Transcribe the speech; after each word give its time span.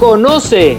Conoce. 0.00 0.78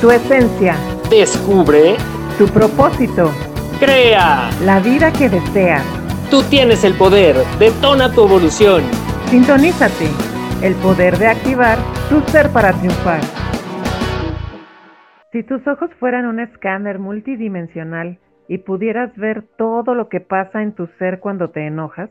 Tu 0.00 0.12
esencia. 0.12 0.76
Descubre. 1.10 1.96
Tu 2.38 2.46
propósito. 2.46 3.32
Crea. 3.80 4.48
La 4.64 4.78
vida 4.78 5.12
que 5.12 5.28
deseas. 5.28 5.82
Tú 6.30 6.40
tienes 6.48 6.84
el 6.84 6.94
poder. 6.94 7.34
Detona 7.58 8.12
tu 8.12 8.24
evolución. 8.24 8.82
Sintonízate. 9.26 10.06
El 10.62 10.74
poder 10.76 11.18
de 11.18 11.26
activar 11.26 11.78
tu 12.08 12.20
ser 12.30 12.48
para 12.50 12.72
triunfar. 12.74 13.22
Si 15.32 15.42
tus 15.42 15.66
ojos 15.66 15.90
fueran 15.98 16.24
un 16.24 16.38
escáner 16.38 17.00
multidimensional 17.00 18.20
y 18.46 18.58
pudieras 18.58 19.16
ver 19.16 19.42
todo 19.58 19.96
lo 19.96 20.08
que 20.08 20.20
pasa 20.20 20.62
en 20.62 20.76
tu 20.76 20.86
ser 21.00 21.18
cuando 21.18 21.50
te 21.50 21.66
enojas, 21.66 22.08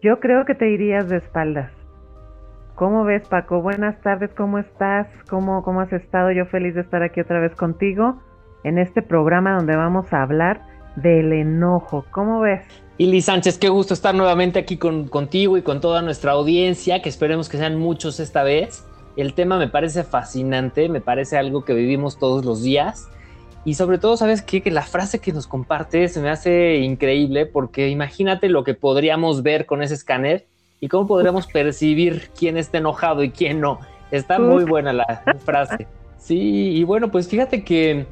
yo 0.00 0.20
creo 0.20 0.46
que 0.46 0.54
te 0.54 0.70
irías 0.70 1.06
de 1.10 1.18
espaldas. 1.18 1.70
¿Cómo 2.76 3.04
ves, 3.04 3.26
Paco? 3.26 3.62
Buenas 3.62 3.98
tardes, 4.02 4.30
¿cómo 4.36 4.58
estás? 4.58 5.06
¿Cómo, 5.30 5.62
¿Cómo 5.62 5.80
has 5.80 5.90
estado? 5.94 6.30
Yo 6.30 6.44
feliz 6.44 6.74
de 6.74 6.82
estar 6.82 7.02
aquí 7.02 7.22
otra 7.22 7.40
vez 7.40 7.54
contigo 7.56 8.20
en 8.64 8.76
este 8.76 9.00
programa 9.00 9.56
donde 9.56 9.74
vamos 9.74 10.12
a 10.12 10.22
hablar 10.22 10.60
del 10.94 11.32
enojo. 11.32 12.04
¿Cómo 12.10 12.40
ves? 12.40 12.60
Ili 12.98 13.22
Sánchez, 13.22 13.56
qué 13.56 13.70
gusto 13.70 13.94
estar 13.94 14.14
nuevamente 14.14 14.58
aquí 14.58 14.76
con, 14.76 15.08
contigo 15.08 15.56
y 15.56 15.62
con 15.62 15.80
toda 15.80 16.02
nuestra 16.02 16.32
audiencia, 16.32 17.00
que 17.00 17.08
esperemos 17.08 17.48
que 17.48 17.56
sean 17.56 17.78
muchos 17.78 18.20
esta 18.20 18.42
vez. 18.42 18.86
El 19.16 19.32
tema 19.32 19.58
me 19.58 19.68
parece 19.68 20.04
fascinante, 20.04 20.90
me 20.90 21.00
parece 21.00 21.38
algo 21.38 21.64
que 21.64 21.72
vivimos 21.72 22.18
todos 22.18 22.44
los 22.44 22.62
días. 22.62 23.08
Y 23.64 23.72
sobre 23.72 23.96
todo, 23.96 24.18
¿sabes 24.18 24.42
qué? 24.42 24.60
Que 24.60 24.70
la 24.70 24.82
frase 24.82 25.18
que 25.18 25.32
nos 25.32 25.46
comparte 25.46 26.08
se 26.08 26.20
me 26.20 26.28
hace 26.28 26.76
increíble 26.76 27.46
porque 27.46 27.88
imagínate 27.88 28.50
lo 28.50 28.64
que 28.64 28.74
podríamos 28.74 29.42
ver 29.42 29.64
con 29.64 29.82
ese 29.82 29.94
escáner 29.94 30.46
y 30.80 30.88
cómo 30.88 31.06
podríamos 31.06 31.46
percibir 31.46 32.30
quién 32.38 32.56
está 32.56 32.78
enojado 32.78 33.22
y 33.22 33.30
quién 33.30 33.60
no. 33.60 33.80
Está 34.10 34.38
muy 34.38 34.64
buena 34.64 34.92
la 34.92 35.22
frase. 35.44 35.86
Sí, 36.18 36.72
y 36.74 36.84
bueno, 36.84 37.10
pues 37.10 37.28
fíjate 37.28 37.64
que 37.64 38.06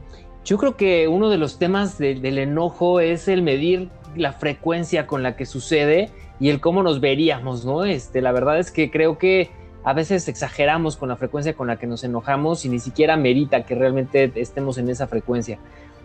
yo 0.44 0.58
creo 0.58 0.76
que 0.76 1.08
uno 1.08 1.30
de 1.30 1.38
los 1.38 1.58
temas 1.58 1.98
del 1.98 2.38
enojo 2.38 3.00
es 3.00 3.28
el 3.28 3.42
medir 3.42 3.88
la 4.16 4.32
frecuencia 4.32 5.06
con 5.06 5.22
la 5.22 5.36
que 5.36 5.46
sucede 5.46 6.10
y 6.40 6.50
el 6.50 6.60
cómo 6.60 6.82
nos 6.82 7.00
veríamos, 7.00 7.64
¿no? 7.64 7.84
Este, 7.84 8.20
la 8.20 8.32
verdad 8.32 8.58
es 8.58 8.70
que 8.70 8.90
creo 8.90 9.18
que 9.18 9.50
a 9.84 9.92
veces 9.92 10.28
exageramos 10.28 10.96
con 10.96 11.08
la 11.08 11.16
frecuencia 11.16 11.54
con 11.54 11.66
la 11.66 11.76
que 11.76 11.86
nos 11.86 12.04
enojamos 12.04 12.64
y 12.64 12.68
ni 12.68 12.78
siquiera 12.78 13.16
merita 13.16 13.64
que 13.64 13.74
realmente 13.74 14.32
estemos 14.36 14.78
en 14.78 14.88
esa 14.88 15.06
frecuencia. 15.06 15.58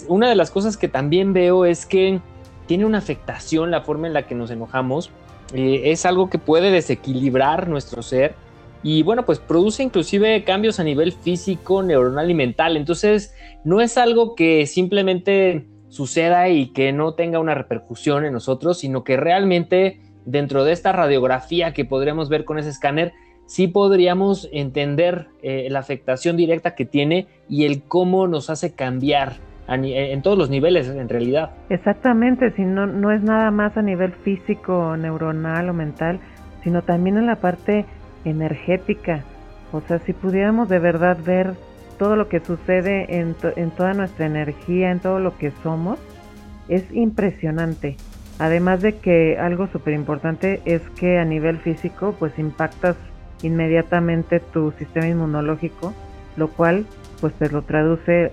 Una 0.08 0.30
de 0.30 0.36
las 0.36 0.52
cosas 0.52 0.78
que 0.78 0.88
también 0.88 1.34
veo 1.34 1.66
es 1.66 1.86
que 1.86 2.20
tiene 2.70 2.86
una 2.86 3.00
afectación 3.00 3.72
la 3.72 3.82
forma 3.82 4.06
en 4.06 4.14
la 4.14 4.28
que 4.28 4.36
nos 4.36 4.52
enojamos 4.52 5.10
eh, 5.56 5.82
es 5.86 6.06
algo 6.06 6.30
que 6.30 6.38
puede 6.38 6.70
desequilibrar 6.70 7.68
nuestro 7.68 8.04
ser 8.04 8.36
y 8.84 9.02
bueno, 9.02 9.26
pues 9.26 9.40
produce 9.40 9.82
inclusive 9.82 10.44
cambios 10.44 10.80
a 10.80 10.84
nivel 10.84 11.12
físico, 11.12 11.82
neuronal 11.82 12.30
y 12.30 12.36
mental. 12.36 12.78
Entonces, 12.78 13.34
no 13.64 13.82
es 13.82 13.98
algo 13.98 14.36
que 14.36 14.68
simplemente 14.68 15.68
suceda 15.90 16.48
y 16.48 16.68
que 16.68 16.94
no 16.94 17.16
tenga 17.16 17.40
una 17.40 17.56
repercusión 17.56 18.24
en 18.24 18.34
nosotros, 18.34 18.78
sino 18.78 19.04
que 19.04 19.18
realmente 19.18 20.00
dentro 20.26 20.64
de 20.64 20.72
esta 20.72 20.92
radiografía 20.92 21.74
que 21.74 21.86
podríamos 21.86 22.30
ver 22.30 22.46
con 22.46 22.60
ese 22.60 22.70
escáner, 22.70 23.14
sí 23.48 23.68
podríamos 23.68 24.48
entender 24.54 25.30
eh, 25.42 25.68
la 25.72 25.80
afectación 25.80 26.38
directa 26.38 26.76
que 26.76 26.86
tiene 26.86 27.28
y 27.50 27.66
el 27.66 27.82
cómo 27.82 28.28
nos 28.28 28.52
hace 28.52 28.76
cambiar 28.76 29.49
en 29.76 30.22
todos 30.22 30.38
los 30.38 30.50
niveles 30.50 30.88
en 30.88 31.10
realidad. 31.10 31.52
Exactamente, 31.70 32.52
si 32.52 32.64
no, 32.64 32.88
no 32.88 33.12
es 33.12 33.22
nada 33.22 33.52
más 33.52 33.78
a 33.78 33.82
nivel 33.82 34.14
físico, 34.14 34.98
neuronal 34.98 35.70
o 35.70 35.74
mental, 35.74 36.20
sino 36.64 36.82
también 36.82 37.18
en 37.18 37.28
la 37.28 37.36
parte 37.36 37.86
energética. 38.26 39.24
O 39.72 39.82
sea, 39.82 40.00
si 40.00 40.14
pudiéramos 40.14 40.70
de 40.70 40.80
verdad 40.80 41.18
ver 41.24 41.54
todo 41.98 42.16
lo 42.16 42.30
que 42.30 42.40
sucede 42.40 43.20
en, 43.20 43.36
en 43.56 43.72
toda 43.72 43.94
nuestra 43.94 44.26
energía, 44.26 44.92
en 44.92 45.00
todo 45.00 45.20
lo 45.20 45.38
que 45.38 45.52
somos, 45.64 46.00
es 46.68 46.92
impresionante. 46.92 47.98
Además 48.40 48.82
de 48.82 48.96
que 48.96 49.38
algo 49.38 49.68
súper 49.68 49.94
importante 49.94 50.62
es 50.66 50.82
que 50.92 51.20
a 51.20 51.26
nivel 51.26 51.58
físico 51.58 52.16
pues 52.18 52.38
impactas 52.40 52.96
inmediatamente 53.44 54.40
tu 54.40 54.72
sistema 54.72 55.08
inmunológico, 55.08 55.94
lo 56.38 56.48
cual 56.50 56.86
pues 57.20 57.34
te 57.34 57.50
lo 57.50 57.64
traduce 57.64 58.32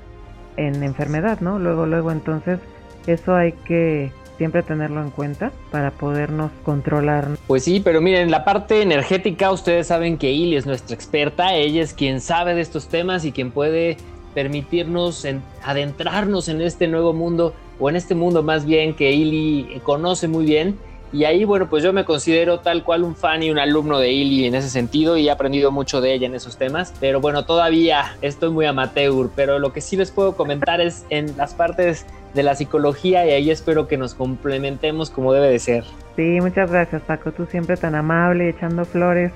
en 0.56 0.82
enfermedad, 0.82 1.40
¿no? 1.40 1.58
Luego, 1.58 1.86
luego, 1.86 2.10
entonces, 2.12 2.60
eso 3.06 3.34
hay 3.34 3.52
que 3.52 4.12
siempre 4.36 4.62
tenerlo 4.62 5.00
en 5.00 5.10
cuenta 5.10 5.50
para 5.70 5.90
podernos 5.90 6.50
controlar. 6.62 7.28
Pues 7.46 7.64
sí, 7.64 7.80
pero 7.80 8.00
miren, 8.00 8.30
la 8.30 8.44
parte 8.44 8.82
energética, 8.82 9.50
ustedes 9.50 9.86
saben 9.86 10.18
que 10.18 10.30
Ili 10.32 10.56
es 10.56 10.66
nuestra 10.66 10.94
experta, 10.94 11.54
ella 11.54 11.82
es 11.82 11.94
quien 11.94 12.20
sabe 12.20 12.54
de 12.54 12.60
estos 12.60 12.88
temas 12.88 13.24
y 13.24 13.32
quien 13.32 13.50
puede 13.50 13.96
permitirnos 14.34 15.26
adentrarnos 15.64 16.48
en 16.48 16.60
este 16.60 16.86
nuevo 16.88 17.14
mundo, 17.14 17.54
o 17.78 17.88
en 17.88 17.96
este 17.96 18.14
mundo 18.14 18.42
más 18.42 18.66
bien 18.66 18.94
que 18.94 19.12
Ili 19.12 19.80
conoce 19.82 20.28
muy 20.28 20.44
bien 20.44 20.76
y 21.12 21.24
ahí, 21.24 21.44
bueno, 21.44 21.68
pues 21.68 21.84
yo 21.84 21.92
me 21.92 22.04
considero 22.04 22.60
tal 22.60 22.82
cual 22.82 23.04
un 23.04 23.14
fan 23.14 23.42
y 23.42 23.50
un 23.50 23.58
alumno 23.58 23.98
de 23.98 24.12
Ili 24.12 24.46
en 24.46 24.54
ese 24.54 24.68
sentido 24.68 25.16
y 25.16 25.28
he 25.28 25.30
aprendido 25.30 25.70
mucho 25.70 26.00
de 26.00 26.12
ella 26.12 26.26
en 26.26 26.34
esos 26.34 26.56
temas. 26.56 26.92
Pero 27.00 27.20
bueno, 27.20 27.44
todavía 27.44 28.16
estoy 28.22 28.50
muy 28.50 28.66
amateur, 28.66 29.30
pero 29.34 29.58
lo 29.58 29.72
que 29.72 29.80
sí 29.80 29.96
les 29.96 30.10
puedo 30.10 30.36
comentar 30.36 30.80
es 30.80 31.06
en 31.10 31.36
las 31.36 31.54
partes 31.54 32.06
de 32.34 32.42
la 32.42 32.54
psicología 32.54 33.24
y 33.26 33.30
ahí 33.30 33.50
espero 33.50 33.86
que 33.86 33.96
nos 33.96 34.14
complementemos 34.14 35.10
como 35.10 35.32
debe 35.32 35.48
de 35.48 35.58
ser. 35.58 35.84
Sí, 36.16 36.38
muchas 36.40 36.70
gracias 36.70 37.02
Paco, 37.02 37.32
tú 37.32 37.46
siempre 37.46 37.76
tan 37.76 37.94
amable, 37.94 38.48
echando 38.48 38.84
flores, 38.84 39.32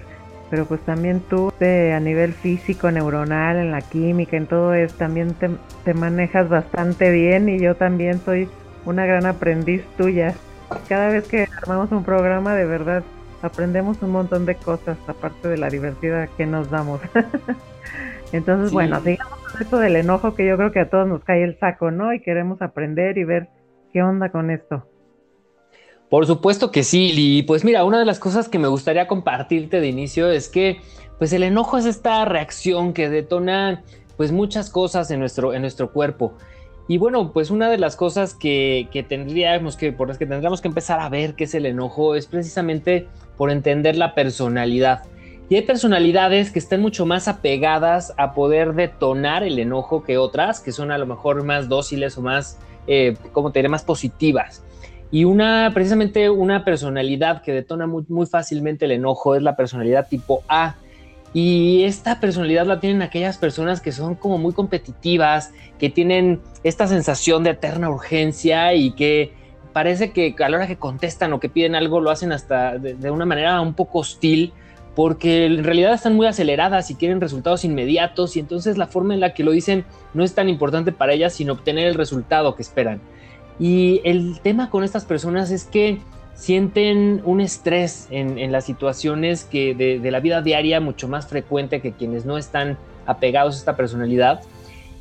pero 0.50 0.66
pues 0.66 0.80
también 0.80 1.20
tú 1.20 1.52
de, 1.60 1.92
a 1.92 2.00
nivel 2.00 2.32
físico, 2.32 2.90
neuronal, 2.90 3.56
en 3.56 3.70
la 3.70 3.80
química, 3.80 4.36
en 4.36 4.46
todo 4.46 4.74
eso, 4.74 4.94
también 4.96 5.34
te, 5.34 5.50
te 5.84 5.94
manejas 5.94 6.48
bastante 6.48 7.10
bien 7.10 7.48
y 7.48 7.60
yo 7.60 7.74
también 7.74 8.20
soy 8.24 8.48
una 8.84 9.06
gran 9.06 9.24
aprendiz 9.26 9.82
tuya 9.96 10.34
cada 10.88 11.08
vez 11.08 11.26
que 11.28 11.48
armamos 11.56 11.90
un 11.92 12.04
programa, 12.04 12.54
de 12.54 12.66
verdad, 12.66 13.02
aprendemos 13.42 14.02
un 14.02 14.10
montón 14.10 14.46
de 14.46 14.54
cosas, 14.56 14.96
aparte 15.06 15.48
de 15.48 15.56
la 15.56 15.68
diversidad 15.68 16.28
que 16.36 16.46
nos 16.46 16.70
damos. 16.70 17.00
Entonces, 18.32 18.72
bueno, 18.72 19.00
sigamos 19.02 19.38
con 19.38 19.62
esto 19.62 19.78
del 19.78 19.96
enojo 19.96 20.34
que 20.34 20.46
yo 20.46 20.56
creo 20.56 20.72
que 20.72 20.80
a 20.80 20.90
todos 20.90 21.08
nos 21.08 21.24
cae 21.24 21.42
el 21.42 21.58
saco, 21.58 21.90
¿no? 21.90 22.12
Y 22.12 22.20
queremos 22.20 22.62
aprender 22.62 23.18
y 23.18 23.24
ver 23.24 23.48
qué 23.92 24.02
onda 24.02 24.30
con 24.30 24.50
esto. 24.50 24.86
Por 26.08 26.26
supuesto 26.26 26.70
que 26.70 26.82
sí, 26.82 27.12
y 27.14 27.42
pues 27.44 27.64
mira, 27.64 27.84
una 27.84 27.98
de 27.98 28.04
las 28.04 28.18
cosas 28.18 28.48
que 28.48 28.58
me 28.58 28.68
gustaría 28.68 29.06
compartirte 29.06 29.80
de 29.80 29.88
inicio 29.88 30.30
es 30.30 30.48
que 30.48 30.80
pues 31.18 31.32
el 31.32 31.42
enojo 31.42 31.78
es 31.78 31.86
esta 31.86 32.24
reacción 32.24 32.92
que 32.92 33.08
detona 33.08 33.82
pues 34.16 34.32
muchas 34.32 34.70
cosas 34.70 35.10
en 35.10 35.20
nuestro, 35.20 35.54
en 35.54 35.62
nuestro 35.62 35.92
cuerpo. 35.92 36.34
Y 36.90 36.98
bueno, 36.98 37.30
pues 37.32 37.52
una 37.52 37.70
de 37.70 37.78
las 37.78 37.94
cosas 37.94 38.34
que, 38.34 38.88
tendríamos 39.08 39.76
que, 39.76 39.92
por 39.92 40.08
las 40.08 40.18
que 40.18 40.26
tendríamos 40.26 40.60
que 40.60 40.66
empezar 40.66 40.98
a 40.98 41.08
ver 41.08 41.34
qué 41.36 41.44
es 41.44 41.54
el 41.54 41.66
enojo, 41.66 42.16
es 42.16 42.26
precisamente 42.26 43.06
por 43.36 43.52
entender 43.52 43.94
la 43.94 44.12
personalidad. 44.12 45.04
Y 45.48 45.54
hay 45.54 45.62
personalidades 45.62 46.50
que 46.50 46.58
están 46.58 46.80
mucho 46.80 47.06
más 47.06 47.28
apegadas 47.28 48.12
a 48.16 48.34
poder 48.34 48.74
detonar 48.74 49.44
el 49.44 49.60
enojo 49.60 50.02
que 50.02 50.18
otras, 50.18 50.58
que 50.58 50.72
son 50.72 50.90
a 50.90 50.98
lo 50.98 51.06
mejor 51.06 51.44
más 51.44 51.68
dóciles 51.68 52.18
o 52.18 52.22
más, 52.22 52.58
eh, 52.88 53.14
como 53.30 53.52
te 53.52 53.68
más 53.68 53.84
positivas. 53.84 54.64
Y 55.12 55.22
una, 55.22 55.70
precisamente 55.72 56.28
una 56.28 56.64
personalidad 56.64 57.40
que 57.42 57.52
detona 57.52 57.86
muy 57.86 58.26
fácilmente 58.26 58.86
el 58.86 58.90
enojo 58.90 59.36
es 59.36 59.44
la 59.44 59.54
personalidad 59.54 60.08
tipo 60.08 60.42
A 60.48 60.74
y 61.32 61.84
esta 61.84 62.18
personalidad 62.18 62.66
la 62.66 62.80
tienen 62.80 63.02
aquellas 63.02 63.38
personas 63.38 63.80
que 63.80 63.92
son 63.92 64.16
como 64.16 64.38
muy 64.38 64.52
competitivas, 64.52 65.52
que 65.78 65.88
tienen 65.88 66.40
esta 66.64 66.88
sensación 66.88 67.44
de 67.44 67.50
eterna 67.50 67.88
urgencia 67.88 68.74
y 68.74 68.92
que 68.92 69.32
parece 69.72 70.10
que 70.10 70.34
a 70.42 70.48
la 70.48 70.56
hora 70.56 70.66
que 70.66 70.76
contestan 70.76 71.32
o 71.32 71.38
que 71.38 71.48
piden 71.48 71.76
algo 71.76 72.00
lo 72.00 72.10
hacen 72.10 72.32
hasta 72.32 72.78
de, 72.78 73.10
una 73.10 73.26
manera 73.26 73.60
un 73.60 73.74
poco 73.74 74.00
hostil, 74.00 74.52
porque 74.96 75.46
en 75.46 75.62
realidad 75.62 75.94
están 75.94 76.16
muy 76.16 76.26
aceleradas 76.26 76.90
y 76.90 76.96
quieren 76.96 77.20
resultados 77.20 77.64
inmediatos 77.64 78.36
y 78.36 78.40
entonces 78.40 78.76
la 78.76 78.88
forma 78.88 79.14
en 79.14 79.20
la 79.20 79.32
que 79.32 79.44
lo 79.44 79.52
dicen 79.52 79.84
no 80.14 80.24
es 80.24 80.34
tan 80.34 80.48
importante 80.48 80.90
para 80.90 81.12
ellas 81.12 81.32
sino 81.32 81.52
obtener 81.52 81.86
el 81.86 81.94
resultado 81.94 82.56
que 82.56 82.62
esperan. 82.62 83.00
Y 83.60 84.00
el 84.04 84.40
tema 84.40 84.68
con 84.68 84.82
estas 84.82 85.04
personas 85.04 85.52
es 85.52 85.64
que 85.64 86.00
sienten 86.40 87.20
un 87.26 87.42
estrés 87.42 88.08
en, 88.10 88.50
las 88.50 88.64
situaciones 88.64 89.44
que 89.44 89.74
de, 89.74 90.10
la 90.10 90.20
vida 90.20 90.40
diaria 90.40 90.80
mucho 90.80 91.06
más 91.06 91.26
frecuente 91.26 91.82
que 91.82 91.92
quienes 91.92 92.24
no 92.24 92.38
están 92.38 92.78
apegados 93.04 93.56
a 93.56 93.58
esta 93.58 93.76
personalidad. 93.76 94.40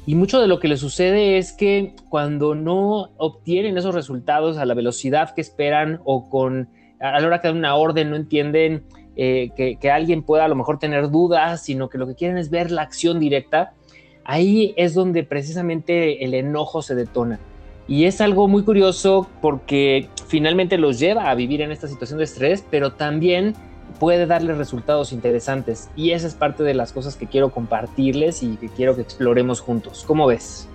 Y 0.05 0.15
mucho 0.15 0.41
de 0.41 0.47
lo 0.47 0.59
que 0.59 0.67
les 0.67 0.81
sucede 0.81 1.37
es 1.37 1.53
que 1.53 1.93
cuando 2.09 2.55
no 2.55 3.11
obtienen 3.15 3.77
esos 3.77 3.95
resultados 3.95 4.57
a 4.57 4.65
la 4.65 4.73
velocidad 4.73 5.33
que 5.33 5.39
esperan 5.39 6.01
o 6.03 6.29
con 6.29 6.67
a 6.99 7.21
la 7.21 7.25
hora 7.25 7.39
que 7.39 7.47
dan 7.47 7.57
una 7.57 7.75
orden 7.75 8.09
no 8.09 8.17
entienden 8.17 8.83
eh, 9.15 9.51
que, 9.55 9.77
que 9.77 9.91
alguien 9.91 10.23
pueda 10.23 10.43
a 10.43 10.49
lo 10.49 10.55
mejor 10.55 10.77
tener 10.77 11.09
dudas, 11.09 11.63
sino 11.63 11.87
que 11.87 11.97
lo 11.97 12.05
que 12.05 12.15
quieren 12.15 12.37
es 12.37 12.49
ver 12.49 12.69
la 12.69 12.81
acción 12.81 13.17
directa, 13.17 13.71
ahí 14.25 14.73
es 14.75 14.93
donde 14.93 15.23
precisamente 15.23 16.25
el 16.25 16.33
enojo 16.33 16.81
se 16.81 16.95
detona. 16.95 17.39
Y 17.89 18.05
es 18.05 18.21
algo 18.21 18.47
muy 18.47 18.63
curioso 18.63 19.27
porque 19.41 20.09
finalmente 20.27 20.77
los 20.77 20.99
lleva 20.99 21.31
a 21.31 21.35
vivir 21.35 21.61
en 21.61 21.71
esta 21.71 21.87
situación 21.87 22.19
de 22.19 22.25
estrés, 22.25 22.63
pero 22.69 22.91
también 22.91 23.55
puede 23.99 24.27
darle 24.27 24.53
resultados 24.53 25.11
interesantes. 25.11 25.89
Y 25.95 26.11
esa 26.11 26.27
es 26.27 26.35
parte 26.35 26.61
de 26.61 26.75
las 26.75 26.93
cosas 26.93 27.15
que 27.15 27.25
quiero 27.25 27.49
compartirles 27.49 28.43
y 28.43 28.57
que 28.57 28.69
quiero 28.69 28.95
que 28.95 29.01
exploremos 29.01 29.59
juntos. 29.59 30.03
¿Cómo 30.05 30.27
ves? 30.27 30.69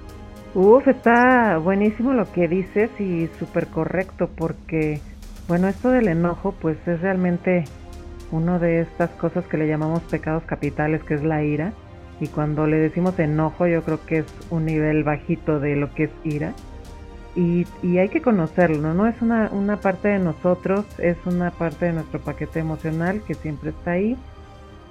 Uf, 0.57 0.89
está 0.89 1.59
buenísimo 1.59 2.15
lo 2.15 2.31
que 2.33 2.49
dices 2.49 2.91
y 2.99 3.29
súper 3.39 3.69
correcto 3.69 4.29
porque, 4.37 5.01
bueno, 5.47 5.69
esto 5.69 5.91
del 5.91 6.09
enojo 6.09 6.53
pues 6.61 6.77
es 6.89 7.01
realmente 7.01 7.63
una 8.33 8.59
de 8.59 8.81
estas 8.81 9.11
cosas 9.11 9.45
que 9.47 9.57
le 9.57 9.69
llamamos 9.69 10.01
pecados 10.03 10.43
capitales, 10.47 11.05
que 11.05 11.15
es 11.15 11.23
la 11.23 11.45
ira. 11.45 11.73
Y 12.21 12.27
cuando 12.27 12.67
le 12.67 12.79
decimos 12.79 13.17
enojo, 13.21 13.69
yo 13.69 13.83
creo 13.85 14.05
que 14.05 14.19
es 14.19 14.27
un 14.51 14.67
nivel 14.67 15.05
bajito 15.05 15.61
de 15.61 15.77
lo 15.77 15.95
que 15.95 16.05
es 16.05 16.11
ira. 16.25 16.55
Y, 17.37 17.67
hay 17.99 18.09
que 18.09 18.23
conocerlo, 18.23 18.95
¿no? 18.95 19.07
Es 19.07 19.21
una, 19.21 19.49
una 19.51 19.79
parte 19.79 20.09
de 20.09 20.19
nosotros, 20.19 20.85
es 20.99 21.17
una 21.27 21.51
parte 21.51 21.87
de 21.87 21.93
nuestro 21.93 22.21
paquete 22.21 22.61
emocional 22.61 23.23
que 23.27 23.35
siempre 23.35 23.71
está 23.71 23.93
ahí, 23.93 24.17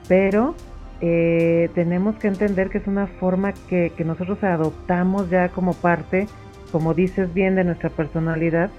pero 0.09 0.53
eh, 0.99 1.69
tenemos 1.73 2.15
que 2.15 2.27
entender 2.27 2.69
que 2.69 2.79
es 2.79 2.87
una 2.87 3.07
forma 3.07 3.53
que, 3.53 3.93
que 3.95 4.03
nosotros 4.03 4.43
adoptamos 4.43 5.29
ya 5.29 5.49
como 5.49 5.73
parte, 5.73 6.27
como 6.71 6.93
dices 6.93 7.33
bien, 7.33 7.55
de 7.55 7.63
nuestra 7.63 7.89
personalidad, 7.89 8.69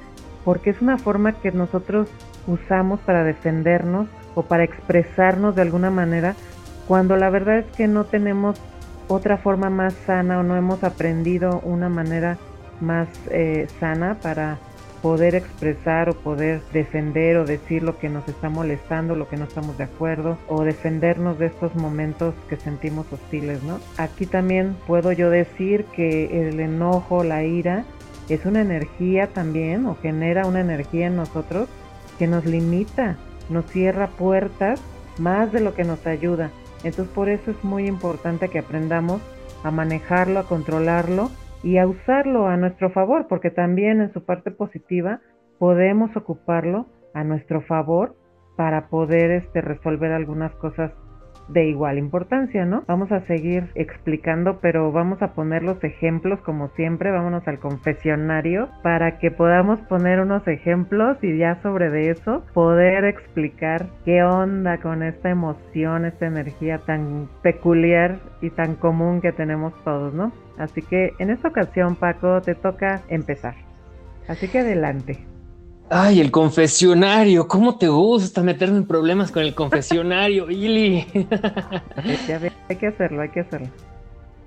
porque 0.44 0.70
es 0.70 0.82
una 0.82 0.98
forma 0.98 1.32
que 1.32 1.50
nosotros 1.50 2.08
usamos 2.46 3.00
para 3.00 3.24
defendernos 3.24 4.08
o 4.34 4.42
para 4.42 4.64
expresarnos 4.64 5.54
de 5.54 5.62
alguna 5.62 5.90
manera, 5.90 6.34
cuando 6.86 7.16
la 7.16 7.30
verdad 7.30 7.58
es 7.58 7.66
que 7.76 7.88
no 7.88 8.04
tenemos 8.04 8.60
otra 9.08 9.38
forma 9.38 9.70
más 9.70 9.94
sana 10.06 10.38
o 10.40 10.42
no 10.42 10.56
hemos 10.56 10.84
aprendido 10.84 11.60
una 11.60 11.88
manera 11.88 12.36
más 12.80 13.08
eh, 13.30 13.66
sana 13.80 14.18
para 14.22 14.58
poder 15.04 15.34
expresar 15.34 16.08
o 16.08 16.14
poder 16.14 16.62
defender 16.72 17.36
o 17.36 17.44
decir 17.44 17.82
lo 17.82 17.98
que 17.98 18.08
nos 18.08 18.26
está 18.26 18.48
molestando, 18.48 19.14
lo 19.14 19.28
que 19.28 19.36
no 19.36 19.44
estamos 19.44 19.76
de 19.76 19.84
acuerdo 19.84 20.38
o 20.48 20.64
defendernos 20.64 21.38
de 21.38 21.44
estos 21.44 21.74
momentos 21.74 22.34
que 22.48 22.56
sentimos 22.56 23.12
hostiles, 23.12 23.62
¿no? 23.64 23.80
Aquí 23.98 24.24
también 24.24 24.74
puedo 24.86 25.12
yo 25.12 25.28
decir 25.28 25.84
que 25.94 26.48
el 26.48 26.58
enojo, 26.58 27.22
la 27.22 27.44
ira, 27.44 27.84
es 28.30 28.46
una 28.46 28.62
energía 28.62 29.26
también 29.26 29.84
o 29.84 29.94
genera 30.00 30.46
una 30.46 30.60
energía 30.60 31.08
en 31.08 31.16
nosotros 31.16 31.68
que 32.18 32.26
nos 32.26 32.46
limita, 32.46 33.18
nos 33.50 33.66
cierra 33.66 34.06
puertas 34.06 34.80
más 35.18 35.52
de 35.52 35.60
lo 35.60 35.74
que 35.74 35.84
nos 35.84 36.06
ayuda. 36.06 36.50
Entonces 36.82 37.12
por 37.14 37.28
eso 37.28 37.50
es 37.50 37.62
muy 37.62 37.86
importante 37.88 38.48
que 38.48 38.60
aprendamos 38.60 39.20
a 39.64 39.70
manejarlo, 39.70 40.40
a 40.40 40.44
controlarlo 40.44 41.30
y 41.64 41.78
a 41.78 41.86
usarlo 41.86 42.46
a 42.46 42.56
nuestro 42.56 42.90
favor, 42.90 43.26
porque 43.26 43.50
también 43.50 44.00
en 44.00 44.12
su 44.12 44.24
parte 44.24 44.50
positiva 44.50 45.20
podemos 45.58 46.14
ocuparlo 46.16 46.86
a 47.14 47.24
nuestro 47.24 47.62
favor 47.62 48.14
para 48.56 48.88
poder 48.88 49.30
este, 49.30 49.60
resolver 49.62 50.12
algunas 50.12 50.52
cosas 50.56 50.92
de 51.48 51.66
igual 51.66 51.98
importancia, 51.98 52.64
¿no? 52.64 52.84
Vamos 52.86 53.12
a 53.12 53.20
seguir 53.26 53.70
explicando, 53.74 54.60
pero 54.60 54.92
vamos 54.92 55.20
a 55.22 55.34
poner 55.34 55.62
los 55.62 55.82
ejemplos 55.84 56.40
como 56.40 56.68
siempre, 56.68 57.10
vámonos 57.10 57.46
al 57.46 57.58
confesionario 57.58 58.68
para 58.82 59.18
que 59.18 59.30
podamos 59.30 59.78
poner 59.82 60.20
unos 60.20 60.46
ejemplos 60.48 61.18
y 61.22 61.36
ya 61.36 61.60
sobre 61.62 61.90
de 61.90 62.10
eso 62.10 62.44
poder 62.54 63.04
explicar 63.04 63.86
qué 64.04 64.22
onda 64.22 64.78
con 64.78 65.02
esta 65.02 65.30
emoción, 65.30 66.04
esta 66.04 66.26
energía 66.26 66.78
tan 66.78 67.28
peculiar 67.42 68.18
y 68.40 68.50
tan 68.50 68.76
común 68.76 69.20
que 69.20 69.32
tenemos 69.32 69.74
todos, 69.84 70.14
¿no? 70.14 70.32
Así 70.58 70.82
que 70.82 71.12
en 71.18 71.30
esta 71.30 71.48
ocasión, 71.48 71.96
Paco, 71.96 72.40
te 72.42 72.54
toca 72.54 73.02
empezar. 73.08 73.54
Así 74.28 74.48
que 74.48 74.60
adelante. 74.60 75.24
Ay, 75.90 76.20
el 76.20 76.30
confesionario, 76.30 77.46
¿cómo 77.46 77.76
te 77.76 77.88
gusta 77.88 78.42
meterme 78.42 78.78
en 78.78 78.86
problemas 78.86 79.30
con 79.30 79.42
el 79.42 79.54
confesionario, 79.54 80.50
Ili? 80.50 81.06
hay 82.68 82.76
que 82.76 82.86
hacerlo, 82.86 83.22
hay 83.22 83.28
que 83.28 83.40
hacerlo. 83.40 83.68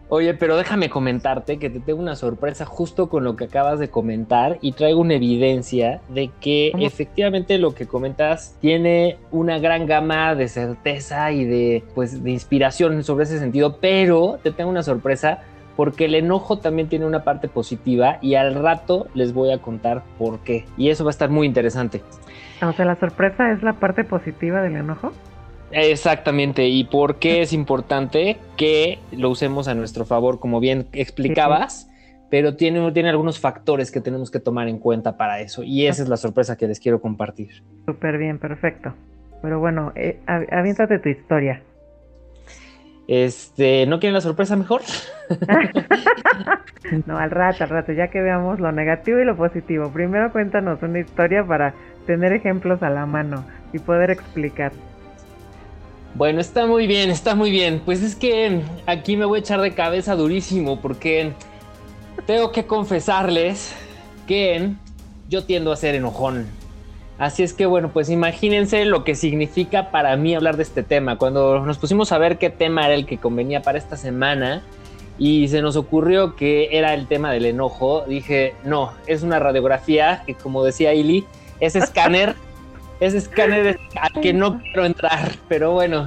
Oye, 0.10 0.34
pero 0.34 0.56
déjame 0.56 0.90
comentarte 0.90 1.60
que 1.60 1.70
te 1.70 1.82
tengo 1.82 2.02
una 2.02 2.16
sorpresa 2.16 2.66
justo 2.66 3.10
con 3.10 3.26
lo 3.26 3.36
que 3.36 3.44
acabas 3.44 3.78
de 3.78 3.90
comentar 3.90 4.58
y 4.62 4.72
traigo 4.72 5.02
una 5.02 5.16
evidencia 5.16 6.00
de 6.08 6.32
que 6.40 6.72
efectivamente 6.80 7.58
lo 7.58 7.76
que 7.76 7.88
comentas 7.88 8.56
tiene 8.62 9.18
una 9.32 9.60
gran 9.60 9.86
gama 9.86 10.34
de 10.34 10.48
certeza 10.48 11.34
y 11.34 11.44
de 11.44 11.84
pues 11.94 12.24
de 12.24 12.32
inspiración 12.32 13.04
sobre 13.04 13.26
ese 13.26 13.38
sentido, 13.38 13.80
pero 13.82 14.40
te 14.42 14.52
tengo 14.52 14.70
una 14.70 14.82
sorpresa 14.82 15.42
porque 15.78 16.06
el 16.06 16.16
enojo 16.16 16.58
también 16.58 16.90
tiene 16.90 17.06
una 17.06 17.24
parte 17.24 17.48
positiva 17.48 18.18
y 18.20 18.34
al 18.34 18.56
rato 18.56 19.08
les 19.14 19.32
voy 19.32 19.52
a 19.52 19.60
contar 19.60 20.04
por 20.18 20.40
qué. 20.40 20.66
Y 20.76 20.90
eso 20.90 21.06
va 21.06 21.12
a 21.12 21.12
estar 21.12 21.30
muy 21.30 21.48
interesante. 21.48 22.02
O 22.62 22.74
sea, 22.74 22.84
la 22.84 22.96
sorpresa 22.96 23.52
es 23.52 23.62
la 23.62 23.74
parte 23.74 24.04
positiva 24.04 24.62
del 24.62 24.76
enojo. 24.76 25.14
Exactamente, 25.72 26.66
y 26.68 26.86
por 26.86 27.18
qué 27.20 27.42
es 27.42 27.54
importante 27.54 28.38
que 28.56 29.00
lo 29.12 29.30
usemos 29.30 29.68
a 29.68 29.76
nuestro 29.76 30.06
favor, 30.06 30.40
como 30.40 30.60
bien 30.60 30.88
explicabas, 30.94 31.90
pero 32.30 32.56
tiene, 32.56 32.92
tiene 32.94 33.10
algunos 33.10 33.40
factores 33.40 33.92
que 33.92 34.00
tenemos 34.00 34.32
que 34.32 34.40
tomar 34.40 34.70
en 34.70 34.80
cuenta 34.80 35.18
para 35.18 35.42
eso, 35.42 35.64
y 35.64 35.86
esa 35.86 36.04
es 36.04 36.10
la 36.10 36.16
sorpresa 36.16 36.56
que 36.56 36.68
les 36.68 36.80
quiero 36.80 37.02
compartir. 37.02 37.64
Súper 37.86 38.18
bien, 38.18 38.40
perfecto. 38.40 38.94
Pero 39.42 39.60
bueno, 39.60 39.92
eh, 39.96 40.20
aviéntate 40.26 41.00
tu 41.00 41.10
historia. 41.10 41.62
Este, 43.08 43.86
¿no 43.86 44.00
quieren 44.00 44.14
la 44.14 44.22
sorpresa 44.22 44.58
mejor? 44.58 44.82
no, 47.06 47.18
al 47.18 47.32
rato, 47.32 47.64
al 47.64 47.70
rato, 47.70 47.94
ya 47.94 48.10
que 48.10 48.22
veamos 48.22 48.60
lo 48.60 48.72
negativo 48.72 49.20
y 49.20 49.26
lo 49.26 49.38
positivo. 49.38 49.92
Primero 49.92 50.32
cuéntanos 50.32 50.82
una 50.84 51.00
historia 51.00 51.46
para 51.46 51.74
tener 52.06 52.34
ejemplos 52.34 52.84
a 52.84 52.90
la 52.90 53.06
mano 53.06 53.46
y 53.72 53.80
poder 53.80 54.12
explicar. 54.12 54.74
Bueno, 56.16 56.42
está 56.42 56.66
muy 56.66 56.88
bien, 56.88 57.10
está 57.10 57.36
muy 57.36 57.52
bien. 57.52 57.82
Pues 57.86 58.04
es 58.04 58.16
que 58.16 58.62
aquí 58.86 59.16
me 59.16 59.26
voy 59.26 59.38
a 59.38 59.42
echar 59.42 59.62
de 59.62 59.74
cabeza 59.74 60.16
durísimo 60.16 60.82
porque 60.82 61.32
tengo 62.26 62.52
que 62.52 62.66
confesarles 62.66 63.74
que 64.26 64.72
yo 65.30 65.46
tiendo 65.46 65.72
a 65.72 65.78
ser 65.78 65.96
enojón. 65.96 66.46
Así 67.18 67.42
es 67.42 67.54
que 67.54 67.66
bueno, 67.66 67.90
pues 67.90 68.10
imagínense 68.10 68.86
lo 68.86 69.04
que 69.04 69.16
significa 69.16 69.90
para 69.90 70.16
mí 70.18 70.36
hablar 70.36 70.56
de 70.56 70.64
este 70.64 70.84
tema. 70.84 71.18
Cuando 71.18 71.60
nos 71.66 71.80
pusimos 71.80 72.12
a 72.12 72.20
ver 72.20 72.38
qué 72.38 72.50
tema 72.50 72.86
era 72.86 72.94
el 72.94 73.06
que 73.06 73.18
convenía 73.18 73.64
para 73.64 73.80
esta 73.80 73.98
semana 73.98 74.62
y 75.18 75.48
se 75.48 75.64
nos 75.64 75.76
ocurrió 75.76 76.36
que 76.36 76.78
era 76.78 76.94
el 76.94 77.08
tema 77.08 77.32
del 77.32 77.48
enojo, 77.48 78.04
dije, 78.08 78.54
no, 78.64 78.94
es 79.08 79.24
una 79.24 79.40
radiografía 79.40 80.24
que 80.28 80.36
como 80.36 80.64
decía 80.64 80.94
Ili, 80.94 81.26
es 81.60 81.76
escáner, 81.76 82.36
es 83.00 83.16
escáner 83.16 83.80
al 84.00 84.22
que 84.22 84.34
no 84.34 84.60
quiero 84.60 84.86
entrar, 84.86 85.32
pero 85.48 85.72
bueno. 85.72 86.06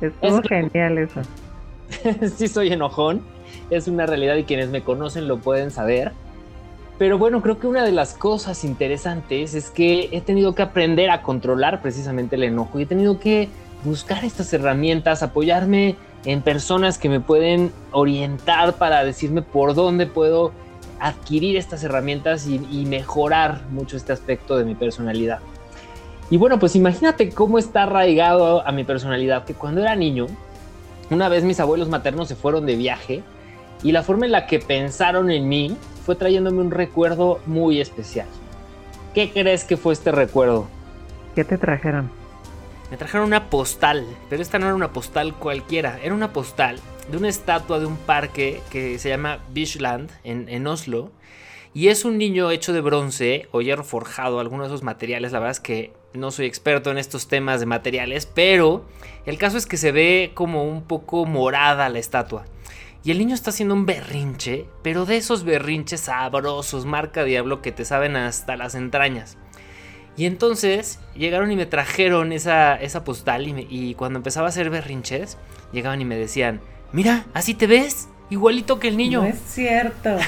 Estuvo 0.00 0.42
genial 0.42 0.98
eso. 0.98 1.20
sí 2.36 2.48
soy 2.48 2.72
enojón, 2.72 3.22
es 3.70 3.86
una 3.86 4.06
realidad 4.06 4.34
y 4.36 4.42
quienes 4.42 4.70
me 4.70 4.82
conocen 4.82 5.28
lo 5.28 5.38
pueden 5.38 5.70
saber. 5.70 6.12
Pero 6.98 7.16
bueno, 7.16 7.40
creo 7.42 7.60
que 7.60 7.68
una 7.68 7.84
de 7.84 7.92
las 7.92 8.14
cosas 8.14 8.64
interesantes 8.64 9.54
es 9.54 9.70
que 9.70 10.08
he 10.10 10.20
tenido 10.20 10.54
que 10.56 10.62
aprender 10.62 11.10
a 11.10 11.22
controlar 11.22 11.80
precisamente 11.80 12.34
el 12.34 12.42
enojo 12.42 12.78
y 12.78 12.82
he 12.82 12.86
tenido 12.86 13.20
que 13.20 13.48
buscar 13.84 14.24
estas 14.24 14.52
herramientas, 14.52 15.22
apoyarme 15.22 15.94
en 16.24 16.42
personas 16.42 16.98
que 16.98 17.08
me 17.08 17.20
pueden 17.20 17.72
orientar 17.92 18.74
para 18.74 19.04
decirme 19.04 19.42
por 19.42 19.74
dónde 19.74 20.06
puedo 20.06 20.52
adquirir 20.98 21.56
estas 21.56 21.84
herramientas 21.84 22.48
y, 22.48 22.58
mejorar 22.86 23.62
mucho 23.70 23.96
este 23.96 24.12
aspecto 24.12 24.56
de 24.56 24.64
mi 24.64 24.74
personalidad. 24.74 25.38
Y 26.30 26.36
bueno, 26.36 26.58
pues 26.58 26.74
imagínate 26.74 27.30
cómo 27.30 27.60
está 27.60 27.84
arraigado 27.84 28.66
a 28.66 28.72
mi 28.72 28.82
personalidad, 28.82 29.44
que 29.44 29.54
cuando 29.54 29.80
era 29.80 29.94
niño, 29.94 30.26
una 31.10 31.28
vez 31.28 31.44
mis 31.44 31.60
abuelos 31.60 31.88
maternos 31.88 32.26
se 32.26 32.34
fueron 32.34 32.66
de 32.66 32.74
viaje 32.74 33.22
y 33.82 33.92
la 33.92 34.02
forma 34.02 34.26
en 34.26 34.32
la 34.32 34.46
que 34.46 34.58
pensaron 34.58 35.30
en 35.30 35.48
mí 35.48 35.76
fue 36.04 36.16
trayéndome 36.16 36.60
un 36.60 36.70
recuerdo 36.70 37.40
muy 37.46 37.80
especial. 37.80 38.26
¿Qué 39.14 39.30
crees 39.30 39.64
que 39.64 39.76
fue 39.76 39.92
este 39.92 40.12
recuerdo? 40.12 40.68
¿Qué 41.34 41.44
te 41.44 41.58
trajeron? 41.58 42.10
Me 42.90 42.96
trajeron 42.96 43.26
una 43.26 43.50
postal, 43.50 44.06
pero 44.30 44.40
esta 44.40 44.58
no 44.58 44.66
era 44.66 44.74
una 44.74 44.92
postal 44.92 45.34
cualquiera, 45.34 45.98
era 46.02 46.14
una 46.14 46.32
postal 46.32 46.78
de 47.10 47.16
una 47.16 47.28
estatua 47.28 47.78
de 47.78 47.86
un 47.86 47.96
parque 47.96 48.60
que 48.70 48.98
se 48.98 49.08
llama 49.08 49.40
Bishland 49.52 50.10
en, 50.24 50.48
en 50.48 50.66
Oslo. 50.66 51.10
Y 51.74 51.88
es 51.88 52.04
un 52.04 52.16
niño 52.16 52.50
hecho 52.50 52.72
de 52.72 52.80
bronce 52.80 53.46
o 53.52 53.60
hierro 53.60 53.84
forjado, 53.84 54.40
algunos 54.40 54.68
de 54.68 54.74
esos 54.74 54.82
materiales. 54.82 55.32
La 55.32 55.38
verdad 55.38 55.52
es 55.52 55.60
que 55.60 55.92
no 56.14 56.30
soy 56.30 56.46
experto 56.46 56.90
en 56.90 56.98
estos 56.98 57.28
temas 57.28 57.60
de 57.60 57.66
materiales, 57.66 58.26
pero 58.26 58.84
el 59.26 59.38
caso 59.38 59.58
es 59.58 59.66
que 59.66 59.76
se 59.76 59.92
ve 59.92 60.32
como 60.34 60.64
un 60.64 60.82
poco 60.82 61.26
morada 61.26 61.88
la 61.88 61.98
estatua. 61.98 62.46
Y 63.04 63.10
el 63.10 63.18
niño 63.18 63.34
está 63.34 63.50
haciendo 63.50 63.74
un 63.74 63.86
berrinche, 63.86 64.66
pero 64.82 65.06
de 65.06 65.16
esos 65.16 65.44
berrinches 65.44 66.00
sabrosos, 66.02 66.84
marca 66.84 67.24
diablo, 67.24 67.62
que 67.62 67.72
te 67.72 67.84
saben 67.84 68.16
hasta 68.16 68.56
las 68.56 68.74
entrañas. 68.74 69.38
Y 70.16 70.26
entonces 70.26 70.98
llegaron 71.14 71.52
y 71.52 71.56
me 71.56 71.66
trajeron 71.66 72.32
esa, 72.32 72.74
esa 72.74 73.04
postal 73.04 73.46
y, 73.46 73.66
y 73.70 73.94
cuando 73.94 74.18
empezaba 74.18 74.46
a 74.46 74.50
hacer 74.50 74.68
berrinches, 74.68 75.38
llegaban 75.72 76.00
y 76.00 76.04
me 76.04 76.16
decían, 76.16 76.60
mira, 76.92 77.26
así 77.34 77.54
te 77.54 77.68
ves, 77.68 78.08
igualito 78.28 78.80
que 78.80 78.88
el 78.88 78.96
niño. 78.96 79.20
No 79.20 79.26
es 79.28 79.38
cierto. 79.46 80.16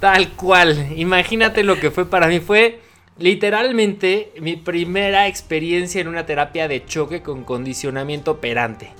Tal 0.00 0.30
cual, 0.30 0.92
imagínate 0.96 1.62
lo 1.62 1.78
que 1.78 1.90
fue 1.90 2.06
para 2.06 2.26
mí, 2.26 2.40
fue 2.40 2.80
literalmente 3.18 4.32
mi 4.40 4.56
primera 4.56 5.28
experiencia 5.28 6.00
en 6.00 6.08
una 6.08 6.26
terapia 6.26 6.68
de 6.68 6.84
choque 6.86 7.22
con 7.22 7.44
condicionamiento 7.44 8.32
operante. 8.32 8.90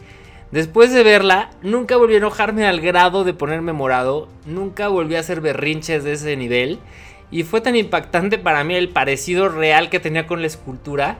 Después 0.52 0.92
de 0.92 1.04
verla, 1.04 1.50
nunca 1.62 1.96
volví 1.96 2.14
a 2.14 2.18
enojarme 2.18 2.66
al 2.66 2.80
grado 2.80 3.22
de 3.24 3.34
ponerme 3.34 3.72
morado, 3.72 4.28
nunca 4.46 4.88
volví 4.88 5.14
a 5.14 5.20
hacer 5.20 5.40
berrinches 5.40 6.02
de 6.02 6.12
ese 6.12 6.36
nivel, 6.36 6.80
y 7.30 7.44
fue 7.44 7.60
tan 7.60 7.76
impactante 7.76 8.38
para 8.38 8.64
mí 8.64 8.74
el 8.74 8.88
parecido 8.88 9.48
real 9.48 9.90
que 9.90 10.00
tenía 10.00 10.26
con 10.26 10.40
la 10.40 10.48
escultura 10.48 11.18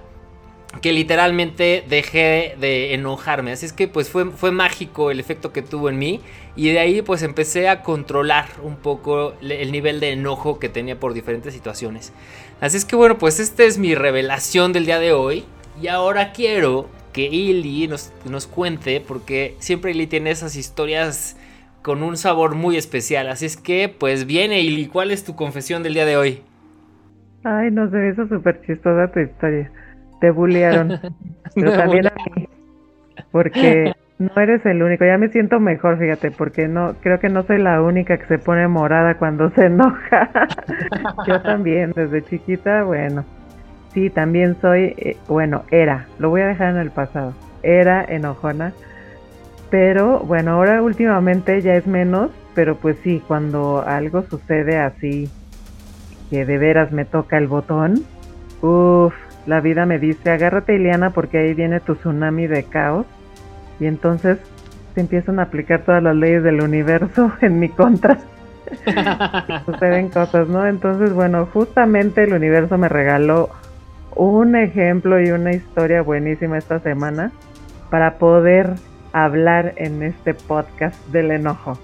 que 0.83 0.93
literalmente 0.93 1.85
dejé 1.89 2.55
de 2.59 2.95
enojarme. 2.95 3.53
Así 3.53 3.67
es 3.67 3.73
que 3.73 3.89
pues 3.89 4.09
fue, 4.09 4.31
fue 4.31 4.53
mágico 4.53 5.11
el 5.11 5.19
efecto 5.19 5.53
que 5.53 5.63
tuvo 5.63 5.89
en 5.89 5.99
mí 5.99 6.21
y 6.55 6.71
de 6.71 6.79
ahí 6.79 7.03
pues 7.03 7.23
empecé 7.23 7.69
a 7.69 7.83
controlar 7.83 8.47
un 8.63 8.77
poco 8.77 9.35
el 9.41 9.73
nivel 9.73 9.99
de 9.99 10.13
enojo 10.13 10.59
que 10.59 10.69
tenía 10.69 10.99
por 10.99 11.13
diferentes 11.13 11.53
situaciones. 11.53 12.13
Así 12.61 12.77
es 12.77 12.85
que 12.85 12.95
bueno, 12.95 13.19
pues 13.19 13.41
esta 13.41 13.65
es 13.65 13.79
mi 13.79 13.95
revelación 13.95 14.73
del 14.73 14.87
día 14.87 15.01
de 15.01 15.13
hoy 15.13 15.45
y 15.83 15.89
ahora 15.89 16.33
quiero 16.33 16.89
que 17.13 17.23
Ili 17.23 17.89
nos, 17.89 18.13
nos 18.29 18.47
cuente 18.47 19.03
porque 19.07 19.55
siempre 19.59 19.93
Ili 19.93 20.07
tiene 20.07 20.31
esas 20.31 20.57
historias 20.57 21.37
con 21.83 22.03
un 22.03 22.17
sabor 22.17 22.55
muy 22.55 22.77
especial. 22.77 23.29
Así 23.29 23.47
es 23.47 23.57
que 23.57 23.89
pues 23.89 24.27
viene 24.27 24.61
Ili, 24.61 24.87
¿cuál 24.87 25.11
es 25.11 25.25
tu 25.25 25.37
confesión 25.37 25.83
del 25.83 25.95
día 25.95 26.07
de 26.07 26.17
hoy? 26.17 26.43
Ay, 27.45 27.71
no 27.71 27.91
sé, 27.91 28.11
eso 28.11 28.29
súper 28.29 28.61
chistosa 28.67 29.11
tu 29.13 29.21
historia 29.21 29.71
te 30.21 30.31
bullearon. 30.31 31.01
pero 31.55 31.73
también 31.73 32.07
a 32.07 32.13
mí. 32.37 32.49
Porque 33.33 33.93
no 34.19 34.31
eres 34.37 34.65
el 34.67 34.83
único. 34.83 35.05
Ya 35.05 35.19
me 35.19 35.29
siento 35.29 35.59
mejor, 35.59 35.99
fíjate, 35.99 36.31
porque 36.31 36.69
no 36.69 36.95
creo 37.01 37.19
que 37.19 37.29
no 37.29 37.43
soy 37.43 37.59
la 37.59 37.83
única 37.83 38.19
que 38.19 38.27
se 38.27 38.39
pone 38.39 38.69
morada 38.69 39.15
cuando 39.15 39.51
se 39.51 39.67
enoja. 39.67 40.31
Yo 41.27 41.43
también, 41.43 41.93
desde 41.95 42.23
chiquita, 42.23 42.85
bueno. 42.85 43.25
Sí, 43.93 44.09
también 44.09 44.57
soy, 44.61 44.95
eh, 44.97 45.17
bueno, 45.27 45.65
era, 45.71 46.07
lo 46.19 46.31
voy 46.31 46.43
a 46.43 46.47
dejar 46.47 46.71
en 46.71 46.81
el 46.81 46.91
pasado. 46.91 47.35
Era 47.63 48.05
enojona. 48.05 48.73
Pero 49.71 50.21
bueno, 50.21 50.53
ahora 50.53 50.83
últimamente 50.83 51.61
ya 51.61 51.75
es 51.75 51.87
menos, 51.87 52.31
pero 52.55 52.77
pues 52.77 52.97
sí, 53.03 53.23
cuando 53.27 53.85
algo 53.87 54.23
sucede 54.23 54.79
así, 54.79 55.29
que 56.29 56.45
de 56.45 56.59
veras 56.59 56.93
me 56.93 57.05
toca 57.05 57.39
el 57.39 57.47
botón, 57.47 58.05
uff, 58.63 59.15
la 59.47 59.61
vida 59.61 59.87
me 59.87 59.99
dice, 59.99 60.31
agárrate 60.31 60.75
Ileana 60.77 61.11
porque 61.11 61.39
ahí 61.39 61.55
viene 61.55 61.81
tu 61.81 61.95
tsunami 61.97 62.47
de 62.47 62.65
caos. 62.65 63.07
Y 63.79 63.87
entonces 63.87 64.39
se 64.95 65.01
empiezan 65.01 65.39
a 65.39 65.45
aplicar 65.45 65.83
todas 65.83 66.03
las 66.03 66.15
leyes 66.15 66.43
del 66.43 66.63
universo 66.63 67.33
en 67.41 67.59
mi 67.59 67.69
contra. 67.69 68.19
suceden 69.67 70.11
cosas, 70.11 70.49
¿no? 70.49 70.67
Entonces, 70.67 71.13
bueno, 71.13 71.47
justamente 71.53 72.23
el 72.23 72.35
universo 72.35 72.79
me 72.79 72.89
regaló 72.89 73.51
un 74.17 74.57
ejemplo 74.57 75.21
y 75.21 75.31
una 75.31 75.53
historia 75.53 76.03
buenísima 76.03 76.59
esta 76.59 76.81
semana 76.81 77.33
para 77.91 78.19
poder 78.19 78.75
hablar 79.13 79.75
en 79.77 80.03
este 80.03 80.35
podcast 80.35 80.97
del 81.09 81.31
enojo. 81.31 81.79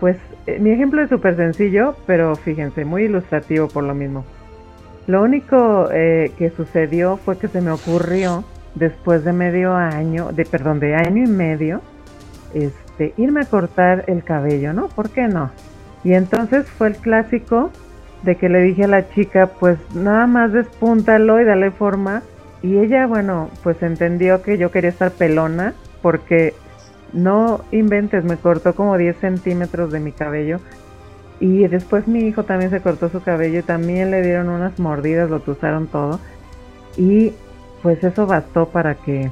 Pues 0.00 0.16
eh, 0.46 0.58
mi 0.58 0.70
ejemplo 0.70 1.02
es 1.02 1.08
súper 1.08 1.36
sencillo, 1.36 1.96
pero 2.06 2.36
fíjense, 2.36 2.84
muy 2.84 3.04
ilustrativo 3.04 3.68
por 3.68 3.84
lo 3.84 3.94
mismo. 3.94 4.24
Lo 5.06 5.22
único 5.22 5.88
eh, 5.92 6.32
que 6.36 6.50
sucedió 6.50 7.16
fue 7.16 7.38
que 7.38 7.48
se 7.48 7.60
me 7.60 7.70
ocurrió 7.70 8.44
después 8.74 9.24
de 9.24 9.32
medio 9.32 9.74
año, 9.74 10.32
de 10.32 10.44
perdón, 10.44 10.80
de 10.80 10.94
año 10.94 11.24
y 11.24 11.28
medio, 11.28 11.80
este, 12.54 13.14
irme 13.16 13.42
a 13.42 13.44
cortar 13.44 14.04
el 14.08 14.24
cabello, 14.24 14.72
¿no? 14.72 14.88
¿Por 14.88 15.10
qué 15.10 15.28
no? 15.28 15.50
Y 16.04 16.12
entonces 16.14 16.66
fue 16.66 16.88
el 16.88 16.96
clásico 16.96 17.70
de 18.26 18.36
que 18.36 18.48
le 18.50 18.60
dije 18.60 18.84
a 18.84 18.88
la 18.88 19.08
chica, 19.08 19.46
pues 19.58 19.78
nada 19.94 20.26
más 20.26 20.52
despúntalo 20.52 21.40
y 21.40 21.44
dale 21.44 21.70
forma. 21.70 22.22
Y 22.62 22.78
ella, 22.78 23.06
bueno, 23.06 23.48
pues 23.62 23.82
entendió 23.82 24.42
que 24.42 24.58
yo 24.58 24.70
quería 24.70 24.90
estar 24.90 25.12
pelona 25.12 25.72
porque 26.02 26.54
no 27.12 27.60
inventes, 27.70 28.24
me 28.24 28.36
cortó 28.36 28.74
como 28.74 28.98
10 28.98 29.16
centímetros 29.16 29.92
de 29.92 30.00
mi 30.00 30.12
cabello 30.12 30.60
y 31.38 31.66
después 31.68 32.08
mi 32.08 32.20
hijo 32.20 32.44
también 32.44 32.70
se 32.70 32.80
cortó 32.80 33.08
su 33.08 33.22
cabello 33.22 33.60
y 33.60 33.62
también 33.62 34.10
le 34.10 34.22
dieron 34.22 34.48
unas 34.48 34.78
mordidas, 34.78 35.30
lo 35.30 35.40
tuzaron 35.40 35.86
todo. 35.86 36.18
Y 36.96 37.32
pues 37.82 38.02
eso 38.02 38.26
bastó 38.26 38.68
para 38.70 38.94
que 38.94 39.30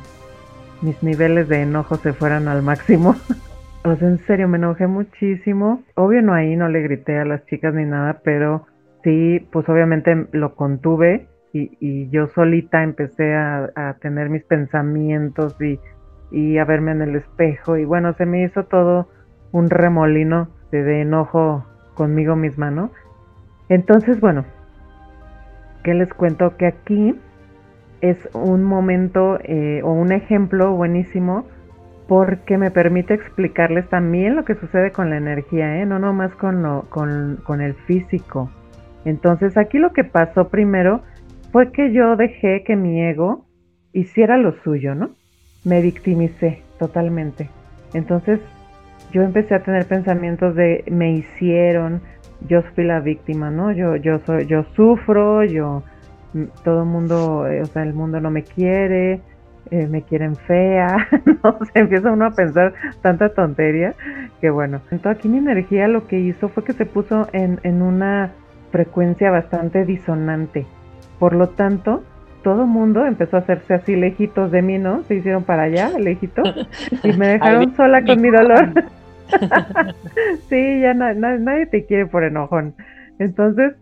mis 0.82 1.02
niveles 1.02 1.48
de 1.48 1.62
enojo 1.62 1.96
se 1.96 2.12
fueran 2.12 2.46
al 2.46 2.62
máximo. 2.62 3.16
o 3.84 3.96
sea, 3.96 4.08
en 4.08 4.18
serio, 4.26 4.48
me 4.48 4.58
enojé 4.58 4.86
muchísimo. 4.86 5.82
Obvio 5.94 6.22
no 6.22 6.34
ahí, 6.34 6.56
no 6.56 6.68
le 6.68 6.82
grité 6.82 7.18
a 7.18 7.24
las 7.24 7.44
chicas 7.46 7.74
ni 7.74 7.84
nada, 7.84 8.20
pero 8.22 8.66
sí, 9.04 9.46
pues 9.52 9.68
obviamente 9.68 10.26
lo 10.32 10.56
contuve 10.56 11.28
y, 11.52 12.08
yo 12.10 12.26
solita 12.28 12.82
empecé 12.82 13.34
a, 13.34 13.96
tener 14.00 14.28
mis 14.28 14.42
pensamientos 14.44 15.56
y, 15.60 15.78
y 16.32 16.58
a 16.58 16.64
verme 16.64 16.90
en 16.90 17.02
el 17.02 17.14
espejo. 17.14 17.76
Y 17.76 17.84
bueno, 17.84 18.12
se 18.14 18.26
me 18.26 18.42
hizo 18.42 18.64
todo 18.64 19.08
un 19.52 19.70
remolino 19.70 20.48
de 20.72 21.02
enojo 21.02 21.64
conmigo 21.94 22.34
misma, 22.34 22.72
¿no? 22.72 22.90
Entonces, 23.68 24.20
bueno, 24.20 24.44
¿qué 25.84 25.94
les 25.94 26.12
cuento? 26.12 26.56
Que 26.56 26.66
aquí 26.66 27.14
es 28.00 28.18
un 28.34 28.64
momento 28.64 29.38
eh, 29.44 29.80
o 29.84 29.92
un 29.92 30.12
ejemplo 30.12 30.72
buenísimo 30.74 31.46
porque 32.08 32.58
me 32.58 32.70
permite 32.70 33.14
explicarles 33.14 33.88
también 33.88 34.36
lo 34.36 34.44
que 34.44 34.56
sucede 34.56 34.92
con 34.92 35.08
la 35.08 35.16
energía, 35.16 35.78
¿eh? 35.80 35.86
no 35.86 35.98
nomás 35.98 36.34
con, 36.34 36.62
lo, 36.62 36.82
con, 36.90 37.38
con 37.44 37.60
el 37.62 37.74
físico. 37.74 38.50
Entonces 39.04 39.56
aquí 39.56 39.78
lo 39.78 39.92
que 39.92 40.04
pasó 40.04 40.48
primero 40.48 41.02
fue 41.52 41.70
que 41.72 41.92
yo 41.92 42.16
dejé 42.16 42.64
que 42.64 42.76
mi 42.76 43.02
ego 43.02 43.44
hiciera 43.92 44.36
lo 44.36 44.52
suyo, 44.62 44.94
¿no? 44.94 45.10
Me 45.64 45.80
victimicé 45.80 46.62
totalmente. 46.78 47.48
Entonces 47.92 48.40
yo 49.12 49.22
empecé 49.22 49.54
a 49.54 49.62
tener 49.62 49.86
pensamientos 49.86 50.54
de 50.56 50.84
me 50.90 51.12
hicieron, 51.12 52.00
yo 52.48 52.62
fui 52.74 52.84
la 52.84 53.00
víctima, 53.00 53.50
¿no? 53.50 53.72
Yo, 53.72 53.96
yo 53.96 54.18
soy, 54.26 54.46
yo 54.46 54.64
sufro, 54.74 55.44
yo, 55.44 55.84
mm, 56.32 56.44
todo 56.64 56.82
el 56.82 56.88
mundo, 56.88 57.46
eh, 57.46 57.62
o 57.62 57.66
sea, 57.66 57.84
el 57.84 57.94
mundo 57.94 58.20
no 58.20 58.30
me 58.30 58.42
quiere, 58.42 59.20
eh, 59.70 59.86
me 59.86 60.02
quieren 60.02 60.34
fea, 60.34 61.08
no 61.44 61.58
se 61.72 61.78
empieza 61.78 62.10
uno 62.10 62.26
a 62.26 62.30
pensar 62.32 62.74
tanta 63.00 63.28
tontería 63.28 63.94
que 64.40 64.50
bueno. 64.50 64.80
Entonces 64.90 65.18
aquí 65.18 65.28
mi 65.28 65.38
energía 65.38 65.88
lo 65.88 66.06
que 66.06 66.18
hizo 66.18 66.48
fue 66.48 66.64
que 66.64 66.72
se 66.72 66.84
puso 66.84 67.28
en, 67.32 67.60
en 67.62 67.80
una 67.80 68.32
frecuencia 68.74 69.30
bastante 69.30 69.84
disonante. 69.84 70.66
Por 71.20 71.32
lo 71.32 71.50
tanto, 71.50 72.02
todo 72.42 72.66
mundo 72.66 73.06
empezó 73.06 73.36
a 73.36 73.40
hacerse 73.40 73.72
así 73.72 73.94
lejitos 73.94 74.50
de 74.50 74.62
mí, 74.62 74.78
¿no? 74.78 75.04
Se 75.04 75.14
hicieron 75.14 75.44
para 75.44 75.62
allá, 75.62 75.96
lejitos, 75.96 76.66
y 77.04 77.12
me 77.12 77.28
dejaron 77.34 77.72
sola 77.76 78.04
con 78.04 78.20
mi 78.20 78.30
dolor. 78.30 78.72
sí, 80.48 80.80
ya 80.80 80.92
nadie 80.92 81.66
te 81.66 81.86
quiere 81.86 82.06
por 82.06 82.24
enojón. 82.24 82.74
Entonces, 83.20 83.74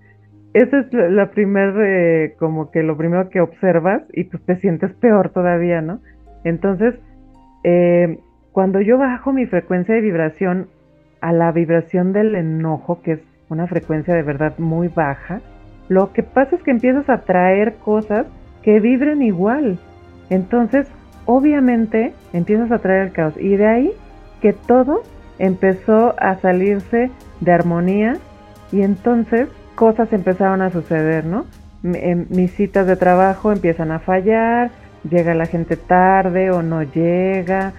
eso 0.53 0.77
es 0.77 0.93
la 0.93 1.31
primer, 1.31 1.75
eh, 1.81 2.35
como 2.39 2.71
que 2.71 2.83
lo 2.83 2.95
primero 2.99 3.31
que 3.31 3.41
observas 3.41 4.03
y 4.13 4.25
pues 4.25 4.43
te 4.45 4.57
sientes 4.57 4.93
peor 4.93 5.31
todavía, 5.31 5.81
¿no? 5.81 6.01
Entonces, 6.45 6.97
eh, 7.65 8.19
cuando 8.53 8.83
yo 8.83 8.99
bajo 8.99 9.33
mi 9.33 9.47
frecuencia 9.47 9.95
de 9.95 10.03
vibración 10.03 10.69
a 11.23 11.33
la 11.33 11.51
vibración 11.51 12.13
del 12.13 12.35
enojo, 12.35 13.01
que 13.01 13.13
es 13.13 13.32
una 13.53 13.67
frecuencia 13.67 14.15
de 14.15 14.23
verdad 14.23 14.59
muy 14.59 14.89
baja, 14.89 15.41
lo 15.89 16.13
que 16.13 16.23
pasa 16.23 16.57
es 16.57 16.63
que 16.63 16.71
empiezas 16.71 17.09
a 17.09 17.19
traer 17.19 17.75
cosas 17.75 18.27
que 18.63 18.81
vibren 18.81 19.23
igual. 19.23 19.79
Entonces, 20.31 20.87
obviamente, 21.27 22.15
empiezas 22.33 22.71
a 22.73 22.79
traer 22.79 23.09
el 23.09 23.13
caos. 23.13 23.35
Y 23.39 23.57
de 23.57 23.67
ahí 23.67 23.93
que 24.41 24.53
todo 24.53 25.03
empezó 25.39 26.15
a 26.19 26.37
salirse 26.37 27.11
de 27.41 27.53
armonía 27.53 28.17
y 28.71 28.83
entonces 28.83 29.49
cosas 29.75 30.13
empezaron 30.13 30.63
a 30.63 30.71
suceder, 30.71 31.25
¿no? 31.25 31.45
mis 31.83 32.55
citas 32.55 32.87
de 32.87 32.95
trabajo 32.95 33.51
empiezan 33.51 33.91
a 33.91 33.99
fallar, 33.99 34.71
llega 35.09 35.35
la 35.35 35.47
gente 35.47 35.77
tarde 35.77 36.53
o 36.53 36.63
no 36.63 36.85
llega, 36.85 37.73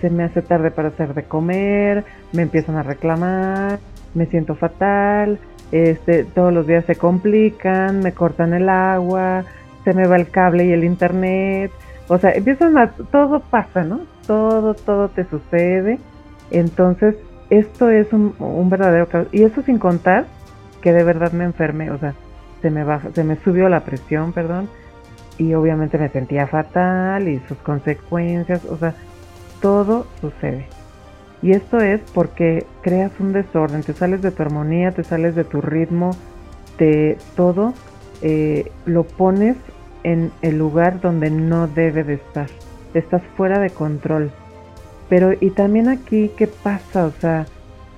se 0.00 0.10
me 0.10 0.22
hace 0.22 0.42
tarde 0.42 0.70
para 0.70 0.88
hacer 0.88 1.12
de 1.14 1.24
comer, 1.24 2.04
me 2.32 2.42
empiezan 2.42 2.76
a 2.76 2.84
reclamar, 2.84 3.80
me 4.14 4.26
siento 4.26 4.54
fatal, 4.54 5.38
este, 5.72 6.24
todos 6.24 6.52
los 6.52 6.66
días 6.66 6.84
se 6.84 6.96
complican, 6.96 8.00
me 8.00 8.12
cortan 8.12 8.54
el 8.54 8.68
agua, 8.68 9.44
se 9.84 9.94
me 9.94 10.06
va 10.06 10.16
el 10.16 10.30
cable 10.30 10.66
y 10.66 10.72
el 10.72 10.84
internet, 10.84 11.70
o 12.08 12.18
sea, 12.18 12.32
empiezan 12.32 12.78
a, 12.78 12.90
todo 12.90 13.40
pasa, 13.40 13.84
¿no? 13.84 14.00
Todo, 14.26 14.74
todo 14.74 15.08
te 15.08 15.24
sucede 15.24 15.98
entonces, 16.50 17.16
esto 17.50 17.90
es 17.90 18.12
un, 18.12 18.70
verdadero 18.70 19.08
caos. 19.08 19.28
Y 19.32 19.42
eso 19.42 19.62
sin 19.62 19.78
contar 19.78 20.26
que 20.80 20.92
de 20.92 21.04
verdad 21.04 21.32
me 21.32 21.44
enfermé, 21.44 21.90
o 21.90 21.98
sea, 21.98 22.14
se 22.62 22.70
me, 22.70 22.84
baja, 22.84 23.10
se 23.12 23.24
me 23.24 23.36
subió 23.36 23.68
la 23.68 23.80
presión, 23.80 24.32
perdón, 24.32 24.68
y 25.36 25.54
obviamente 25.54 25.98
me 25.98 26.08
sentía 26.08 26.46
fatal 26.46 27.28
y 27.28 27.40
sus 27.48 27.58
consecuencias, 27.58 28.64
o 28.64 28.76
sea, 28.76 28.94
todo 29.60 30.06
sucede. 30.20 30.66
Y 31.42 31.52
esto 31.52 31.78
es 31.78 32.00
porque 32.12 32.66
creas 32.82 33.12
un 33.20 33.32
desorden, 33.32 33.82
te 33.82 33.92
sales 33.92 34.22
de 34.22 34.30
tu 34.30 34.42
armonía, 34.42 34.90
te 34.92 35.04
sales 35.04 35.34
de 35.34 35.44
tu 35.44 35.60
ritmo, 35.60 36.10
de 36.78 37.16
todo 37.36 37.74
eh, 38.22 38.70
lo 38.86 39.04
pones 39.04 39.56
en 40.02 40.32
el 40.42 40.58
lugar 40.58 41.00
donde 41.00 41.30
no 41.30 41.68
debe 41.68 42.04
de 42.04 42.14
estar. 42.14 42.48
Estás 42.94 43.22
fuera 43.36 43.58
de 43.60 43.70
control. 43.70 44.32
Pero 45.08 45.32
y 45.38 45.50
también 45.50 45.88
aquí, 45.88 46.30
¿qué 46.36 46.46
pasa? 46.46 47.06
O 47.06 47.12
sea, 47.12 47.46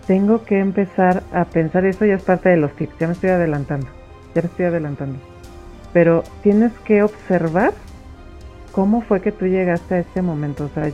tengo 0.07 0.45
que 0.45 0.59
empezar 0.59 1.23
a 1.33 1.45
pensar, 1.45 1.85
eso 1.85 2.05
ya 2.05 2.15
es 2.15 2.23
parte 2.23 2.49
de 2.49 2.57
los 2.57 2.73
tips, 2.73 2.99
ya 2.99 3.07
me 3.07 3.13
estoy 3.13 3.31
adelantando, 3.31 3.87
ya 4.35 4.43
me 4.43 4.49
estoy 4.49 4.67
adelantando. 4.67 5.19
Pero 5.93 6.23
tienes 6.43 6.73
que 6.85 7.03
observar 7.03 7.73
cómo 8.73 9.01
fue 9.01 9.21
que 9.21 9.33
tú 9.33 9.47
llegaste 9.47 9.97
a 9.97 9.99
este 10.01 10.23
momento. 10.23 10.65
O 10.65 10.69
sea, 10.69 10.91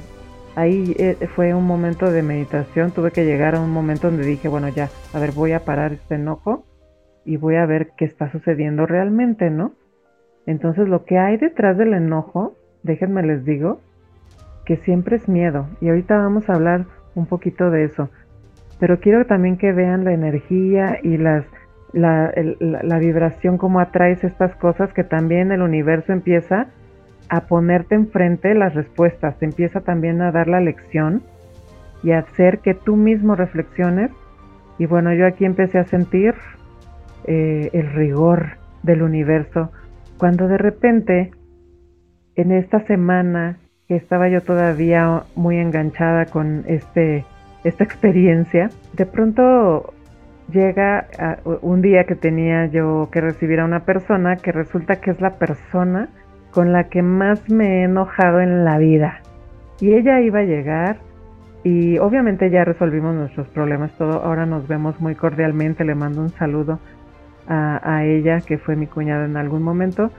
ahí 0.57 0.97
eh, 0.99 1.29
fue 1.37 1.55
un 1.55 1.65
momento 1.65 2.11
de 2.11 2.23
meditación, 2.23 2.91
tuve 2.91 3.13
que 3.13 3.25
llegar 3.25 3.55
a 3.55 3.61
un 3.61 3.71
momento 3.71 4.09
donde 4.11 4.27
dije, 4.27 4.49
bueno, 4.49 4.69
ya, 4.69 4.89
a 5.13 5.19
ver, 5.21 5.33
voy 5.33 5.53
a 5.53 5.61
parar 5.61 5.93
este 5.93 6.17
enojo 6.17 6.65
y 7.25 7.37
voy 7.37 7.57
a 7.57 7.67
ver 7.67 7.91
qué 7.97 8.07
está 8.07 8.33
sucediendo 8.33 8.87
realmente, 8.87 9.51
¿no? 9.51 9.73
Entonces 10.47 10.89
lo 10.89 11.05
que 11.05 11.19
hay 11.19 11.37
detrás 11.37 11.77
del 11.77 11.93
enojo, 11.93 12.57
déjenme 12.83 13.23
les 13.23 13.45
digo, 13.45 13.81
que 14.65 14.79
siempre 14.79 15.17
es 15.17 15.29
miedo. 15.29 15.67
Y 15.81 15.89
ahorita 15.91 16.17
vamos 16.17 16.49
a 16.49 16.55
hablar 16.55 16.87
un 17.15 17.27
poquito 17.27 17.71
de 17.71 17.85
eso. 17.85 18.09
Pero 18.81 18.99
quiero 19.01 19.27
también 19.27 19.59
que 19.59 19.73
vean 19.73 20.05
la 20.05 20.13
energía 20.13 20.99
y 21.03 21.19
las, 21.19 21.45
la, 21.93 22.33
la 22.61 22.99
vibración, 22.99 23.59
cómo 23.59 23.81
atraes 23.81 24.25
estas 24.25 24.55
cosas, 24.57 24.93
que 24.93 25.05
también 25.05 25.53
el 25.53 25.63
universo 25.63 26.13
empieza 26.13 26.69
a 27.29 27.43
ponerte 27.43 27.95
enfrente 27.95 28.55
las 28.55 28.75
respuestas, 28.75 29.39
te 29.39 29.45
empieza 29.45 29.81
también 29.81 30.23
a 30.23 30.33
dar 30.33 30.49
la 30.49 30.61
lección 30.61 31.23
y 32.03 32.13
a 32.13 32.21
hacer 32.21 32.61
que 32.61 32.75
tú 32.75 32.97
mismo 32.97 33.35
reflexiones. 33.35 34.11
Y 34.79 34.87
bueno, 34.87 35.13
yo 35.15 35.27
aquí 35.27 35.45
empecé 35.45 35.79
a 35.79 35.85
sentir 35.85 36.35
eh, 37.25 37.71
el 37.73 37.93
rigor 37.93 38.59
del 38.83 39.03
universo, 39.03 39.73
cuando 40.19 40.49
de 40.49 40.59
repente, 40.59 41.33
en 42.37 42.53
esta 42.53 42.81
semana 42.87 43.59
que 43.89 43.97
estaba 43.97 44.29
yo 44.29 44.41
todavía 44.41 45.25
muy 45.35 45.59
enganchada 45.59 46.27
con 46.27 46.65
este, 46.67 47.25
esta 47.65 47.85
experiencia, 47.85 48.71
de 48.95 49.07
pronto 49.07 49.93
llega 50.53 51.09
un 51.63 51.83
día 51.83 52.05
que 52.05 52.15
tenía 52.15 52.67
yo 52.67 53.09
que 53.11 53.21
recibir 53.21 53.61
a 53.61 53.65
una 53.65 53.81
persona 53.81 54.37
que 54.37 54.53
resulta 54.53 55.01
que 55.01 55.11
es 55.11 55.21
la 55.21 55.39
persona 55.39 56.09
con 56.57 56.73
la 56.73 56.85
que 56.85 57.03
más 57.03 57.51
me 57.51 57.67
he 57.67 57.83
enojado 57.83 58.41
en 58.41 58.65
la 58.65 58.79
vida. 58.79 59.21
Y 59.79 59.93
ella 59.93 60.23
iba 60.23 60.39
a 60.39 60.45
llegar 60.45 60.97
y 61.65 61.99
obviamente 61.99 62.49
ya 62.49 62.65
resolvimos 62.65 63.15
nuestros 63.15 63.47
problemas, 63.49 63.93
todo. 63.99 64.25
Ahora 64.25 64.47
nos 64.47 64.67
vemos 64.67 64.99
muy 64.99 65.15
cordialmente, 65.15 65.85
le 65.85 65.95
mando 65.95 66.23
un 66.23 66.31
saludo 66.31 66.79
a, 67.47 68.05
ella, 68.05 68.41
que 68.41 68.57
fue 68.57 68.75
mi 68.75 68.87
cuñada 68.87 69.27
en 69.27 69.37
algún 69.37 69.63
momento. 69.63 70.11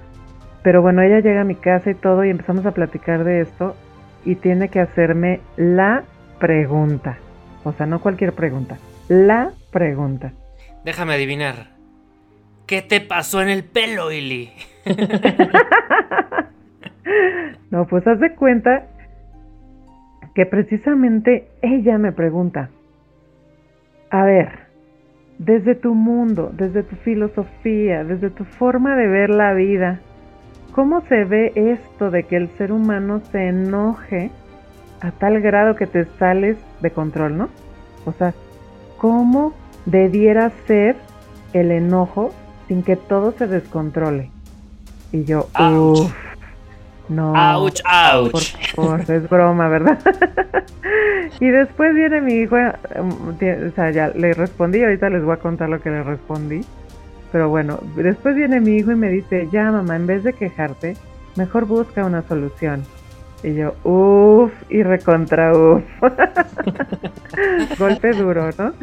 Pero 0.62 0.84
bueno, 0.84 1.02
ella 1.02 1.22
llega 1.22 1.42
a 1.42 1.44
mi 1.44 1.56
casa 1.56 1.90
y 1.90 1.96
todo 1.96 2.24
y 2.24 2.30
empezamos 2.30 2.68
a 2.68 2.72
platicar 2.72 3.24
de 3.24 3.42
esto 3.42 3.76
y 4.24 4.36
tiene 4.36 4.70
que 4.70 4.80
hacerme 4.80 5.40
la 5.56 6.04
pregunta. 6.40 7.18
O 7.64 7.74
sea, 7.74 7.88
no 7.88 8.00
cualquier 8.00 8.34
pregunta, 8.34 8.78
la 9.08 9.54
pregunta. 9.72 10.34
Déjame 10.86 11.16
adivinar. 11.16 11.77
¿Qué 12.68 12.82
te 12.82 13.00
pasó 13.00 13.42
en 13.42 13.48
el 13.48 13.64
pelo, 13.64 14.12
Ili? 14.12 14.52
no, 17.72 17.88
pues 17.88 18.06
haz 18.06 18.20
de 18.20 18.36
cuenta 18.36 18.88
que 20.36 20.46
precisamente 20.46 21.48
ella 21.62 21.98
me 21.98 22.12
pregunta, 22.12 22.70
a 24.10 24.26
ver, 24.26 24.68
desde 25.38 25.76
tu 25.76 25.96
mundo, 25.96 26.52
desde 26.54 26.84
tu 26.84 26.98
filosofía, 26.98 28.04
desde 28.04 28.30
tu 28.32 28.44
forma 28.44 28.98
de 28.98 29.08
ver 29.08 29.30
la 29.30 29.54
vida, 29.54 30.02
¿cómo 30.74 31.00
se 31.08 31.24
ve 31.24 31.54
esto 31.56 32.12
de 32.12 32.24
que 32.24 32.36
el 32.36 32.50
ser 32.58 32.74
humano 32.74 33.22
se 33.32 33.48
enoje 33.48 34.30
a 35.00 35.12
tal 35.12 35.40
grado 35.40 35.78
que 35.78 35.88
te 35.88 36.04
sales 36.20 36.58
de 36.82 36.92
control, 36.92 37.38
¿no? 37.38 37.50
O 38.06 38.12
sea, 38.12 38.34
¿cómo 38.98 39.54
debiera 39.86 40.50
ser 40.68 40.98
el 41.54 41.72
enojo 41.72 42.34
sin 42.68 42.84
que 42.84 42.96
todo 42.96 43.34
se 43.38 43.48
descontrole? 43.48 44.32
Y 45.12 45.24
yo, 45.24 45.48
uff, 45.58 46.14
no. 47.10 47.34
Ouch, 47.34 47.82
ouch. 47.86 48.56
Por 48.76 49.00
es 49.00 49.30
broma, 49.30 49.70
¿verdad? 49.70 50.00
y 51.40 51.48
después 51.48 51.96
viene 51.96 52.22
mi 52.22 52.34
hijo, 52.34 52.56
o 52.56 53.72
sea, 53.76 53.92
ya 53.92 54.10
le 54.10 54.34
respondí, 54.34 54.84
ahorita 54.84 55.10
les 55.10 55.24
voy 55.24 55.34
a 55.34 55.38
contar 55.38 55.70
lo 55.70 55.80
que 55.82 55.90
le 55.90 56.04
respondí. 56.04 56.62
Pero 57.32 57.50
bueno, 57.50 57.80
después 57.96 58.36
viene 58.36 58.60
mi 58.60 58.78
hijo 58.78 58.92
y 58.92 58.96
me 58.96 59.10
dice, 59.10 59.48
ya 59.52 59.72
mamá, 59.72 59.96
en 59.96 60.08
vez 60.08 60.24
de 60.24 60.34
quejarte, 60.34 60.96
mejor 61.36 61.66
busca 61.66 62.06
una 62.06 62.22
solución. 62.24 62.84
Y 63.44 63.54
yo, 63.54 63.76
uff, 63.84 64.52
y 64.70 64.84
recontra 64.84 65.54
uff. 65.54 65.84
Golpe 67.80 68.14
duro, 68.14 68.50
¿no? 68.58 68.74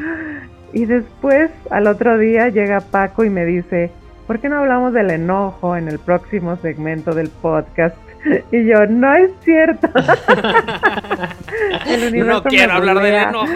Y 0.74 0.84
después, 0.86 1.52
al 1.70 1.86
otro 1.86 2.18
día, 2.18 2.48
llega 2.48 2.80
Paco 2.80 3.24
y 3.24 3.30
me 3.30 3.44
dice, 3.44 3.92
¿por 4.26 4.40
qué 4.40 4.48
no 4.48 4.58
hablamos 4.58 4.92
del 4.92 5.10
enojo 5.10 5.76
en 5.76 5.86
el 5.86 6.00
próximo 6.00 6.56
segmento 6.56 7.14
del 7.14 7.28
podcast? 7.28 7.96
Y 8.50 8.64
yo, 8.64 8.84
no 8.88 9.14
es 9.14 9.30
cierto. 9.44 9.86
no 12.14 12.42
quiero 12.42 12.72
hablar 12.72 13.00
del 13.00 13.14
enojo. 13.14 13.46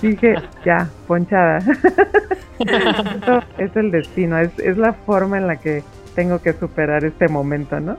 Dije, 0.00 0.36
ya, 0.64 0.88
ponchada. 1.06 1.58
Esto 2.58 3.42
es 3.58 3.76
el 3.76 3.90
destino, 3.90 4.38
es, 4.38 4.58
es, 4.58 4.78
la 4.78 4.94
forma 4.94 5.36
en 5.36 5.48
la 5.48 5.56
que 5.56 5.82
tengo 6.14 6.40
que 6.40 6.54
superar 6.54 7.04
este 7.04 7.28
momento, 7.28 7.80
¿no? 7.80 7.98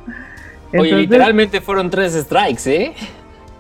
Oye, 0.76 0.96
literalmente 0.96 1.62
fueron 1.62 1.92
tres 1.92 2.14
strikes, 2.14 2.66
¿eh? 2.66 2.94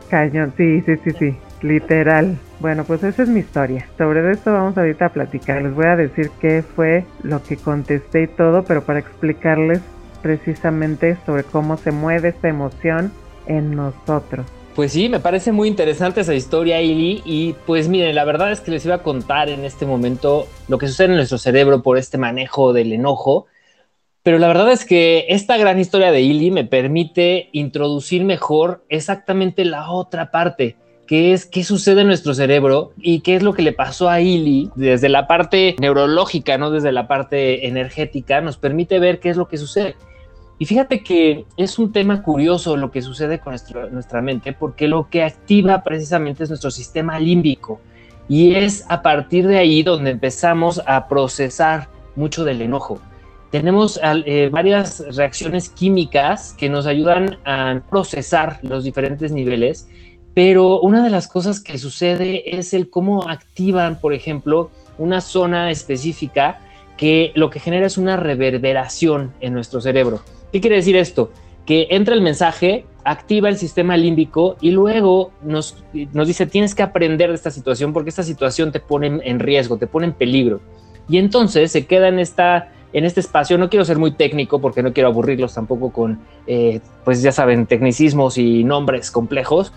Cañón, 0.10 0.54
sí, 0.58 0.82
sí, 0.82 0.96
sí, 1.04 1.12
sí, 1.20 1.38
literal. 1.62 2.36
Bueno, 2.64 2.86
pues 2.86 3.04
esa 3.04 3.24
es 3.24 3.28
mi 3.28 3.42
historia. 3.42 3.90
Sobre 3.98 4.32
esto 4.32 4.54
vamos 4.54 4.78
ahorita 4.78 5.08
a 5.08 5.10
platicar. 5.10 5.62
Les 5.62 5.76
voy 5.76 5.86
a 5.86 5.98
decir 5.98 6.32
qué 6.40 6.64
fue 6.64 7.04
lo 7.22 7.44
que 7.44 7.58
contesté 7.58 8.24
y 8.24 8.28
todo, 8.28 8.64
pero 8.64 8.86
para 8.86 9.00
explicarles 9.00 9.82
precisamente 10.22 11.18
sobre 11.26 11.44
cómo 11.44 11.76
se 11.76 11.92
mueve 11.92 12.30
esta 12.30 12.48
emoción 12.48 13.12
en 13.48 13.76
nosotros. 13.76 14.46
Pues 14.78 14.94
sí, 14.94 15.10
me 15.10 15.20
parece 15.20 15.52
muy 15.52 15.68
interesante 15.68 16.22
esa 16.22 16.36
historia, 16.36 16.82
Ili. 16.82 17.22
Y 17.26 17.54
pues 17.66 17.90
miren, 17.90 18.16
la 18.16 18.24
verdad 18.24 18.50
es 18.54 18.62
que 18.62 18.72
les 18.72 18.86
iba 18.86 18.96
a 18.96 19.04
contar 19.04 19.50
en 19.50 19.66
este 19.66 19.86
momento 19.86 20.48
lo 20.70 20.78
que 20.78 20.88
sucede 20.88 21.08
en 21.08 21.18
nuestro 21.18 21.40
cerebro 21.40 21.84
por 21.84 21.98
este 21.98 22.18
manejo 22.18 22.72
del 22.72 22.94
enojo. 22.94 23.48
Pero 24.24 24.40
la 24.40 24.48
verdad 24.48 24.72
es 24.72 24.86
que 24.86 25.26
esta 25.28 25.58
gran 25.58 25.82
historia 25.82 26.14
de 26.14 26.22
Ili 26.22 26.50
me 26.50 26.64
permite 26.64 27.50
introducir 27.52 28.24
mejor 28.24 28.86
exactamente 28.88 29.66
la 29.66 29.92
otra 29.92 30.32
parte, 30.32 30.78
que 31.08 31.34
es 31.34 31.46
qué 31.46 31.64
sucede 31.64 32.02
en 32.02 32.08
nuestro 32.08 32.34
cerebro 32.34 32.94
y 32.98 33.20
qué 33.22 33.36
es 33.36 33.44
lo 33.44 33.54
que 33.54 33.62
le 33.62 33.74
pasó 33.74 34.10
a 34.10 34.22
Ili 34.22 34.70
desde 34.76 35.10
la 35.10 35.28
parte 35.28 35.76
neurológica, 35.80 36.58
no 36.58 36.72
desde 36.72 36.92
la 36.92 37.08
parte 37.08 37.68
energética, 37.68 38.42
nos 38.42 38.58
permite 38.58 39.00
ver 39.00 39.20
qué 39.20 39.30
es 39.30 39.38
lo 39.38 39.48
que 39.48 39.58
sucede. 39.58 39.96
Y 40.60 40.66
fíjate 40.66 41.04
que 41.04 41.46
es 41.58 41.78
un 41.78 41.92
tema 41.92 42.22
curioso 42.22 42.78
lo 42.78 42.92
que 42.92 43.02
sucede 43.02 43.40
con 43.40 43.56
nuestra 43.92 44.22
mente, 44.22 44.54
porque 44.54 44.88
lo 44.88 45.10
que 45.10 45.24
activa 45.24 45.84
precisamente 45.84 46.44
es 46.44 46.50
nuestro 46.50 46.72
sistema 46.72 47.20
límbico. 47.20 47.82
Y 48.30 48.56
es 48.56 48.86
a 48.88 49.02
partir 49.02 49.48
de 49.48 49.58
ahí 49.58 49.84
donde 49.84 50.12
empezamos 50.12 50.82
a 50.86 51.10
procesar 51.10 51.90
mucho 52.16 52.46
del 52.46 52.62
enojo. 52.62 53.02
Tenemos 53.52 54.00
eh, 54.02 54.50
varias 54.52 55.04
reacciones 55.16 55.70
químicas 55.70 56.56
que 56.58 56.70
nos 56.70 56.86
ayudan 56.86 57.38
a 57.46 57.82
procesar 57.90 58.60
los 58.64 58.84
diferentes 58.84 59.32
niveles 59.32 59.88
pero 60.34 60.80
una 60.82 61.04
de 61.04 61.10
las 61.10 61.28
cosas 61.28 61.60
que 61.60 61.78
sucede 61.78 62.58
es 62.58 62.74
el 62.74 62.90
cómo 62.90 63.30
activan, 63.30 64.00
por 64.00 64.14
ejemplo, 64.14 64.72
una 64.98 65.22
zona 65.22 65.72
específica 65.72 66.60
que 66.98 67.32
lo 67.36 67.50
que 67.50 67.60
genera 67.60 67.86
es 67.86 67.98
una 67.98 68.18
reverberación 68.18 69.34
en 69.42 69.54
nuestro 69.54 69.82
cerebro. 69.82 70.22
¿Qué 70.52 70.62
quiere 70.62 70.78
decir 70.78 70.96
esto? 70.96 71.32
Que 71.66 71.88
entra 71.92 72.14
el 72.14 72.22
mensaje, 72.22 72.86
activa 73.04 73.50
el 73.50 73.58
sistema 73.58 73.98
límbico 73.98 74.58
y 74.62 74.72
luego 74.72 75.32
nos, 75.44 75.84
nos 76.14 76.28
dice 76.28 76.46
tienes 76.46 76.76
que 76.76 76.84
aprender 76.84 77.30
de 77.30 77.36
esta 77.36 77.52
situación 77.52 77.94
porque 77.94 78.10
esta 78.10 78.24
situación 78.24 78.72
te 78.72 78.80
pone 78.80 79.20
en 79.24 79.40
riesgo, 79.40 79.78
te 79.78 79.88
pone 79.88 80.08
en 80.08 80.14
peligro. 80.14 80.62
Y 81.10 81.18
entonces 81.18 81.72
se 81.72 81.86
queda 81.86 82.08
en 82.08 82.20
esta 82.20 82.70
en 82.94 83.06
este 83.06 83.20
espacio. 83.20 83.58
No 83.58 83.70
quiero 83.70 83.84
ser 83.86 83.98
muy 83.98 84.12
técnico 84.12 84.62
porque 84.62 84.84
no 84.84 84.94
quiero 84.94 85.10
aburrirlos 85.10 85.54
tampoco 85.54 85.92
con, 85.92 86.20
eh, 86.48 86.80
pues 87.04 87.22
ya 87.22 87.32
saben, 87.32 87.66
tecnicismos 87.66 88.38
y 88.38 88.64
nombres 88.64 89.12
complejos, 89.12 89.74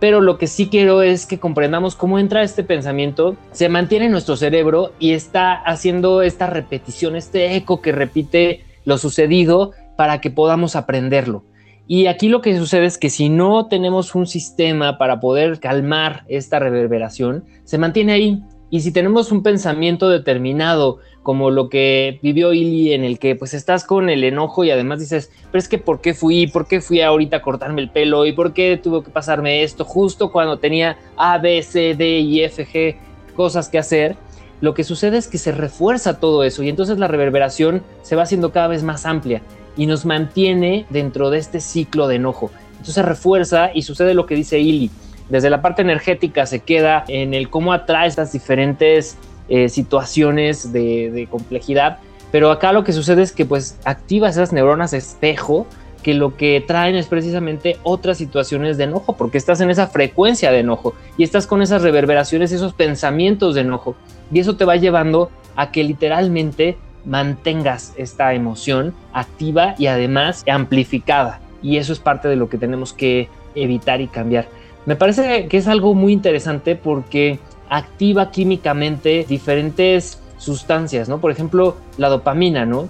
pero 0.00 0.22
lo 0.22 0.38
que 0.38 0.46
sí 0.46 0.68
quiero 0.68 1.02
es 1.02 1.26
que 1.26 1.38
comprendamos 1.38 1.94
cómo 1.94 2.18
entra 2.18 2.42
este 2.42 2.64
pensamiento, 2.64 3.36
se 3.52 3.68
mantiene 3.68 4.06
en 4.06 4.12
nuestro 4.12 4.36
cerebro 4.36 4.92
y 4.98 5.12
está 5.12 5.52
haciendo 5.52 6.22
esta 6.22 6.46
repetición, 6.46 7.14
este 7.14 7.54
eco 7.54 7.82
que 7.82 7.92
repite 7.92 8.64
lo 8.84 8.96
sucedido 8.96 9.72
para 9.96 10.20
que 10.22 10.30
podamos 10.30 10.74
aprenderlo. 10.74 11.44
Y 11.86 12.06
aquí 12.06 12.28
lo 12.28 12.40
que 12.40 12.56
sucede 12.56 12.86
es 12.86 12.98
que 12.98 13.10
si 13.10 13.28
no 13.28 13.66
tenemos 13.66 14.14
un 14.14 14.26
sistema 14.26 14.96
para 14.96 15.20
poder 15.20 15.60
calmar 15.60 16.24
esta 16.28 16.58
reverberación, 16.58 17.44
se 17.64 17.78
mantiene 17.78 18.12
ahí 18.12 18.42
Y 18.70 18.80
si 18.80 18.92
tenemos 18.92 19.32
un 19.32 19.42
pensamiento 19.42 20.08
determinado, 20.08 20.98
como 21.24 21.50
lo 21.50 21.68
que 21.68 22.20
vivió 22.22 22.52
Ili, 22.52 22.92
en 22.92 23.04
el 23.04 23.18
que 23.18 23.34
pues 23.34 23.52
estás 23.52 23.84
con 23.84 24.08
el 24.08 24.22
enojo 24.22 24.64
y 24.64 24.70
además 24.70 25.00
dices, 25.00 25.30
pero 25.50 25.58
es 25.58 25.68
que 25.68 25.78
¿por 25.78 26.00
qué 26.00 26.14
fui? 26.14 26.46
¿Por 26.46 26.68
qué 26.68 26.80
fui 26.80 27.00
ahorita 27.02 27.38
a 27.38 27.42
cortarme 27.42 27.82
el 27.82 27.90
pelo? 27.90 28.24
¿Y 28.26 28.32
por 28.32 28.52
qué 28.52 28.80
tuvo 28.80 29.02
que 29.02 29.10
pasarme 29.10 29.64
esto 29.64 29.84
justo 29.84 30.30
cuando 30.30 30.58
tenía 30.58 30.96
A, 31.16 31.38
B, 31.38 31.62
C, 31.62 31.94
D 31.96 32.20
y 32.20 32.42
F, 32.42 32.64
G 32.64 32.96
cosas 33.34 33.68
que 33.68 33.78
hacer? 33.78 34.16
Lo 34.60 34.72
que 34.72 34.84
sucede 34.84 35.18
es 35.18 35.26
que 35.26 35.38
se 35.38 35.52
refuerza 35.52 36.20
todo 36.20 36.44
eso 36.44 36.62
y 36.62 36.68
entonces 36.68 36.98
la 36.98 37.08
reverberación 37.08 37.82
se 38.02 38.14
va 38.14 38.22
haciendo 38.22 38.52
cada 38.52 38.68
vez 38.68 38.82
más 38.84 39.04
amplia 39.04 39.42
y 39.76 39.86
nos 39.86 40.04
mantiene 40.04 40.86
dentro 40.90 41.30
de 41.30 41.38
este 41.38 41.60
ciclo 41.60 42.06
de 42.06 42.16
enojo. 42.16 42.50
Entonces 42.72 42.94
se 42.94 43.02
refuerza 43.02 43.70
y 43.74 43.82
sucede 43.82 44.14
lo 44.14 44.26
que 44.26 44.36
dice 44.36 44.58
Ili 44.60 44.90
desde 45.30 45.48
la 45.48 45.62
parte 45.62 45.82
energética 45.82 46.44
se 46.44 46.60
queda 46.60 47.04
en 47.08 47.32
el 47.32 47.48
cómo 47.48 47.72
atrae 47.72 48.08
estas 48.08 48.32
diferentes 48.32 49.16
eh, 49.48 49.68
situaciones 49.68 50.72
de, 50.72 51.26
complejidad, 51.30 51.98
pero 52.30 52.50
acá 52.50 52.72
lo 52.72 52.84
que 52.84 52.92
sucede 52.92 53.22
es 53.22 53.32
que 53.32 53.46
pues 53.46 53.78
activas 53.84 54.32
esas 54.36 54.52
neuronas 54.52 54.92
espejo 54.92 55.66
que 56.02 56.14
lo 56.14 56.36
que 56.36 56.64
traen 56.66 56.96
es 56.96 57.06
precisamente 57.06 57.76
otras 57.82 58.16
situaciones 58.18 58.78
de 58.78 58.84
enojo, 58.84 59.16
porque 59.16 59.38
estás 59.38 59.60
en 59.60 59.70
esa 59.70 59.86
frecuencia 59.86 60.50
de 60.50 60.60
enojo 60.60 60.94
y 61.18 61.24
estás 61.24 61.46
con 61.46 61.62
esas 61.62 61.82
reverberaciones, 61.82 62.52
esos 62.52 62.72
pensamientos 62.72 63.54
de 63.54 63.62
enojo, 63.62 63.96
y 64.32 64.40
eso 64.40 64.56
te 64.56 64.64
va 64.64 64.76
llevando 64.76 65.30
a 65.56 65.70
que 65.70 65.84
literalmente 65.84 66.78
mantengas 67.04 67.92
esta 67.96 68.34
emoción 68.34 68.94
activa 69.12 69.74
y 69.78 69.86
además 69.88 70.42
amplificada, 70.50 71.40
y 71.62 71.76
eso 71.76 71.92
es 71.92 71.98
parte 71.98 72.28
de 72.28 72.36
lo 72.36 72.48
que 72.48 72.56
tenemos 72.56 72.92
que 72.92 73.28
evitar 73.54 74.00
y 74.00 74.06
cambiar. 74.06 74.46
Me 74.86 74.96
parece 74.96 75.46
que 75.48 75.56
es 75.56 75.68
algo 75.68 75.94
muy 75.94 76.12
interesante 76.12 76.74
porque 76.76 77.38
activa 77.68 78.30
químicamente 78.30 79.24
diferentes 79.28 80.20
sustancias, 80.38 81.08
¿no? 81.08 81.20
Por 81.20 81.30
ejemplo, 81.30 81.76
la 81.98 82.08
dopamina, 82.08 82.66
¿no? 82.66 82.88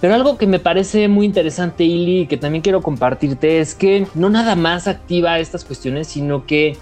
Pero 0.00 0.14
algo 0.14 0.36
que 0.36 0.46
me 0.46 0.58
parece 0.58 1.08
muy 1.08 1.24
interesante, 1.24 1.84
Ili, 1.84 2.20
y 2.20 2.26
que 2.26 2.36
también 2.36 2.62
quiero 2.62 2.82
compartirte, 2.82 3.60
es 3.60 3.74
que 3.74 4.06
no 4.14 4.28
nada 4.28 4.54
más 4.54 4.86
activa 4.86 5.38
estas 5.38 5.64
cuestiones, 5.64 6.08
sino 6.08 6.44
que 6.44 6.76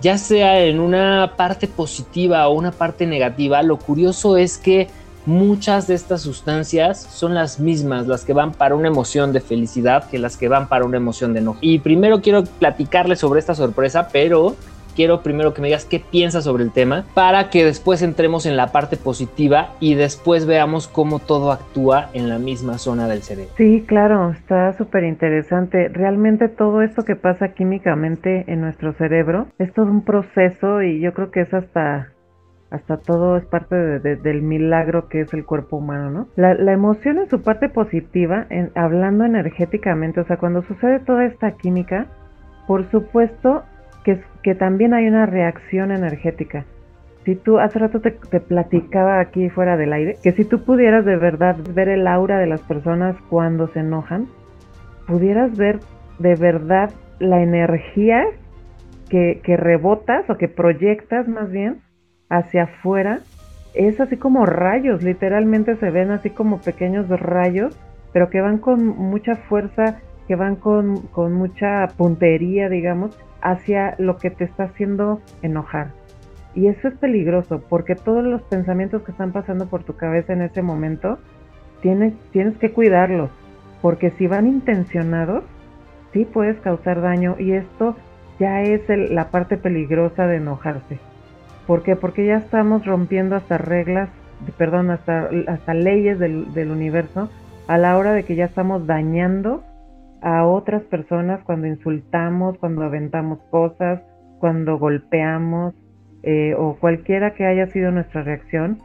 ya 0.00 0.16
sea 0.16 0.64
en 0.64 0.78
una 0.78 1.34
parte 1.36 1.66
positiva 1.66 2.46
o 2.46 2.52
una 2.52 2.70
parte 2.70 3.04
negativa, 3.04 3.62
lo 3.64 3.78
curioso 3.78 4.36
es 4.36 4.58
que 4.58 4.88
muchas 5.28 5.86
de 5.86 5.94
estas 5.94 6.22
sustancias 6.22 6.98
son 6.98 7.34
las 7.34 7.60
mismas, 7.60 8.06
las 8.08 8.24
que 8.24 8.32
van 8.32 8.52
para 8.52 8.74
una 8.74 8.88
emoción 8.88 9.32
de 9.32 9.40
felicidad 9.40 10.08
que 10.08 10.18
las 10.18 10.38
que 10.38 10.48
van 10.48 10.68
para 10.68 10.86
una 10.86 10.96
emoción 10.96 11.34
de 11.34 11.40
enojo. 11.40 11.58
Y 11.60 11.80
primero 11.80 12.22
quiero 12.22 12.44
platicarles 12.44 13.18
sobre 13.18 13.38
esta 13.38 13.54
sorpresa, 13.54 14.08
pero 14.10 14.56
quiero 14.96 15.22
primero 15.22 15.52
que 15.52 15.60
me 15.60 15.68
digas 15.68 15.84
qué 15.84 16.00
piensas 16.00 16.44
sobre 16.44 16.64
el 16.64 16.72
tema 16.72 17.04
para 17.14 17.50
que 17.50 17.64
después 17.64 18.00
entremos 18.00 18.46
en 18.46 18.56
la 18.56 18.72
parte 18.72 18.96
positiva 18.96 19.74
y 19.80 19.94
después 19.94 20.46
veamos 20.46 20.88
cómo 20.88 21.18
todo 21.18 21.52
actúa 21.52 22.08
en 22.14 22.30
la 22.30 22.38
misma 22.38 22.78
zona 22.78 23.06
del 23.06 23.22
cerebro. 23.22 23.52
Sí, 23.58 23.84
claro, 23.86 24.30
está 24.30 24.76
súper 24.78 25.04
interesante. 25.04 25.88
Realmente 25.88 26.48
todo 26.48 26.80
esto 26.80 27.04
que 27.04 27.16
pasa 27.16 27.52
químicamente 27.52 28.44
en 28.48 28.62
nuestro 28.62 28.94
cerebro 28.94 29.46
es 29.58 29.72
todo 29.74 29.86
un 29.86 30.04
proceso 30.04 30.82
y 30.82 31.00
yo 31.00 31.12
creo 31.12 31.30
que 31.30 31.42
es 31.42 31.52
hasta 31.52 32.08
hasta 32.70 32.98
todo 32.98 33.36
es 33.38 33.46
parte 33.46 33.76
del 33.76 34.42
milagro 34.42 35.08
que 35.08 35.22
es 35.22 35.32
el 35.32 35.44
cuerpo 35.44 35.78
humano, 35.78 36.10
¿no? 36.10 36.28
La, 36.36 36.72
emoción 36.72 37.18
en 37.18 37.28
su 37.28 37.42
parte 37.42 37.68
positiva, 37.68 38.46
hablando 38.74 39.24
energéticamente, 39.24 40.20
o 40.20 40.24
sea, 40.26 40.36
cuando 40.36 40.62
sucede 40.62 41.00
toda 41.00 41.24
esta 41.24 41.52
química, 41.52 42.06
por 42.66 42.90
supuesto 42.90 43.64
que, 44.04 44.54
también 44.54 44.94
hay 44.94 45.06
una 45.06 45.26
reacción 45.26 45.92
energética. 45.92 46.64
Si 47.24 47.36
tú, 47.36 47.58
hace 47.58 47.78
rato 47.78 48.00
te, 48.00 48.12
te 48.12 48.40
platicaba 48.40 49.20
aquí 49.20 49.50
fuera 49.50 49.76
del 49.76 49.92
aire, 49.92 50.16
que 50.22 50.32
si 50.32 50.46
tú 50.46 50.64
pudieras 50.64 51.04
de 51.04 51.16
verdad 51.16 51.56
ver 51.74 51.90
el 51.90 52.06
aura 52.06 52.38
de 52.38 52.46
las 52.46 52.62
personas 52.62 53.14
cuando 53.28 53.68
se 53.68 53.80
enojan, 53.80 54.26
pudieras 55.06 55.54
ver 55.56 55.80
de 56.18 56.34
verdad 56.34 56.90
la 57.18 57.42
energía 57.42 58.24
que 59.10 59.56
rebotas 59.56 60.28
o 60.28 60.36
que 60.36 60.48
proyectas 60.48 61.28
más 61.28 61.50
bien 61.50 61.80
hacia 62.28 62.64
afuera 62.64 63.20
es 63.74 64.00
así 64.00 64.16
como 64.16 64.46
rayos, 64.46 65.02
literalmente 65.02 65.76
se 65.76 65.90
ven 65.90 66.10
así 66.10 66.30
como 66.30 66.60
pequeños 66.60 67.08
rayos, 67.08 67.78
pero 68.12 68.30
que 68.30 68.40
van 68.40 68.58
con 68.58 68.86
mucha 68.86 69.36
fuerza, 69.36 70.00
que 70.26 70.36
van 70.36 70.56
con, 70.56 71.02
con 71.08 71.34
mucha 71.34 71.86
puntería, 71.96 72.68
digamos, 72.68 73.16
hacia 73.40 73.94
lo 73.98 74.16
que 74.16 74.30
te 74.30 74.44
está 74.44 74.64
haciendo 74.64 75.20
enojar. 75.42 75.92
Y 76.54 76.66
eso 76.66 76.88
es 76.88 76.94
peligroso, 76.94 77.62
porque 77.68 77.94
todos 77.94 78.24
los 78.24 78.42
pensamientos 78.42 79.02
que 79.02 79.12
están 79.12 79.32
pasando 79.32 79.66
por 79.66 79.84
tu 79.84 79.94
cabeza 79.96 80.32
en 80.32 80.42
ese 80.42 80.62
momento, 80.62 81.18
tienes, 81.82 82.14
tienes 82.32 82.56
que 82.56 82.72
cuidarlos, 82.72 83.30
porque 83.80 84.10
si 84.12 84.26
van 84.26 84.46
intencionados, 84.46 85.44
sí 86.12 86.24
puedes 86.24 86.58
causar 86.60 87.00
daño 87.00 87.36
y 87.38 87.52
esto 87.52 87.96
ya 88.40 88.62
es 88.62 88.82
la 88.88 89.30
parte 89.30 89.56
peligrosa 89.56 90.26
de 90.26 90.36
enojarse. 90.36 90.98
¿Por 91.68 91.82
qué? 91.82 91.96
Porque 91.96 92.24
ya 92.24 92.38
estamos 92.38 92.86
rompiendo 92.86 93.36
hasta 93.36 93.58
reglas, 93.58 94.08
perdón, 94.56 94.90
hasta, 94.90 95.28
hasta 95.48 95.74
leyes 95.74 96.18
del, 96.18 96.54
del 96.54 96.70
universo 96.70 97.28
a 97.66 97.76
la 97.76 97.98
hora 97.98 98.14
de 98.14 98.24
que 98.24 98.36
ya 98.36 98.46
estamos 98.46 98.86
dañando 98.86 99.62
a 100.22 100.46
otras 100.46 100.82
personas 100.84 101.40
cuando 101.44 101.66
insultamos, 101.66 102.56
cuando 102.56 102.84
aventamos 102.84 103.40
cosas, 103.50 104.00
cuando 104.38 104.78
golpeamos 104.78 105.74
eh, 106.22 106.54
o 106.56 106.78
cualquiera 106.80 107.34
que 107.34 107.44
haya 107.44 107.66
sido 107.66 107.90
nuestra 107.90 108.22
reacción. 108.22 108.78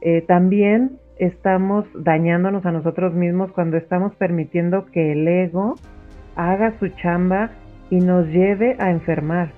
Eh, 0.00 0.22
también 0.22 0.92
estamos 1.18 1.84
dañándonos 1.94 2.64
a 2.64 2.72
nosotros 2.72 3.12
mismos 3.12 3.52
cuando 3.52 3.76
estamos 3.76 4.14
permitiendo 4.14 4.86
que 4.86 5.12
el 5.12 5.28
ego 5.28 5.74
haga 6.36 6.72
su 6.78 6.88
chamba 6.88 7.50
y 7.90 8.00
nos 8.00 8.26
lleve 8.28 8.76
a 8.78 8.90
enfermar 8.90 9.50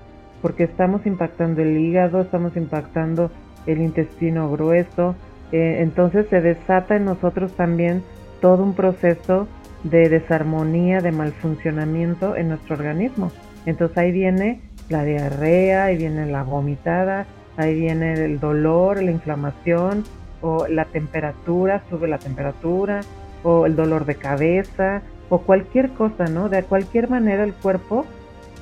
porque 0.47 0.63
estamos 0.63 1.05
impactando 1.05 1.61
el 1.61 1.77
hígado, 1.77 2.21
estamos 2.21 2.55
impactando 2.55 3.29
el 3.65 3.81
intestino 3.81 4.49
grueso, 4.49 5.13
eh, 5.51 5.79
entonces 5.81 6.25
se 6.29 6.39
desata 6.39 6.95
en 6.95 7.03
nosotros 7.03 7.51
también 7.57 8.01
todo 8.39 8.63
un 8.63 8.73
proceso 8.73 9.45
de 9.83 10.07
desarmonía, 10.07 11.01
de 11.01 11.11
malfuncionamiento 11.11 12.37
en 12.37 12.47
nuestro 12.47 12.77
organismo. 12.77 13.29
Entonces 13.65 13.97
ahí 13.97 14.13
viene 14.13 14.61
la 14.87 15.03
diarrea, 15.03 15.83
ahí 15.83 15.97
viene 15.97 16.27
la 16.27 16.43
vomitada, 16.43 17.25
ahí 17.57 17.77
viene 17.77 18.13
el 18.13 18.39
dolor, 18.39 19.03
la 19.03 19.11
inflamación 19.11 20.05
o 20.39 20.65
la 20.69 20.85
temperatura, 20.85 21.83
sube 21.89 22.07
la 22.07 22.19
temperatura 22.19 23.01
o 23.43 23.65
el 23.65 23.75
dolor 23.75 24.05
de 24.05 24.15
cabeza 24.15 25.01
o 25.27 25.39
cualquier 25.39 25.89
cosa, 25.89 26.23
¿no? 26.27 26.47
De 26.47 26.63
cualquier 26.63 27.09
manera 27.09 27.43
el 27.43 27.53
cuerpo 27.53 28.05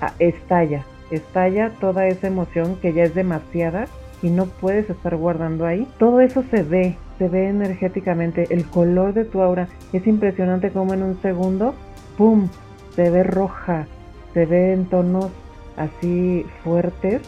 ah, 0.01 0.13
estalla, 0.17 0.83
estalla 1.11 1.71
toda 1.79 2.07
esa 2.07 2.27
emoción 2.27 2.77
que 2.81 2.93
ya 2.93 3.03
es 3.03 3.15
demasiada 3.15 3.87
y 4.21 4.29
no 4.29 4.45
puedes 4.45 4.89
estar 4.89 5.15
guardando 5.15 5.65
ahí. 5.65 5.87
Todo 5.99 6.21
eso 6.21 6.43
se 6.49 6.63
ve, 6.63 6.97
se 7.17 7.27
ve 7.29 7.47
energéticamente. 7.47 8.47
El 8.49 8.65
color 8.65 9.13
de 9.13 9.25
tu 9.25 9.41
aura 9.41 9.67
es 9.93 10.05
impresionante 10.07 10.71
como 10.71 10.93
en 10.93 11.03
un 11.03 11.21
segundo, 11.21 11.75
¡pum! 12.17 12.49
Se 12.95 13.09
ve 13.09 13.23
roja, 13.23 13.87
se 14.33 14.45
ve 14.45 14.73
en 14.73 14.85
tonos 14.85 15.31
así 15.77 16.45
fuertes 16.63 17.21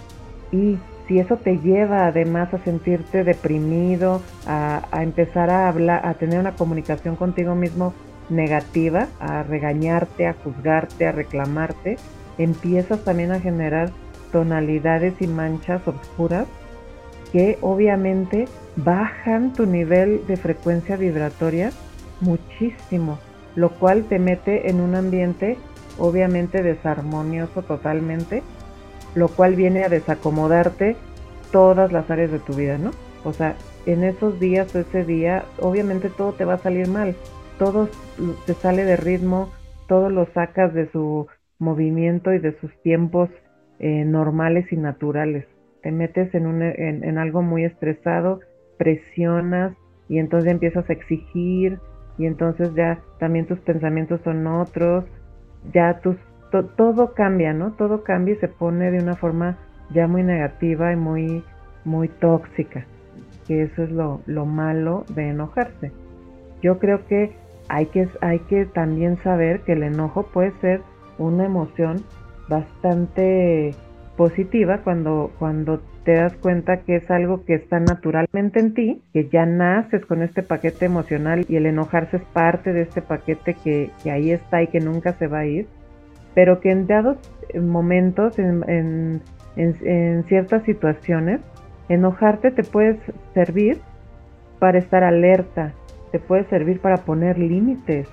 y 0.51 0.77
si 1.07 1.19
eso 1.19 1.37
te 1.37 1.57
lleva 1.59 2.07
además 2.07 2.53
a 2.53 2.57
sentirte 2.59 3.23
deprimido, 3.23 4.21
a, 4.45 4.83
a 4.91 5.03
empezar 5.03 5.49
a 5.49 5.67
hablar, 5.67 6.05
a 6.05 6.13
tener 6.15 6.39
una 6.39 6.53
comunicación 6.53 7.15
contigo 7.15 7.55
mismo 7.55 7.93
negativa, 8.29 9.07
a 9.19 9.43
regañarte, 9.43 10.27
a 10.27 10.33
juzgarte, 10.33 11.07
a 11.07 11.11
reclamarte, 11.11 11.97
empiezas 12.37 13.03
también 13.03 13.31
a 13.31 13.39
generar 13.39 13.91
tonalidades 14.31 15.13
y 15.21 15.27
manchas 15.27 15.87
oscuras 15.87 16.47
que 17.31 17.57
obviamente 17.61 18.45
bajan 18.75 19.53
tu 19.53 19.65
nivel 19.65 20.25
de 20.27 20.37
frecuencia 20.37 20.95
vibratoria 20.97 21.71
muchísimo, 22.21 23.19
lo 23.55 23.71
cual 23.71 24.03
te 24.05 24.19
mete 24.19 24.69
en 24.69 24.81
un 24.81 24.95
ambiente 24.95 25.57
obviamente 25.97 26.61
desarmonioso 26.61 27.63
totalmente, 27.63 28.43
lo 29.15 29.29
cual 29.29 29.55
viene 29.55 29.83
a 29.83 29.89
desacomodarte 29.89 30.95
todas 31.51 31.91
las 31.91 32.09
áreas 32.09 32.31
de 32.31 32.39
tu 32.39 32.53
vida, 32.53 32.77
¿no? 32.77 32.91
O 33.23 33.33
sea, 33.33 33.55
en 33.85 34.03
esos 34.03 34.39
días 34.39 34.73
o 34.75 34.79
ese 34.79 35.03
día, 35.03 35.45
obviamente 35.59 36.09
todo 36.09 36.33
te 36.33 36.45
va 36.45 36.55
a 36.55 36.59
salir 36.59 36.87
mal, 36.87 37.15
todo 37.57 37.89
te 38.45 38.53
sale 38.53 38.83
de 38.83 38.95
ritmo, 38.95 39.49
todo 39.87 40.09
lo 40.09 40.27
sacas 40.33 40.73
de 40.73 40.91
su 40.91 41.27
movimiento 41.59 42.33
y 42.33 42.39
de 42.39 42.57
sus 42.59 42.71
tiempos 42.81 43.29
eh, 43.79 44.05
normales 44.05 44.71
y 44.71 44.77
naturales. 44.77 45.45
Te 45.81 45.91
metes 45.91 46.33
en, 46.33 46.47
un, 46.47 46.61
en, 46.61 47.17
algo 47.17 47.41
muy 47.41 47.63
estresado, 47.63 48.39
presionas 48.77 49.75
y 50.09 50.19
entonces 50.19 50.51
empiezas 50.51 50.89
a 50.89 50.93
exigir 50.93 51.79
y 52.17 52.25
entonces 52.25 52.73
ya 52.73 52.99
también 53.19 53.45
tus 53.45 53.59
pensamientos 53.59 54.19
son 54.23 54.47
otros, 54.47 55.05
ya 55.73 55.99
tus, 55.99 56.17
todo 56.75 57.13
cambia, 57.13 57.53
¿no? 57.53 57.73
Todo 57.73 58.03
cambia 58.03 58.33
y 58.33 58.37
se 58.37 58.47
pone 58.47 58.91
de 58.91 58.99
una 58.99 59.15
forma 59.15 59.57
ya 59.91 60.07
muy 60.07 60.23
negativa 60.23 60.91
y 60.91 60.95
muy, 60.95 61.43
muy 61.85 62.07
tóxica, 62.07 62.85
que 63.47 63.63
eso 63.63 63.83
es 63.83 63.91
lo, 63.91 64.21
lo 64.25 64.45
malo 64.45 65.05
de 65.13 65.29
enojarse. 65.29 65.91
Yo 66.61 66.79
creo 66.79 67.05
que 67.05 67.35
hay, 67.69 67.85
que 67.87 68.07
hay 68.21 68.39
que 68.39 68.65
también 68.65 69.17
saber 69.17 69.61
que 69.61 69.73
el 69.73 69.83
enojo 69.83 70.23
puede 70.23 70.51
ser 70.59 70.81
una 71.17 71.45
emoción 71.45 72.03
bastante 72.47 73.75
positiva 74.15 74.79
cuando, 74.83 75.31
cuando 75.37 75.79
te 76.03 76.13
das 76.13 76.35
cuenta 76.37 76.77
que 76.77 76.95
es 76.95 77.11
algo 77.11 77.45
que 77.45 77.53
está 77.53 77.79
naturalmente 77.79 78.59
en 78.59 78.73
ti, 78.73 79.01
que 79.13 79.27
ya 79.29 79.45
naces 79.45 80.05
con 80.05 80.21
este 80.21 80.41
paquete 80.41 80.85
emocional 80.85 81.45
y 81.47 81.57
el 81.57 81.65
enojarse 81.65 82.17
es 82.17 82.23
parte 82.33 82.73
de 82.73 82.81
este 82.81 83.01
paquete 83.01 83.55
que, 83.63 83.91
ahí 84.09 84.31
está 84.31 84.63
y 84.63 84.67
que 84.67 84.79
nunca 84.79 85.13
se 85.13 85.27
va 85.27 85.39
a 85.39 85.45
ir, 85.45 85.67
pero 86.33 86.59
que 86.59 86.71
en 86.71 86.87
dados 86.87 87.17
momentos, 87.53 88.39
en, 88.39 89.21
en 89.57 90.23
ciertas 90.27 90.63
situaciones, 90.63 91.41
enojarte 91.89 92.51
te 92.51 92.63
puede 92.63 92.99
servir 93.33 93.79
para 94.59 94.77
estar 94.77 95.03
alerta, 95.03 95.73
te 96.11 96.19
puede 96.19 96.45
servir 96.45 96.79
para 96.79 96.97
poner 96.97 97.37
límites. 97.37 98.07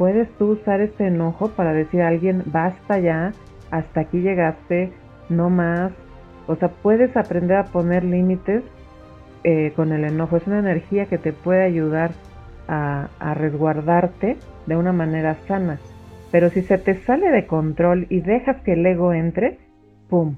Puedes 0.00 0.30
tú 0.38 0.52
usar 0.52 0.80
este 0.80 1.08
enojo 1.08 1.50
para 1.50 1.74
decir 1.74 2.00
a 2.00 2.08
alguien, 2.08 2.42
basta 2.46 2.98
ya, 2.98 3.34
hasta 3.70 4.00
aquí 4.00 4.22
llegaste, 4.22 4.94
no 5.28 5.50
más. 5.50 5.92
O 6.46 6.56
sea, 6.56 6.70
puedes 6.70 7.14
aprender 7.18 7.58
a 7.58 7.64
poner 7.64 8.02
límites 8.02 8.62
eh, 9.44 9.74
con 9.76 9.92
el 9.92 10.04
enojo. 10.04 10.38
Es 10.38 10.46
una 10.46 10.60
energía 10.60 11.04
que 11.04 11.18
te 11.18 11.34
puede 11.34 11.64
ayudar 11.64 12.12
a, 12.66 13.10
a 13.18 13.34
resguardarte 13.34 14.38
de 14.64 14.74
una 14.74 14.92
manera 14.94 15.34
sana. 15.46 15.78
Pero 16.32 16.48
si 16.48 16.62
se 16.62 16.78
te 16.78 16.94
sale 17.02 17.30
de 17.30 17.46
control 17.46 18.06
y 18.08 18.22
dejas 18.22 18.56
que 18.62 18.72
el 18.72 18.86
ego 18.86 19.12
entre, 19.12 19.58
¡pum! 20.08 20.36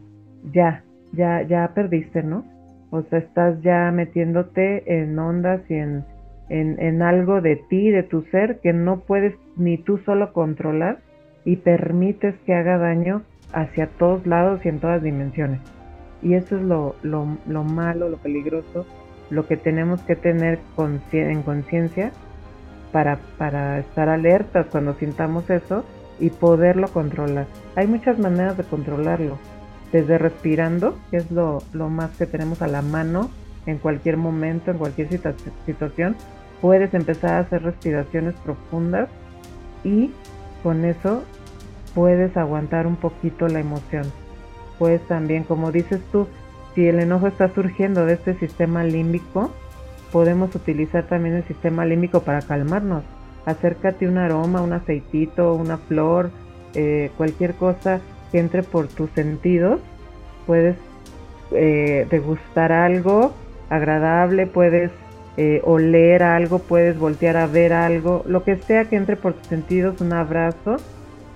Ya, 0.53 0.83
ya, 1.12 1.42
ya 1.42 1.70
perdiste, 1.72 2.25
¿no? 2.25 2.42
O 2.90 3.03
sea, 3.03 3.20
estás 3.20 3.62
ya 3.62 3.92
metiéndote 3.92 5.03
en 5.03 5.16
ondas 5.16 5.61
y 5.70 5.75
en, 5.75 6.05
en, 6.52 7.02
algo 7.02 7.40
de 7.40 7.56
ti, 7.56 7.90
de 7.90 8.02
tu 8.02 8.22
ser, 8.24 8.60
que 8.60 8.72
no 8.72 9.00
puedes 9.00 9.34
ni 9.56 9.78
tú 9.78 9.98
solo 9.98 10.32
controlar 10.32 10.98
y 11.44 11.56
permites 11.56 12.34
que 12.44 12.54
haga 12.54 12.76
daño 12.76 13.22
hacia 13.52 13.86
todos 13.86 14.26
lados 14.26 14.64
y 14.64 14.68
en 14.68 14.78
todas 14.78 15.02
dimensiones. 15.02 15.60
Y 16.22 16.34
eso 16.34 16.56
es 16.56 16.62
lo, 16.62 16.94
lo, 17.02 17.26
lo 17.46 17.64
malo, 17.64 18.08
lo 18.08 18.18
peligroso, 18.18 18.86
lo 19.30 19.46
que 19.46 19.56
tenemos 19.56 20.02
que 20.02 20.14
tener 20.14 20.58
en 21.12 21.42
conciencia 21.42 22.12
para, 22.92 23.18
para 23.38 23.78
estar 23.78 24.10
alertas 24.10 24.66
cuando 24.70 24.94
sintamos 24.94 25.48
eso 25.48 25.84
y 26.20 26.28
poderlo 26.28 26.88
controlar. 26.88 27.46
Hay 27.76 27.86
muchas 27.86 28.18
maneras 28.18 28.58
de 28.58 28.64
controlarlo, 28.64 29.38
desde 29.90 30.18
respirando, 30.18 30.98
que 31.10 31.16
es 31.16 31.30
lo, 31.30 31.62
lo 31.72 31.88
más 31.88 32.16
que 32.16 32.26
tenemos 32.26 32.60
a 32.60 32.68
la 32.68 32.82
mano 32.82 33.30
en 33.66 33.78
cualquier 33.78 34.16
momento, 34.16 34.70
en 34.70 34.78
cualquier 34.78 35.08
situación, 35.66 36.16
puedes 36.62 36.94
empezar 36.94 37.33
a 37.33 37.38
hacer 37.40 37.62
respiraciones 37.64 38.35
profundas 38.37 39.11
y 39.85 40.12
con 40.62 40.85
eso 40.85 41.25
puedes 41.94 42.35
aguantar 42.37 42.87
un 42.87 42.96
poquito 42.96 43.48
la 43.48 43.61
emoción. 43.61 44.05
Puedes 44.79 45.03
también, 45.09 45.42
como 45.42 45.72
dices 45.72 46.01
tú, 46.12 46.29
si 46.75 46.87
el 46.87 47.01
enojo 47.01 47.27
está 47.27 47.53
surgiendo 47.53 48.07
de 48.07 48.14
este 48.14 48.35
sistema 48.35 48.85
límbico, 48.85 49.51
podemos 50.12 50.55
utilizar 50.55 51.05
también 51.09 51.35
el 51.35 51.44
sistema 51.44 51.85
límbico 51.85 52.20
para 52.20 52.40
calmarnos. 52.40 53.03
Acércate 53.44 54.07
un 54.07 54.16
aroma, 54.16 54.62
un 54.62 54.72
aceitito, 54.72 55.55
una 55.55 55.77
flor, 55.77 56.31
eh, 56.75 57.11
cualquier 57.16 57.55
cosa 57.55 58.01
que 58.31 58.38
entre 58.38 58.62
por 58.62 58.87
tus 58.87 59.11
sentidos. 59.11 59.81
Puedes 60.46 60.77
eh, 61.51 62.07
degustar 62.09 62.70
algo 62.70 63.33
agradable, 63.68 64.46
puedes 64.46 64.92
eh, 65.36 65.60
oler 65.64 66.22
algo, 66.22 66.58
puedes 66.58 66.98
voltear 66.98 67.36
a 67.36 67.46
ver 67.46 67.72
algo, 67.72 68.22
lo 68.26 68.44
que 68.44 68.56
sea 68.56 68.84
que 68.84 68.96
entre 68.96 69.16
por 69.16 69.34
tus 69.34 69.46
sentidos, 69.46 70.00
un 70.00 70.12
abrazo, 70.12 70.76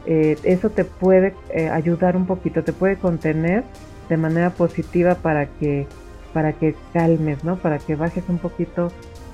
eh, 0.06 0.37
eso 0.44 0.70
te 0.70 0.85
puede 0.85 1.35
eh, 1.50 1.68
ayudar 1.68 2.16
un 2.16 2.26
poquito, 2.26 2.62
te 2.62 2.72
puede 2.72 2.96
contener 2.96 3.64
de 4.09 4.16
manera 4.16 4.50
positiva 4.50 5.16
para 5.16 5.46
que, 5.46 5.87
para 6.32 6.52
que 6.52 6.74
calmes, 6.92 7.42
¿no? 7.42 7.56
Para 7.56 7.78
que 7.78 7.96
bajes 7.96 8.24
un 8.28 8.38
poquito 8.38 8.92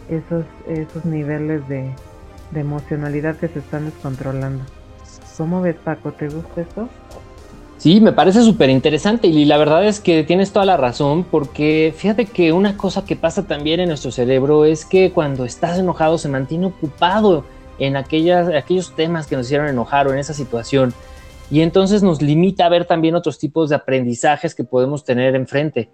esos, 0.09 0.47
esos 0.69 1.05
niveles 1.05 1.67
de, 1.69 1.91
de 2.53 2.61
emocionalidad 2.61 3.37
que 3.37 3.49
se 3.49 3.59
están 3.59 3.87
descontrolando. 3.87 4.65
¿Cómo 5.37 5.61
ves, 5.61 5.77
Paco? 5.77 6.13
¿Te 6.13 6.29
gusta 6.29 6.61
esto? 6.61 6.89
Sí, 7.83 8.01
me 8.01 8.13
parece 8.13 8.43
súper 8.43 8.71
interesante 8.71 9.27
y 9.27 9.45
la 9.45 9.59
verdad 9.59 9.85
es 9.85 9.99
que 9.99 10.23
tienes 10.23 10.53
toda 10.53 10.65
la 10.65 10.77
razón 10.77 11.25
porque 11.25 11.93
fíjate 11.97 12.27
que 12.27 12.53
una 12.53 12.77
cosa 12.77 13.05
que 13.05 13.17
pasa 13.17 13.49
también 13.49 13.81
en 13.81 13.89
nuestro 13.89 14.13
cerebro 14.13 14.65
es 14.65 14.85
que 14.85 15.11
cuando 15.11 15.45
estás 15.45 15.81
enojado 15.81 16.17
se 16.17 16.29
mantiene 16.29 16.67
ocupado 16.67 17.45
en 17.81 17.97
aquellas, 17.97 18.47
aquellos 18.51 18.95
temas 18.95 19.27
que 19.27 19.35
nos 19.35 19.47
hicieron 19.47 19.67
enojar 19.67 20.07
o 20.07 20.13
en 20.13 20.21
esa 20.21 20.33
situación. 20.33 20.95
Y 21.51 21.63
entonces 21.63 22.05
nos 22.05 22.23
limita 22.23 22.67
a 22.67 22.69
ver 22.69 22.85
también 22.85 23.17
otros 23.17 23.41
tipos 23.41 23.69
de 23.69 23.75
aprendizajes 23.75 24.55
que 24.55 24.63
podemos 24.63 25.05
tener 25.05 25.35
enfrente. 25.35 25.91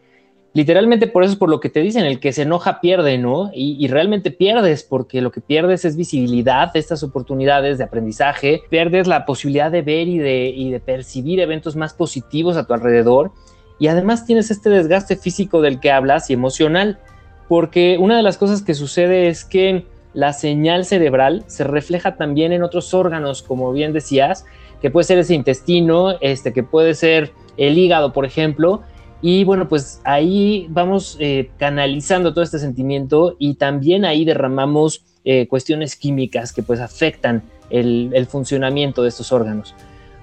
Literalmente 0.59 1.07
por 1.07 1.23
eso 1.23 1.35
es 1.35 1.39
por 1.39 1.51
lo 1.51 1.61
que 1.61 1.69
te 1.69 1.79
dicen, 1.79 2.05
el 2.05 2.19
que 2.19 2.33
se 2.33 2.43
enoja 2.43 2.81
pierde, 2.81 3.17
¿no? 3.17 3.53
Y, 3.55 3.87
realmente 3.87 4.33
pierdes 4.33 4.83
porque 4.83 5.21
lo 5.21 5.31
que 5.31 5.41
pierdes 5.41 5.85
es 5.85 5.97
visibilidad 5.97 6.73
de 6.73 6.81
estas 6.81 7.05
oportunidades 7.05 7.79
de 7.79 7.85
aprendizaje, 7.85 8.63
pierdes 8.69 9.07
la 9.07 9.25
posibilidad 9.25 9.71
de 9.71 9.83
ver 9.83 10.09
y 10.09 10.19
de, 10.19 10.49
y 10.49 10.73
de 10.73 10.81
percibir 10.81 11.39
eventos 11.39 11.77
más 11.77 11.95
positivos 11.95 12.57
a 12.57 12.67
tu 12.67 12.75
alrededor 12.75 13.31
y 13.79 13.87
además 13.87 14.27
tienes 14.27 14.51
este 14.51 14.69
desgaste 14.69 15.15
físico 15.15 15.61
del 15.61 15.79
que 15.79 15.93
hablas 15.93 16.29
y 16.29 16.33
emocional, 16.33 16.99
porque 17.47 17.97
una 18.01 18.17
de 18.17 18.25
las 18.25 18.37
cosas 18.37 18.61
que 18.61 18.75
sucede 18.75 19.29
es 19.29 19.45
que 19.45 19.87
la 20.13 20.33
señal 20.33 20.85
cerebral 20.85 21.45
se 21.47 21.63
refleja 21.63 22.17
también 22.17 22.53
en 22.53 22.65
otros 22.65 22.93
órganos, 22.95 23.45
como 23.45 23.73
bien 23.73 23.93
decías, 23.93 24.45
que 24.83 24.91
puede 24.91 25.05
ser 25.05 25.19
ese 25.19 25.37
intestino, 25.37 26.19
este, 26.21 26.53
que 26.53 26.65
puede 26.65 26.95
ser 26.95 27.31
el 27.57 27.79
hígado, 27.79 28.13
por 28.13 28.25
ejemplo. 28.25 28.83
Y 29.21 29.45
bueno, 29.45 29.69
pues 29.69 30.01
ahí 30.05 30.67
vamos 30.71 31.17
eh, 31.19 31.51
canalizando 31.59 32.33
todo 32.33 32.45
este 32.45 32.59
sentimiento 32.59 33.35
y 33.39 33.55
también 33.55 34.05
ahí 34.05 34.25
derramamos 34.25 35.05
eh, 35.25 35.49
cuestiones 35.49 35.97
químicas 35.97 36.53
que 36.53 36.63
pues 36.63 36.81
afectan 36.81 37.43
el, 37.71 38.27
funcionamiento 38.31 39.03
de 39.03 39.09
estos 39.09 39.33
órganos. 39.33 39.75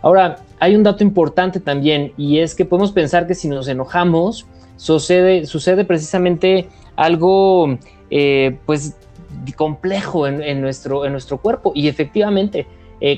Ahora, 0.02 0.38
hay 0.60 0.76
un 0.76 0.84
dato 0.84 1.04
importante 1.04 1.60
también 1.60 2.14
y 2.16 2.40
es 2.40 2.56
que 2.56 2.64
podemos 2.64 2.92
pensar 2.92 3.28
que 3.28 3.36
si 3.36 3.50
nos 3.50 3.68
enojamos, 3.68 4.46
sucede, 4.78 5.46
sucede 5.46 5.84
precisamente 5.84 6.68
algo 6.96 7.78
eh, 8.10 8.58
pues 8.66 8.96
complejo 9.58 10.28
en, 10.28 10.62
nuestro, 10.62 11.06
en 11.06 11.12
nuestro 11.12 11.40
cuerpo. 11.40 11.74
Y 11.76 11.90
efectivamente, 11.90 12.66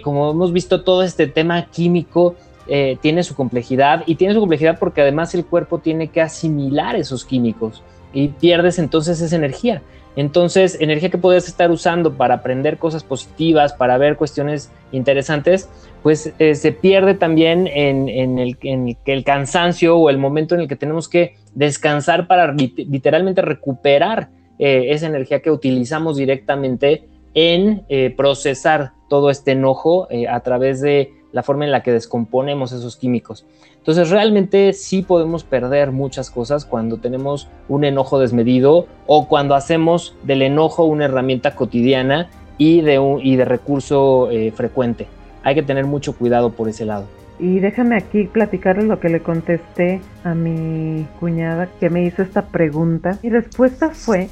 como 0.04 0.32
hemos 0.32 0.52
visto, 0.52 0.84
todo 0.84 1.04
este 1.04 1.28
tema 1.28 1.68
químico 1.68 2.36
eh, 2.70 2.98
tiene 3.02 3.24
su 3.24 3.36
complejidad 3.36 4.04
y 4.06 4.16
tiene 4.16 4.34
su 4.34 4.40
complejidad 4.40 4.78
porque 4.78 5.02
además 5.02 5.34
el 5.34 5.46
cuerpo 5.46 5.80
tiene 5.80 6.10
que 6.10 6.22
asimilar 6.22 6.96
esos 6.96 7.24
químicos 7.24 7.82
y 8.14 8.30
pierdes 8.30 8.80
entonces 8.80 9.22
esa 9.22 9.36
energía. 9.36 9.82
Entonces, 10.16 10.78
energía 10.82 11.10
que 11.10 11.20
puedes 11.20 11.48
estar 11.48 11.70
usando 11.70 12.16
para 12.16 12.36
aprender 12.36 12.78
cosas 12.78 13.04
positivas, 13.04 13.74
para 13.74 13.98
ver 14.00 14.18
cuestiones 14.18 14.72
interesantes, 14.92 15.70
pues 16.02 16.34
eh, 16.40 16.56
se 16.56 16.72
pierde 16.72 17.14
también 17.14 17.68
en, 17.68 18.10
en, 18.10 18.40
el, 18.40 18.58
en, 18.64 18.98
el, 19.06 19.24
cansancio 19.24 19.96
o 19.96 20.10
el 20.10 20.18
momento 20.18 20.56
en 20.56 20.62
el 20.62 20.68
que 20.68 20.76
tenemos 20.76 21.08
que 21.08 21.36
descansar 21.54 22.28
para 22.28 22.52
literalmente 22.54 23.44
recuperar 23.44 24.30
eh, 24.58 24.88
esa 24.90 25.06
energía 25.06 25.42
que 25.42 25.52
utilizamos 25.52 26.18
directamente 26.18 27.08
en 27.36 27.86
procesar 28.16 28.94
todo 29.08 29.30
este 29.30 29.52
enojo 29.52 30.08
a 30.28 30.40
través 30.40 30.82
de 30.82 31.17
la 31.38 31.44
forma 31.44 31.66
en 31.66 31.72
la 31.72 31.84
que 31.84 31.92
descomponemos 31.92 32.72
esos 32.72 32.98
químicos. 32.98 33.46
Entonces 33.78 34.10
realmente 34.10 34.74
sí 34.74 35.04
podemos 35.04 35.44
perder 35.44 35.92
muchas 35.92 36.32
cosas 36.32 36.66
cuando 36.66 36.98
tenemos 36.98 37.48
un 37.70 37.84
enojo 37.84 38.18
desmedido 38.18 38.88
o 39.06 39.28
cuando 39.28 39.54
hacemos 39.54 40.16
del 40.24 40.42
enojo 40.42 40.86
una 40.86 41.06
herramienta 41.06 41.56
cotidiana 41.56 42.32
y 42.58 42.82
de, 42.82 42.98
un, 42.98 43.24
y 43.24 43.36
de 43.36 43.46
recurso 43.46 44.30
frecuente. 44.56 45.06
Hay 45.44 45.54
que 45.54 45.62
tener 45.62 45.86
mucho 45.86 46.18
cuidado 46.18 46.54
por 46.54 46.68
ese 46.70 46.86
lado. 46.86 47.06
Y 47.40 47.60
déjame 47.60 47.98
aquí 47.98 48.24
platicarles 48.24 48.86
lo 48.86 49.00
que 49.00 49.10
le 49.10 49.20
contesté 49.20 50.02
a 50.24 50.34
mi 50.34 51.06
cuñada 51.20 51.70
que 51.80 51.92
me 51.92 52.04
hizo 52.04 52.24
esta 52.24 52.48
pregunta. 52.48 53.20
Mi 53.22 53.30
respuesta 53.30 53.92
fue 53.92 54.28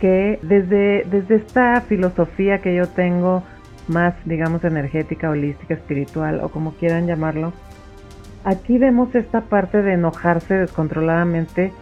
que 0.00 0.38
desde, 0.40 1.04
desde 1.10 1.36
esta 1.36 1.82
filosofía 1.82 2.58
que 2.62 2.74
yo 2.74 2.88
tengo, 2.88 3.42
más 3.88 4.14
digamos 4.24 4.64
energética, 4.64 5.30
holística, 5.30 5.74
espiritual 5.74 6.40
o 6.42 6.48
como 6.48 6.72
quieran 6.72 7.06
llamarlo, 7.06 7.52
aquí 8.44 8.78
vemos 8.78 9.14
esta 9.14 9.42
parte 9.42 9.82
de 9.82 9.94
enojarse 9.94 10.54
descontroladamente 10.54 11.72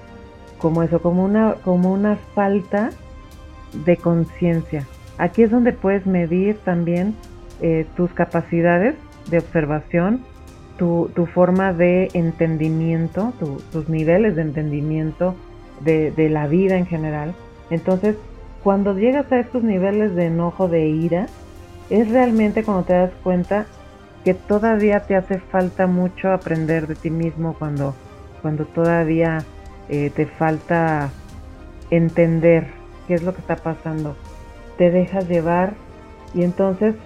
como 0.58 0.82
eso, 0.82 1.00
como 1.00 1.24
una, 1.24 1.54
como 1.64 1.92
una 1.92 2.16
falta 2.34 2.90
de 3.84 3.96
conciencia. 3.96 4.86
Aquí 5.18 5.42
es 5.42 5.50
donde 5.50 5.72
puedes 5.72 6.06
medir 6.06 6.56
también 6.64 7.14
eh, 7.60 7.86
tus 7.96 8.12
capacidades 8.12 8.94
de 9.30 9.38
observación, 9.38 10.22
tu, 10.78 11.10
tu 11.14 11.26
forma 11.26 11.72
de 11.72 12.08
entendimiento, 12.12 13.32
tus 13.72 13.88
niveles 13.88 14.36
de 14.36 14.42
entendimiento 14.42 15.34
de, 15.80 16.10
de 16.10 16.28
la 16.28 16.46
vida 16.46 16.76
en 16.76 16.86
general. 16.86 17.34
Entonces, 17.70 18.16
cuando 18.62 18.96
llegas 18.96 19.30
a 19.32 19.40
estos 19.40 19.62
niveles 19.62 20.14
de 20.14 20.26
enojo, 20.26 20.68
de 20.68 20.88
ira, 20.88 21.26
es 21.90 22.10
realmente 22.10 22.64
cuando 22.64 22.84
te 22.84 22.94
das 22.94 23.12
cuenta 23.22 23.66
que 24.24 24.34
todavía 24.34 25.00
te 25.00 25.14
hace 25.14 25.38
falta 25.38 25.86
mucho 25.86 26.32
aprender 26.32 26.86
de 26.88 26.96
ti 26.96 27.10
mismo 27.10 27.54
cuando, 27.58 27.94
cuando 28.42 28.64
todavía 28.64 29.44
eh, 29.88 30.10
te 30.10 30.26
falta 30.26 31.10
entender 31.90 32.66
qué 33.06 33.14
es 33.14 33.22
lo 33.22 33.34
que 33.34 33.40
está 33.40 33.56
pasando. 33.56 34.16
Te 34.78 34.90
dejas 34.90 35.28
llevar 35.28 35.74
y 36.34 36.42
entonces 36.42 36.96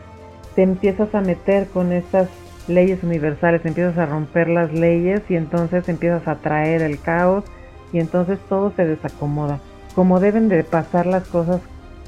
te 0.55 0.62
empiezas 0.62 1.14
a 1.14 1.21
meter 1.21 1.69
con 1.69 1.93
estas 1.93 2.29
leyes 2.69 3.03
universales, 3.03 3.64
empiezas 3.64 3.99
a 3.99 4.07
romper 4.07 4.49
las 4.49 4.73
leyes 4.73 5.23
y 5.29 5.37
entonces 5.37 5.88
empiezas 5.88 6.27
a 6.27 6.37
traer 6.37 6.83
el 6.83 6.99
caos 7.01 7.45
y 7.93 7.99
entonces 7.99 8.38
todo 8.49 8.73
se 8.77 8.87
desacomoda. 8.87 9.61
Como 9.95 10.21
deben 10.21 10.49
de 10.49 10.64
pasar 10.64 11.07
las 11.07 11.29
cosas 11.29 11.61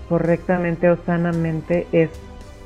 correctamente 0.08 0.88
o 0.88 0.96
sanamente 1.04 1.86
es 1.92 2.10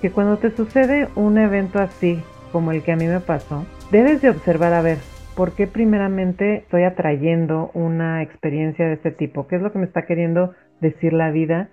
que 0.01 0.11
cuando 0.11 0.37
te 0.39 0.51
sucede 0.51 1.09
un 1.15 1.39
evento 1.39 1.79
así, 1.79 2.23
como 2.53 2.73
el 2.73 2.83
que 2.83 2.93
a 2.93 2.97
mí 2.97 3.07
me 3.07 3.21
pasó, 3.21 3.65
debes 3.91 4.23
de 4.23 4.31
observar 4.31 4.73
a 4.73 4.83
ver 4.83 4.99
por 5.37 5.53
qué 5.53 5.67
primeramente 5.67 6.57
estoy 6.57 6.85
atrayendo 6.85 7.71
una 7.75 8.23
experiencia 8.23 8.87
de 8.87 8.95
este 8.95 9.11
tipo, 9.11 9.47
qué 9.47 9.57
es 9.57 9.63
lo 9.63 9.73
que 9.73 9.79
me 9.79 9.85
está 9.85 10.07
queriendo 10.07 10.55
decir 10.81 11.13
la 11.13 11.31
vida, 11.31 11.69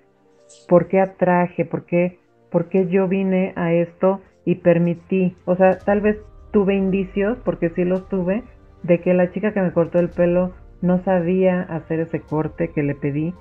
por 0.67 0.87
qué 0.87 0.99
atraje, 0.99 1.65
por 1.65 1.85
qué, 1.85 2.19
por 2.51 2.69
qué 2.69 2.87
yo 2.87 3.07
vine 3.07 3.53
a 3.55 3.71
esto 3.73 4.21
y 4.45 4.55
permití, 4.55 5.35
o 5.45 5.55
sea, 5.55 5.79
tal 5.79 6.01
vez 6.01 6.17
tuve 6.51 6.75
indicios, 6.75 7.37
porque 7.43 7.69
sí 7.69 7.85
los 7.85 8.07
tuve, 8.09 8.43
de 8.83 8.99
que 8.99 9.13
la 9.13 9.31
chica 9.31 9.53
que 9.53 9.61
me 9.61 9.71
cortó 9.71 9.99
el 9.99 10.09
pelo 10.09 10.53
no 10.81 11.01
sabía 11.03 11.61
hacer 11.61 12.01
ese 12.01 12.19
corte 12.19 12.71
que 12.71 12.83
le 12.83 12.95
pedí 12.95 13.33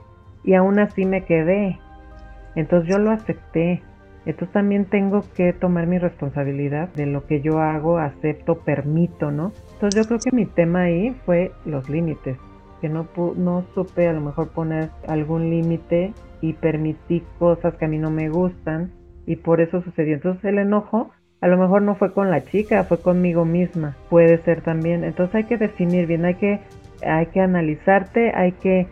y 0.45 0.55
aún 0.55 0.79
así 0.79 1.05
me 1.05 1.25
quedé. 1.25 1.79
Entonces 2.55 2.89
yo 2.89 2.99
lo 2.99 3.11
acepté, 3.11 3.83
entonces 4.25 4.53
también 4.53 4.85
tengo 4.85 5.25
que 5.35 5.53
tomar 5.53 5.87
mi 5.87 5.99
responsabilidad 5.99 6.89
de 6.95 7.07
lo 7.07 7.27
que 7.27 7.41
yo 7.41 7.59
hago, 7.61 7.99
acepto, 7.99 8.61
permito, 8.61 9.31
¿no? 9.31 9.53
Entonces 9.75 10.03
yo 10.03 10.09
creo 10.09 10.21
que 10.21 10.37
mi 10.37 10.47
tema 10.47 10.83
ahí 10.83 11.17
fue 11.27 11.53
los 11.65 11.89
límites, 11.89 12.37
que 12.81 12.89
no, 12.89 13.09
no 13.37 13.65
supe 13.75 14.09
a 14.09 14.13
lo 14.13 14.21
mejor 14.21 14.49
poner 14.51 14.91
algún 15.09 15.51
límite 15.51 16.13
y 16.41 16.53
permití 16.53 17.23
cosas 17.39 17.75
que 17.75 17.85
a 17.85 17.89
mí 17.89 17.99
no 17.99 18.11
me 18.11 18.29
gustan 18.29 18.93
y 19.27 19.37
por 19.37 19.61
eso 19.61 19.83
sucedió. 19.83 20.15
Entonces 20.15 20.45
el 20.45 20.59
enojo 20.59 21.11
a 21.41 21.49
lo 21.49 21.59
mejor 21.59 21.83
no 21.83 21.97
fue 21.97 22.13
con 22.13 22.31
la 22.31 22.45
chica, 22.45 22.85
fue 22.85 22.99
conmigo 22.99 23.45
misma, 23.45 23.97
puede 24.09 24.39
ser 24.45 24.61
también. 24.63 25.03
Entonces 25.03 25.35
hay 25.35 25.45
que 25.45 25.59
definir 25.59 26.07
bien, 26.07 26.25
hay 26.25 26.35
que, 26.35 26.61
hay 27.05 27.27
que 27.27 27.41
analizarte, 27.41 28.33
hay 28.33 28.53
que, 28.53 28.87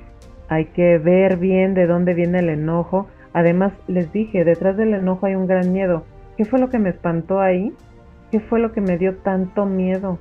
hay 0.48 0.64
que 0.66 0.98
ver 0.98 1.36
bien 1.36 1.74
de 1.74 1.86
dónde 1.86 2.14
viene 2.14 2.40
el 2.40 2.48
enojo 2.48 3.06
Además, 3.32 3.72
les 3.86 4.12
dije, 4.12 4.44
detrás 4.44 4.76
del 4.76 4.94
enojo 4.94 5.26
hay 5.26 5.34
un 5.34 5.46
gran 5.46 5.72
miedo. 5.72 6.04
¿Qué 6.36 6.44
fue 6.44 6.58
lo 6.58 6.70
que 6.70 6.78
me 6.78 6.90
espantó 6.90 7.40
ahí? 7.40 7.72
¿Qué 8.30 8.40
fue 8.40 8.60
lo 8.60 8.72
que 8.72 8.80
me 8.80 8.98
dio 8.98 9.16
tanto 9.16 9.66
miedo? 9.66 10.18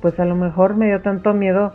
Pues 0.00 0.18
a 0.18 0.24
lo 0.24 0.34
mejor 0.34 0.76
me 0.76 0.86
dio 0.86 1.00
tanto 1.00 1.32
miedo 1.34 1.72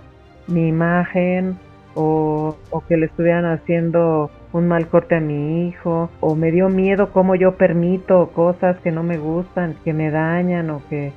mi 0.47 0.67
imagen 0.67 1.57
o, 1.95 2.55
que 2.87 2.97
le 2.97 3.07
estuvieran 3.07 3.45
haciendo 3.45 4.31
un 4.53 4.67
mal 4.67 4.87
corte 4.87 5.15
a 5.15 5.19
mi 5.19 5.67
hijo 5.67 6.09
o 6.19 6.35
me 6.35 6.51
dio 6.51 6.69
miedo 6.69 7.11
cómo 7.11 7.35
yo 7.35 7.55
permito 7.55 8.29
cosas 8.29 8.77
que 8.79 8.91
no 8.91 9.03
me 9.03 9.17
gustan, 9.17 9.75
que 9.83 9.93
me 9.93 10.09
dañan 10.09 10.69
o 10.69 10.81
que 10.89 11.11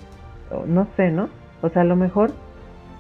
no 0.67 0.87
sé, 0.97 1.11
¿no? 1.11 1.29
O 1.63 1.69
sea, 1.69 1.83
a 1.83 1.87
lo 1.87 1.97
mejor 1.97 2.33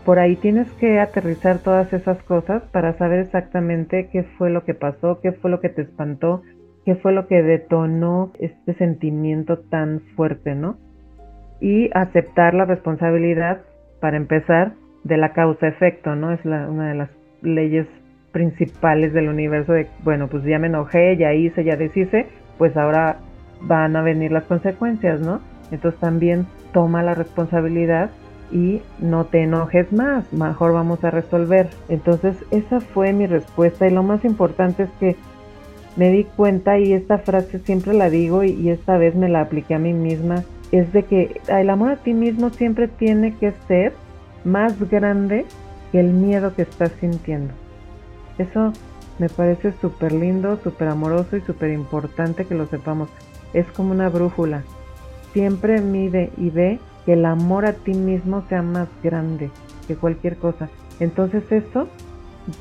por 0.04 0.18
ahí 0.18 0.36
tienes 0.36 0.70
que 0.72 0.98
aterrizar 0.98 1.58
todas 1.58 1.92
esas 1.92 2.20
cosas 2.24 2.62
para 2.72 2.96
saber 2.98 3.20
exactamente 3.20 4.08
qué 4.12 4.24
fue 4.36 4.50
lo 4.50 4.64
que 4.64 4.74
pasó, 4.74 5.20
qué 5.20 5.32
fue 5.32 5.50
lo 5.50 5.60
que 5.60 5.68
te 5.68 5.82
espantó, 5.82 6.42
qué 6.84 6.96
fue 6.96 7.12
lo 7.12 7.28
que 7.28 7.42
detonó 7.42 8.32
este 8.40 8.74
sentimiento 8.74 9.58
tan 9.58 10.00
fuerte, 10.16 10.54
¿no? 10.54 10.76
Y 11.60 11.90
aceptar 11.94 12.54
la 12.54 12.64
responsabilidad, 12.64 13.62
para 14.00 14.16
empezar, 14.16 14.72
de 15.04 15.16
la 15.16 15.32
causa-efecto, 15.32 16.16
¿no? 16.16 16.32
Es 16.32 16.44
una 16.44 16.88
de 16.88 16.94
las 16.94 17.10
leyes 17.42 17.86
principales 18.32 19.12
del 19.12 19.28
universo 19.28 19.72
de, 19.72 19.86
bueno, 20.02 20.26
pues 20.28 20.42
ya 20.44 20.58
me 20.58 20.66
enojé, 20.66 21.16
ya 21.16 21.34
hice, 21.34 21.62
ya 21.62 21.76
deshice, 21.76 22.26
pues 22.58 22.76
ahora 22.76 23.18
van 23.60 23.94
a 23.94 24.02
venir 24.02 24.32
las 24.32 24.44
consecuencias, 24.44 25.20
¿no? 25.20 25.40
Entonces 25.70 26.00
también 26.00 26.46
toma 26.72 27.02
la 27.02 27.14
responsabilidad 27.14 28.10
y 28.52 28.82
no 28.98 29.24
te 29.24 29.42
enojes 29.42 29.92
más, 29.92 30.30
mejor 30.32 30.72
vamos 30.72 31.02
a 31.04 31.10
resolver. 31.10 31.70
Entonces 31.88 32.36
esa 32.50 32.80
fue 32.80 33.12
mi 33.12 33.26
respuesta 33.26 33.86
y 33.86 33.90
lo 33.90 34.02
más 34.02 34.24
importante 34.24 34.84
es 34.84 34.90
que 35.00 35.16
me 35.96 36.10
di 36.10 36.24
cuenta 36.24 36.78
y 36.78 36.92
esta 36.92 37.18
frase 37.18 37.58
siempre 37.60 37.94
la 37.94 38.10
digo 38.10 38.44
y, 38.44 38.70
esta 38.70 38.96
vez 38.96 39.14
me 39.14 39.28
la 39.28 39.42
apliqué 39.42 39.74
a 39.74 39.78
mí 39.78 39.92
misma, 39.92 40.44
es 40.70 40.92
de 40.92 41.04
que 41.04 41.40
el 41.48 41.68
amor 41.68 41.90
a 41.90 41.96
ti 41.96 42.14
mismo 42.14 42.50
siempre 42.50 42.88
tiene 42.88 43.34
que 43.36 43.52
ser 43.68 43.92
más 44.44 44.78
grande 44.90 45.44
que 45.90 46.00
el 46.00 46.12
miedo 46.12 46.54
que 46.54 46.62
estás 46.62 46.92
sintiendo. 47.00 47.52
Eso 48.38 48.72
me 49.18 49.28
parece 49.28 49.72
súper 49.80 50.12
lindo, 50.12 50.58
súper 50.64 50.88
amoroso 50.88 51.36
y 51.36 51.42
súper 51.42 51.70
importante 51.70 52.46
que 52.46 52.54
lo 52.54 52.66
sepamos. 52.66 53.10
Es 53.52 53.66
como 53.72 53.92
una 53.92 54.08
brújula. 54.08 54.62
Siempre 55.34 55.80
mide 55.82 56.30
y 56.38 56.48
ve 56.48 56.78
que 57.04 57.14
el 57.14 57.24
amor 57.24 57.66
a 57.66 57.72
ti 57.72 57.94
mismo 57.94 58.44
sea 58.48 58.62
más 58.62 58.88
grande 59.02 59.50
que 59.86 59.96
cualquier 59.96 60.36
cosa. 60.36 60.68
Entonces 61.00 61.44
eso 61.50 61.88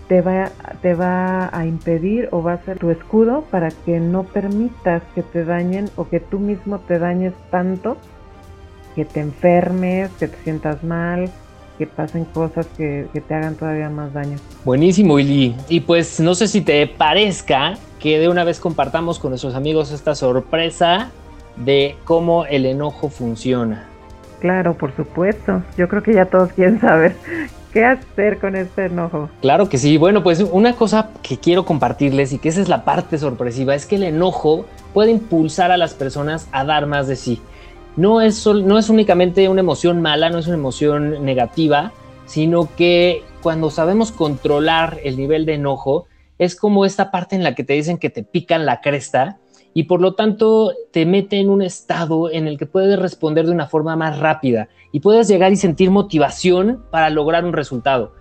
te 0.08 0.22
va, 0.22 0.52
te 0.82 0.94
va 0.94 1.50
a 1.56 1.66
impedir 1.66 2.30
o 2.32 2.44
va 2.44 2.54
a 2.54 2.66
ser 2.66 2.80
tu 2.80 2.92
escudo 2.92 3.44
para 3.50 3.72
que 3.72 4.00
no 4.00 4.24
permitas 4.24 5.02
que 5.16 5.24
te 5.24 5.44
dañen 5.44 5.90
o 5.96 6.08
que 6.08 6.20
tú 6.20 6.40
mismo 6.40 6.80
te 6.80 7.00
dañes 7.00 7.34
tanto 7.50 7.98
que 8.96 9.06
te 9.06 9.22
enfermes, 9.22 10.12
que 10.20 10.28
te 10.28 10.38
sientas 10.44 10.84
mal, 10.84 11.30
que 11.78 11.88
pasen 11.88 12.26
cosas 12.26 12.68
que, 12.78 13.08
que, 13.14 13.22
te 13.22 13.34
hagan 13.34 13.56
todavía 13.56 13.90
más 13.90 14.14
daño. 14.14 14.38
Buenísimo, 14.66 15.18
Ili. 15.18 15.56
Y 15.70 15.80
pues 15.80 16.20
no 16.20 16.36
sé 16.36 16.48
si 16.48 16.62
te 16.62 16.86
parezca 16.88 17.78
que 18.00 18.20
de 18.20 18.30
una 18.30 18.44
vez 18.44 18.60
compartamos 18.60 19.20
con 19.20 19.32
nuestros 19.32 19.56
amigos 19.56 19.92
esta 19.92 20.16
sorpresa 20.16 21.10
de 21.56 21.96
cómo 22.04 22.46
el 22.46 22.66
enojo 22.66 23.10
funciona. 23.10 23.91
Claro, 24.42 24.76
por 24.76 24.96
supuesto. 24.96 25.62
Yo 25.78 25.88
creo 25.88 26.02
que 26.02 26.14
ya 26.14 26.26
todos 26.26 26.52
quieren 26.54 26.82
saber 26.82 27.16
qué 27.74 27.86
hacer 27.86 28.40
con 28.40 28.56
este 28.56 28.88
enojo. 28.88 29.30
Claro 29.40 29.70
que 29.70 29.78
sí. 29.78 29.98
Bueno, 29.98 30.24
pues 30.24 30.42
una 30.42 30.74
cosa 30.74 31.12
que 31.22 31.38
quiero 31.38 31.64
compartirles 31.64 32.34
y 32.34 32.40
que 32.40 32.50
esa 32.50 32.60
es 32.60 32.68
la 32.68 32.84
parte 32.84 33.20
sorpresiva 33.20 33.76
es 33.76 33.86
que 33.86 33.96
el 33.96 34.04
enojo 34.04 34.66
puede 34.94 35.12
impulsar 35.12 35.72
a 35.72 35.78
las 35.78 35.94
personas 35.94 36.50
a 36.52 36.66
dar 36.66 36.88
más 36.88 37.08
de 37.08 37.16
sí. 37.16 37.40
No 37.96 38.20
es, 38.22 38.46
no 38.48 38.80
es 38.80 38.90
únicamente 38.90 39.48
una 39.48 39.62
emoción 39.62 40.02
mala, 40.02 40.30
no 40.30 40.40
es 40.40 40.48
una 40.48 40.58
emoción 40.58 41.24
negativa, 41.24 41.92
sino 42.26 42.68
que 42.76 43.24
cuando 43.44 43.70
sabemos 43.70 44.12
controlar 44.12 44.98
el 45.04 45.18
nivel 45.18 45.46
de 45.46 45.56
enojo, 45.56 46.08
es 46.40 46.56
como 46.56 46.86
esta 46.86 47.12
parte 47.12 47.36
en 47.36 47.44
la 47.44 47.54
que 47.54 47.64
te 47.64 47.74
dicen 47.74 48.00
que 48.00 48.10
te 48.10 48.24
pican 48.24 48.66
la 48.66 48.82
cresta 48.82 49.38
y 49.74 49.84
por 49.84 50.02
lo 50.02 50.14
tanto 50.14 50.74
te 50.92 51.06
mete 51.06 51.40
en 51.40 51.50
un 51.50 51.62
estado 51.62 52.30
en 52.30 52.48
el 52.48 52.58
que 52.58 52.66
puedes 52.66 53.00
responder 53.00 53.46
de 53.46 53.52
una 53.52 53.68
forma 53.68 53.96
más 53.96 54.20
rápida 54.20 54.68
y 54.92 55.00
puedes 55.00 55.28
llegar 55.28 55.52
y 55.52 55.56
sentir 55.56 55.92
motivación 55.92 56.84
para 56.92 57.10
lograr 57.10 57.46
un 57.46 57.54
resultado. 57.54 58.14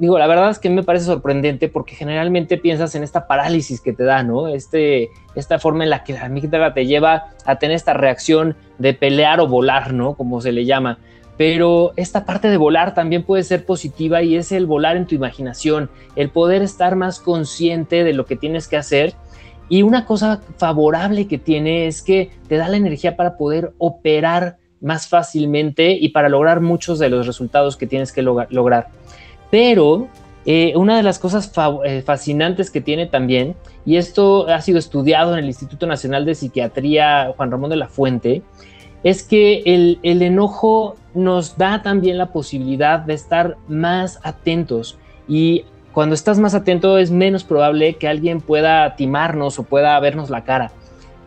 Digo, 0.00 0.18
la 0.18 0.26
verdad 0.26 0.50
es 0.50 0.58
que 0.58 0.70
me 0.70 0.82
parece 0.82 1.06
sorprendente 1.06 1.68
porque 1.68 1.94
generalmente 1.94 2.56
piensas 2.56 2.94
en 2.94 3.02
esta 3.02 3.26
parálisis 3.26 3.82
que 3.82 3.92
te 3.92 4.04
da, 4.04 4.22
¿no? 4.22 4.48
Este, 4.48 5.10
esta 5.34 5.58
forma 5.58 5.84
en 5.84 5.90
la 5.90 6.04
que 6.04 6.14
la 6.14 6.24
amígdala 6.24 6.72
te 6.72 6.86
lleva 6.86 7.34
a 7.44 7.56
tener 7.56 7.76
esta 7.76 7.92
reacción 7.92 8.56
de 8.78 8.94
pelear 8.94 9.40
o 9.40 9.46
volar, 9.46 9.92
¿no? 9.92 10.14
Como 10.14 10.40
se 10.40 10.52
le 10.52 10.64
llama. 10.64 10.98
Pero 11.36 11.92
esta 11.96 12.24
parte 12.24 12.48
de 12.48 12.56
volar 12.56 12.94
también 12.94 13.22
puede 13.22 13.42
ser 13.42 13.66
positiva 13.66 14.22
y 14.22 14.36
es 14.36 14.52
el 14.52 14.66
volar 14.66 14.96
en 14.96 15.06
tu 15.06 15.14
imaginación, 15.14 15.90
el 16.16 16.30
poder 16.30 16.62
estar 16.62 16.96
más 16.96 17.20
consciente 17.20 18.04
de 18.04 18.12
lo 18.14 18.24
que 18.24 18.36
tienes 18.36 18.68
que 18.68 18.76
hacer 18.76 19.14
y 19.68 19.82
una 19.82 20.06
cosa 20.06 20.40
favorable 20.56 21.26
que 21.26 21.38
tiene 21.38 21.86
es 21.86 22.02
que 22.02 22.30
te 22.48 22.56
da 22.56 22.68
la 22.68 22.76
energía 22.76 23.16
para 23.16 23.36
poder 23.36 23.72
operar 23.78 24.56
más 24.80 25.08
fácilmente 25.08 25.92
y 25.92 26.10
para 26.10 26.28
lograr 26.28 26.60
muchos 26.60 26.98
de 26.98 27.10
los 27.10 27.26
resultados 27.26 27.76
que 27.76 27.86
tienes 27.86 28.12
que 28.12 28.22
lograr. 28.22 28.88
Pero 29.50 30.08
eh, 30.46 30.72
una 30.76 30.96
de 30.96 31.02
las 31.02 31.18
cosas 31.18 31.52
eh, 31.84 32.02
fascinantes 32.02 32.70
que 32.70 32.80
tiene 32.80 33.06
también, 33.06 33.54
y 33.84 33.96
esto 33.96 34.48
ha 34.48 34.60
sido 34.60 34.78
estudiado 34.78 35.32
en 35.32 35.40
el 35.40 35.46
Instituto 35.46 35.86
Nacional 35.86 36.24
de 36.24 36.34
Psiquiatría 36.34 37.32
Juan 37.36 37.50
Ramón 37.50 37.70
de 37.70 37.76
la 37.76 37.88
Fuente, 37.88 38.42
es 39.04 39.22
que 39.22 39.62
el, 39.64 39.98
el 40.02 40.22
enojo 40.22 40.96
nos 41.14 41.56
da 41.56 41.82
también 41.82 42.18
la 42.18 42.32
posibilidad 42.32 43.00
de 43.00 43.14
estar 43.14 43.56
más 43.68 44.20
atentos 44.22 44.98
y 45.28 45.64
cuando 45.98 46.14
estás 46.14 46.38
más 46.38 46.54
atento 46.54 46.96
es 46.96 47.10
menos 47.10 47.42
probable 47.42 47.96
que 47.96 48.06
alguien 48.06 48.40
pueda 48.40 48.94
timarnos 48.94 49.58
o 49.58 49.64
pueda 49.64 49.98
vernos 49.98 50.30
la 50.30 50.44
cara. 50.44 50.70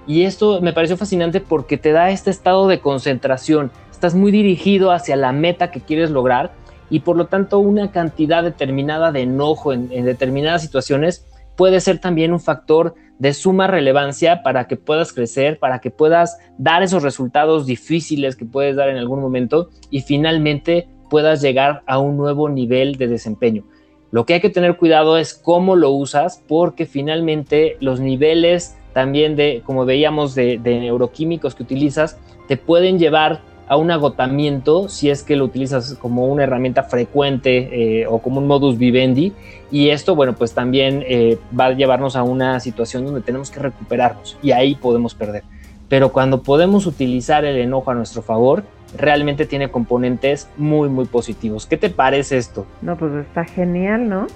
Y 0.07 0.21
esto 0.23 0.61
me 0.61 0.71
pareció 0.71 0.95
fascinante 0.95 1.41
porque 1.41 1.77
te 1.77 1.91
da 1.91 2.09
este 2.09 2.29
estado 2.29 2.69
de 2.69 2.79
concentración. 2.79 3.69
Estás 3.91 4.15
muy 4.15 4.31
dirigido 4.31 4.93
hacia 4.93 5.17
la 5.17 5.33
meta 5.33 5.71
que 5.71 5.81
quieres 5.81 6.09
lograr 6.09 6.53
y 6.89 7.01
por 7.01 7.17
lo 7.17 7.25
tanto 7.25 7.59
una 7.59 7.91
cantidad 7.91 8.43
determinada 8.43 9.11
de 9.11 9.23
enojo 9.23 9.73
en, 9.73 9.89
determinadas 9.89 10.61
situaciones 10.61 11.27
puede 11.57 11.81
ser 11.81 11.99
también 11.99 12.31
un 12.31 12.39
factor 12.39 12.95
de 13.19 13.33
suma 13.33 13.67
relevancia 13.67 14.41
para 14.41 14.69
que 14.69 14.77
puedas 14.77 15.11
crecer, 15.11 15.59
para 15.59 15.79
que 15.79 15.91
puedas 15.91 16.37
dar 16.57 16.81
esos 16.81 17.03
resultados 17.03 17.65
difíciles 17.65 18.37
que 18.37 18.45
puedes 18.45 18.77
dar 18.77 18.87
en 18.87 18.95
algún 18.95 19.19
momento 19.19 19.69
y 19.89 19.99
finalmente 19.99 20.87
puedas 21.09 21.41
llegar 21.41 21.83
a 21.87 21.99
un 21.99 22.15
nuevo 22.15 22.47
nivel 22.47 22.95
de 22.95 23.09
desempeño. 23.09 23.65
Lo 24.11 24.25
que 24.25 24.33
hay 24.33 24.41
que 24.41 24.49
tener 24.49 24.75
cuidado 24.75 25.17
es 25.17 25.33
cómo 25.33 25.75
lo 25.75 25.91
usas 25.91 26.43
porque 26.47 26.85
finalmente 26.85 27.77
los 27.79 28.01
niveles 28.01 28.75
también 28.93 29.37
de, 29.37 29.63
como 29.65 29.85
veíamos, 29.85 30.35
de, 30.35 30.59
neuroquímicos 30.59 31.55
que 31.55 31.63
utilizas, 31.63 32.17
te 32.47 32.57
pueden 32.57 32.99
llevar 32.99 33.39
a 33.67 33.77
un 33.77 33.89
agotamiento 33.89 34.89
si 34.89 35.09
es 35.09 35.23
que 35.23 35.37
lo 35.37 35.45
utilizas 35.45 35.93
como 35.93 36.25
una 36.25 36.43
herramienta 36.43 36.83
frecuente 36.83 38.01
eh, 38.01 38.05
o 38.05 38.19
como 38.19 38.39
un 38.41 38.47
modus 38.47 38.77
vivendi. 38.77 39.31
Y 39.71 39.89
esto, 39.89 40.13
bueno, 40.13 40.35
pues 40.35 40.53
también 40.53 41.05
eh, 41.07 41.37
va 41.57 41.67
a 41.67 41.71
llevarnos 41.71 42.17
a 42.17 42.23
una 42.23 42.59
situación 42.59 43.05
donde 43.05 43.21
tenemos 43.21 43.49
que 43.49 43.61
recuperarnos 43.61 44.37
y 44.43 44.51
ahí 44.51 44.75
podemos 44.75 45.15
perder. 45.15 45.43
Pero 45.91 46.13
cuando 46.13 46.41
podemos 46.41 46.85
utilizar 46.85 47.43
el 47.43 47.57
enojo 47.57 47.91
a 47.91 47.93
nuestro 47.93 48.21
favor, 48.21 48.63
realmente 48.97 49.45
tiene 49.45 49.69
componentes 49.69 50.49
muy, 50.55 50.87
muy 50.87 51.03
positivos. 51.03 51.65
¿Qué 51.65 51.75
te 51.75 51.89
parece 51.89 52.37
esto? 52.37 52.65
No, 52.81 52.95
pues 52.95 53.11
está 53.15 53.43
genial, 53.43 54.07
¿no? 54.07 54.27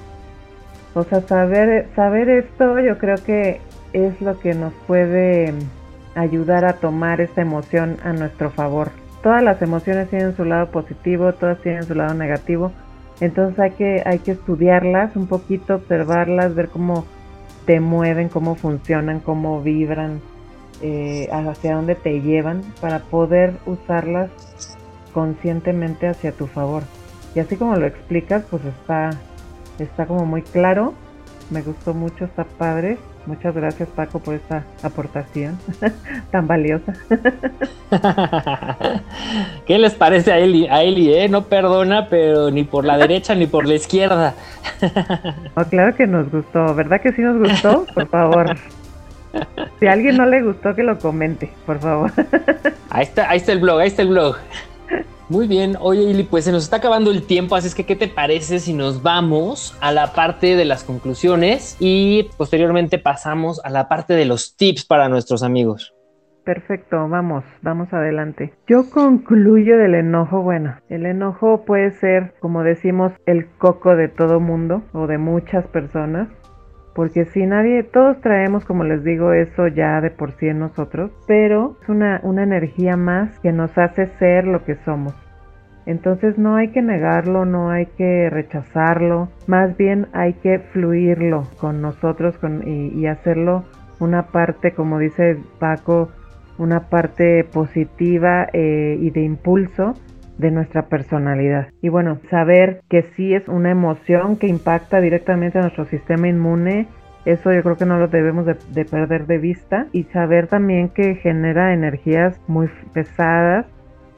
O 0.96 1.04
sea, 1.04 1.22
saber, 1.22 1.88
saber 1.96 2.28
esto 2.28 2.82
yo 2.82 2.98
creo 2.98 3.16
que 3.26 3.62
es 3.94 4.20
lo 4.20 4.38
que 4.38 4.54
nos 4.54 4.74
puede 4.86 5.54
ayudar 6.14 6.66
a 6.66 6.74
tomar 6.74 7.22
esta 7.22 7.42
emoción 7.42 8.00
a 8.04 8.12
nuestro 8.12 8.50
favor. 8.50 8.92
Todas 9.24 9.42
las 9.42 9.62
emociones 9.62 10.10
tienen 10.10 10.36
su 10.36 10.44
lado 10.44 10.72
positivo, 10.72 11.32
todas 11.36 11.62
tienen 11.62 11.84
su 11.84 11.96
lado 11.96 12.14
negativo. 12.16 12.74
Entonces 13.22 13.58
hay 13.60 13.72
que, 13.72 14.04
hay 14.06 14.20
que 14.20 14.32
estudiarlas 14.32 15.16
un 15.16 15.28
poquito, 15.28 15.76
observarlas, 15.76 16.54
ver 16.54 16.68
cómo 16.68 17.06
te 17.66 17.80
mueven, 17.80 18.28
cómo 18.28 18.56
funcionan, 18.56 19.22
cómo 19.22 19.62
vibran, 19.62 20.20
eh, 20.82 21.30
hacia 21.32 21.76
dónde 21.76 21.96
te 21.96 22.22
llevan 22.22 22.62
para 22.82 23.00
poder 23.00 23.54
usarlas 23.66 24.30
conscientemente 25.14 26.08
hacia 26.08 26.32
tu 26.32 26.48
favor. 26.48 26.84
Y 27.34 27.40
así 27.40 27.56
como 27.56 27.76
lo 27.76 27.86
explicas, 27.86 28.44
pues 28.50 28.64
está, 28.66 29.12
está 29.80 30.06
como 30.06 30.26
muy 30.26 30.42
claro. 30.42 30.94
Me 31.50 31.62
gustó 31.62 31.94
mucho, 31.94 32.26
está 32.26 32.44
padre. 32.44 32.98
Muchas 33.26 33.56
gracias 33.56 33.90
Paco 33.90 34.20
por 34.20 34.36
esta 34.36 34.64
aportación 34.84 35.58
tan 36.32 36.48
valiosa. 36.48 36.94
¿Qué 39.66 39.80
les 39.80 39.96
parece 39.96 40.32
a 40.32 40.38
Eli? 40.38 40.68
A 40.68 40.84
Eli, 40.84 41.14
eh? 41.14 41.28
No 41.28 41.46
perdona, 41.46 42.08
pero 42.08 42.52
ni 42.52 42.64
por 42.64 42.86
la 42.86 42.98
derecha 42.98 43.34
ni 43.34 43.48
por 43.48 43.68
la 43.68 43.76
izquierda. 43.76 44.36
oh, 45.56 45.64
claro 45.64 45.96
que 45.96 46.06
nos 46.06 46.32
gustó, 46.32 46.76
¿verdad 46.76 47.02
que 47.02 47.14
sí 47.14 47.22
nos 47.22 47.40
gustó? 47.40 47.86
Por 47.94 48.08
favor. 48.08 48.56
Si 49.80 49.88
a 49.88 49.94
alguien 49.94 50.18
no 50.18 50.26
le 50.26 50.42
gustó, 50.42 50.74
que 50.74 50.84
lo 50.84 50.98
comente, 50.98 51.52
por 51.66 51.80
favor. 51.80 52.12
Ahí 52.90 53.04
está, 53.04 53.30
ahí 53.30 53.38
está 53.38 53.52
el 53.52 53.60
blog, 53.60 53.80
ahí 53.80 53.88
está 53.88 54.04
el 54.04 54.08
blog. 54.08 54.38
Muy 55.28 55.48
bien, 55.48 55.76
oye 55.82 56.04
Ili, 56.04 56.24
pues 56.24 56.46
se 56.46 56.52
nos 56.52 56.64
está 56.64 56.78
acabando 56.78 57.12
el 57.12 57.24
tiempo, 57.24 57.56
así 57.56 57.68
es 57.68 57.76
que 57.76 57.84
¿qué 57.84 57.96
te 57.96 58.08
parece 58.08 58.60
si 58.60 58.74
nos 58.74 59.02
vamos 59.02 59.76
a 59.82 59.92
la 59.92 60.14
parte 60.14 60.56
de 60.56 60.66
las 60.66 60.84
conclusiones 60.84 61.76
y 61.80 62.30
posteriormente 62.38 63.00
pasamos 63.00 63.60
a 63.66 63.70
la 63.70 63.90
parte 63.90 64.14
de 64.14 64.26
los 64.26 64.56
tips 64.56 64.86
para 64.86 65.10
nuestros 65.10 65.44
amigos? 65.44 65.94
Perfecto, 66.46 67.10
vamos, 67.10 67.44
vamos 67.64 67.92
adelante. 67.92 68.54
Yo 68.68 68.90
concluyo 68.92 69.78
del 69.80 69.96
enojo, 69.96 70.44
bueno, 70.44 70.78
el 70.90 71.08
enojo 71.08 71.66
puede 71.66 71.90
ser, 71.92 72.36
como 72.40 72.62
decimos, 72.62 73.12
el 73.26 73.48
coco 73.58 73.96
de 73.96 74.10
todo 74.10 74.40
mundo 74.40 74.84
o 74.94 75.08
de 75.08 75.18
muchas 75.18 75.66
personas 75.68 76.30
porque 76.96 77.26
si 77.26 77.46
nadie, 77.46 77.84
todos 77.84 78.22
traemos, 78.22 78.64
como 78.64 78.86
les 78.86 79.04
digo, 79.04 79.34
eso 79.34 79.68
ya 79.68 80.00
de 80.00 80.12
por 80.12 80.32
sí 80.32 80.48
en 80.48 80.60
nosotros, 80.60 81.12
pero 81.28 81.76
es 81.82 81.90
una, 81.90 82.22
una 82.24 82.44
energía 82.44 82.96
más 82.96 83.38
que 83.42 83.52
nos 83.52 83.78
hace 83.78 84.08
ser 84.18 84.48
lo 84.48 84.64
que 84.64 84.76
somos. 84.86 85.14
Entonces 85.86 86.38
no 86.38 86.56
hay 86.56 86.70
que 86.70 86.82
negarlo, 86.82 87.46
no 87.46 87.70
hay 87.70 87.88
que 87.98 88.30
rechazarlo, 88.30 89.28
más 89.46 89.76
bien 89.76 90.08
hay 90.14 90.34
que 90.36 90.60
fluirlo 90.60 91.44
con 91.60 91.82
nosotros 91.82 92.40
y, 92.66 93.06
hacerlo 93.08 93.66
una 94.00 94.28
parte, 94.28 94.72
como 94.72 94.98
dice 94.98 95.38
Paco, 95.60 96.10
una 96.58 96.90
parte 96.90 97.44
positiva 97.44 98.48
eh, 98.54 98.98
y 99.00 99.10
de 99.12 99.22
impulso 99.22 99.94
de 100.38 100.52
nuestra 100.52 100.88
personalidad. 100.88 101.68
Y 101.82 101.90
bueno, 101.90 102.20
saber 102.30 102.82
que 102.90 103.04
sí 103.16 103.34
es 103.34 103.48
una 103.48 103.72
emoción 103.72 104.38
que 104.38 104.48
impacta 104.48 105.02
directamente 105.02 105.58
a 105.58 105.62
nuestro 105.62 105.86
sistema 105.86 106.28
inmune, 106.28 106.88
eso 107.26 107.52
yo 107.52 107.64
creo 107.64 107.76
que 107.76 107.86
no 107.86 107.98
lo 107.98 108.08
debemos 108.08 108.46
de, 108.46 108.86
perder 108.86 109.26
de 109.26 109.40
vista. 109.40 109.88
Y 109.92 110.04
saber 110.06 110.48
también 110.48 110.90
que 110.90 111.16
genera 111.16 111.74
energías 111.74 112.40
muy 112.48 112.70
pesadas 112.94 113.66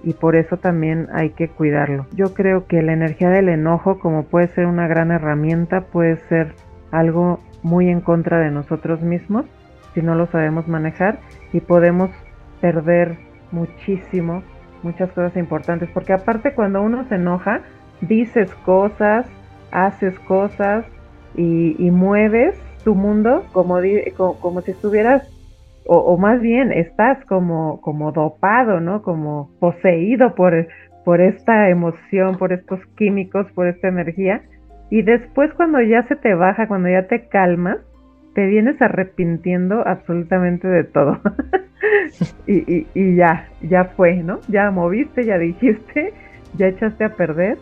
y 0.04 0.14
por 0.14 0.36
eso 0.36 0.58
también 0.58 1.08
hay 1.14 1.32
que 1.32 1.48
cuidarlo. 1.48 2.06
Yo 2.14 2.34
creo 2.34 2.68
que 2.68 2.82
la 2.82 2.94
energía 2.94 3.30
del 3.30 3.50
enojo, 3.50 4.00
como 4.00 4.24
puede 4.24 4.48
ser 4.50 4.66
una 4.66 4.88
gran 4.88 5.12
herramienta, 5.12 5.82
puede 5.82 6.18
ser 6.28 6.54
algo 6.92 7.40
muy 7.64 7.90
en 7.90 8.02
contra 8.02 8.40
de 8.40 8.52
nosotros 8.52 9.02
mismos 9.02 9.46
si 9.94 10.02
no 10.02 10.14
lo 10.14 10.28
sabemos 10.28 10.68
manejar 10.68 11.20
y 11.54 11.60
podemos 11.60 12.12
perder 12.62 13.18
muchísimo 13.52 14.44
muchas 14.84 15.12
cosas 15.12 15.36
importantes, 15.38 15.90
porque 15.94 16.14
aparte 16.14 16.54
cuando 16.54 16.82
uno 16.82 17.06
se 17.10 17.16
enoja, 17.16 17.62
dices 18.02 18.54
cosas, 18.66 19.26
haces 19.72 20.18
cosas 20.22 20.86
y, 21.36 21.92
mueves 21.92 22.60
tu 22.84 22.96
mundo 22.96 23.46
como, 23.54 23.80
como, 24.40 24.62
si 24.62 24.72
estuvieras, 24.72 25.28
o, 25.86 26.18
más 26.18 26.42
bien 26.42 26.72
estás 26.72 27.24
como, 27.26 27.80
como 27.82 28.12
dopado, 28.12 28.80
¿no? 28.80 29.02
Como 29.02 29.52
poseído 29.60 30.36
por, 30.36 30.68
por 31.06 31.22
esta 31.22 31.70
emoción, 31.70 32.38
por 32.38 32.52
estos 32.52 32.80
químicos, 32.98 33.50
por 33.54 33.68
esta 33.68 33.88
energía. 33.88 34.42
Y 34.90 35.02
después 35.02 35.54
cuando 35.54 35.82
ya 35.82 36.04
se 36.08 36.16
te 36.16 36.34
baja, 36.34 36.68
cuando 36.68 36.90
ya 36.90 37.08
te 37.08 37.28
calmas, 37.28 37.78
te 38.38 38.46
vienes 38.46 38.80
arrepintiendo 38.84 39.82
absolutamente 39.88 40.68
de 40.68 40.84
todo. 40.84 41.20
y, 42.46 42.86
y, 42.94 43.16
ya, 43.16 43.50
ya 43.64 43.86
fue, 43.86 44.18
¿no? 44.18 44.42
Ya 44.48 44.70
moviste, 44.70 45.26
ya 45.26 45.40
dijiste, 45.40 46.14
ya 46.56 46.68
echaste 46.68 47.04
a 47.04 47.16
perder 47.16 47.58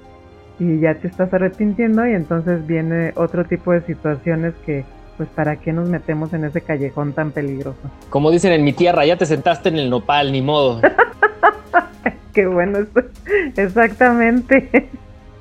y 0.59 0.81
ya 0.81 0.95
te 0.95 1.07
estás 1.07 1.33
arrepintiendo 1.33 2.05
y 2.05 2.11
entonces 2.11 2.67
viene 2.67 3.13
otro 3.15 3.45
tipo 3.45 3.71
de 3.71 3.83
situaciones 3.83 4.53
que 4.65 4.83
pues 5.15 5.29
para 5.29 5.55
qué 5.55 5.71
nos 5.71 5.87
metemos 5.87 6.33
en 6.33 6.43
ese 6.43 6.59
callejón 6.59 7.13
tan 7.13 7.31
peligroso. 7.31 7.79
Como 8.09 8.29
dicen 8.29 8.51
en 8.51 8.65
mi 8.65 8.73
tierra, 8.73 9.05
ya 9.05 9.15
te 9.15 9.25
sentaste 9.25 9.69
en 9.69 9.77
el 9.77 9.89
nopal, 9.89 10.33
ni 10.33 10.41
modo. 10.41 10.81
qué 12.33 12.47
bueno, 12.47 12.79
exactamente. 13.55 14.89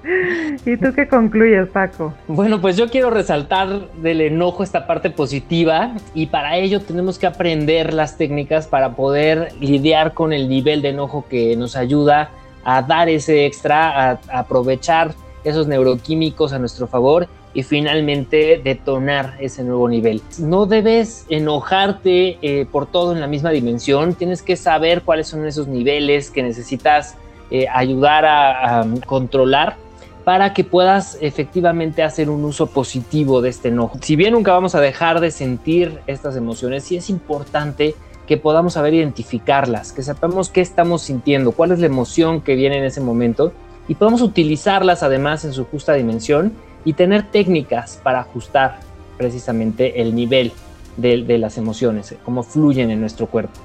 ¿Y 0.66 0.76
tú 0.76 0.92
qué 0.94 1.08
concluyes, 1.08 1.68
Paco? 1.68 2.12
Bueno, 2.28 2.60
pues 2.60 2.76
yo 2.76 2.88
quiero 2.88 3.10
resaltar 3.10 3.90
del 3.94 4.20
enojo 4.20 4.62
esta 4.62 4.86
parte 4.86 5.10
positiva 5.10 5.94
y 6.14 6.26
para 6.26 6.56
ello 6.56 6.80
tenemos 6.80 7.18
que 7.18 7.26
aprender 7.26 7.94
las 7.94 8.16
técnicas 8.16 8.66
para 8.66 8.94
poder 8.94 9.52
lidiar 9.60 10.12
con 10.12 10.32
el 10.32 10.48
nivel 10.48 10.82
de 10.82 10.90
enojo 10.90 11.24
que 11.28 11.56
nos 11.56 11.76
ayuda 11.76 12.30
a 12.64 12.82
dar 12.82 13.08
ese 13.08 13.46
extra, 13.46 14.10
a, 14.10 14.20
aprovechar 14.32 15.14
esos 15.42 15.66
neuroquímicos 15.66 16.52
a 16.52 16.58
nuestro 16.58 16.86
favor 16.86 17.28
y 17.52 17.62
finalmente 17.62 18.60
detonar 18.62 19.36
ese 19.38 19.62
nuevo 19.62 19.88
nivel. 19.88 20.22
No 20.38 20.66
debes 20.66 21.24
enojarte 21.28 22.38
eh, 22.42 22.66
por 22.70 22.86
todo 22.86 23.12
en 23.12 23.20
la 23.20 23.26
misma 23.26 23.50
dimensión, 23.50 24.14
tienes 24.14 24.42
que 24.42 24.56
saber 24.56 25.02
cuáles 25.02 25.28
son 25.28 25.46
esos 25.46 25.68
niveles 25.68 26.30
que 26.30 26.42
necesitas 26.42 27.16
eh, 27.50 27.66
ayudar 27.70 28.24
a 28.24 28.84
controlar 29.06 29.83
para 30.24 30.54
que 30.54 30.64
puedas 30.64 31.18
efectivamente 31.20 32.02
hacer 32.02 32.30
un 32.30 32.44
uso 32.44 32.66
positivo 32.66 33.42
de 33.42 33.50
este 33.50 33.68
enojo. 33.68 33.98
Si 34.00 34.16
bien 34.16 34.32
nunca 34.32 34.52
vamos 34.52 34.74
a 34.74 34.80
dejar 34.80 35.20
de 35.20 35.30
sentir 35.30 36.00
estas 36.06 36.34
emociones, 36.36 36.84
sí 36.84 36.96
es 36.96 37.10
importante 37.10 37.94
que 38.26 38.38
podamos 38.38 38.72
saber 38.72 38.94
identificarlas, 38.94 39.92
que 39.92 40.02
sepamos 40.02 40.48
qué 40.48 40.62
estamos 40.62 41.02
sintiendo, 41.02 41.52
cuál 41.52 41.72
es 41.72 41.78
la 41.78 41.86
emoción 41.86 42.40
que 42.40 42.54
viene 42.54 42.78
en 42.78 42.84
ese 42.84 43.02
momento 43.02 43.52
y 43.86 43.96
podamos 43.96 44.22
utilizarlas 44.22 45.02
además 45.02 45.44
en 45.44 45.52
su 45.52 45.66
justa 45.66 45.92
dimensión 45.92 46.54
y 46.86 46.94
tener 46.94 47.30
técnicas 47.30 48.00
para 48.02 48.20
ajustar 48.20 48.80
precisamente 49.18 50.00
el 50.00 50.14
nivel 50.14 50.52
de, 50.96 51.22
de 51.22 51.38
las 51.38 51.58
emociones, 51.58 52.14
cómo 52.24 52.42
fluyen 52.42 52.90
en 52.90 53.00
nuestro 53.00 53.26
cuerpo. 53.26 53.60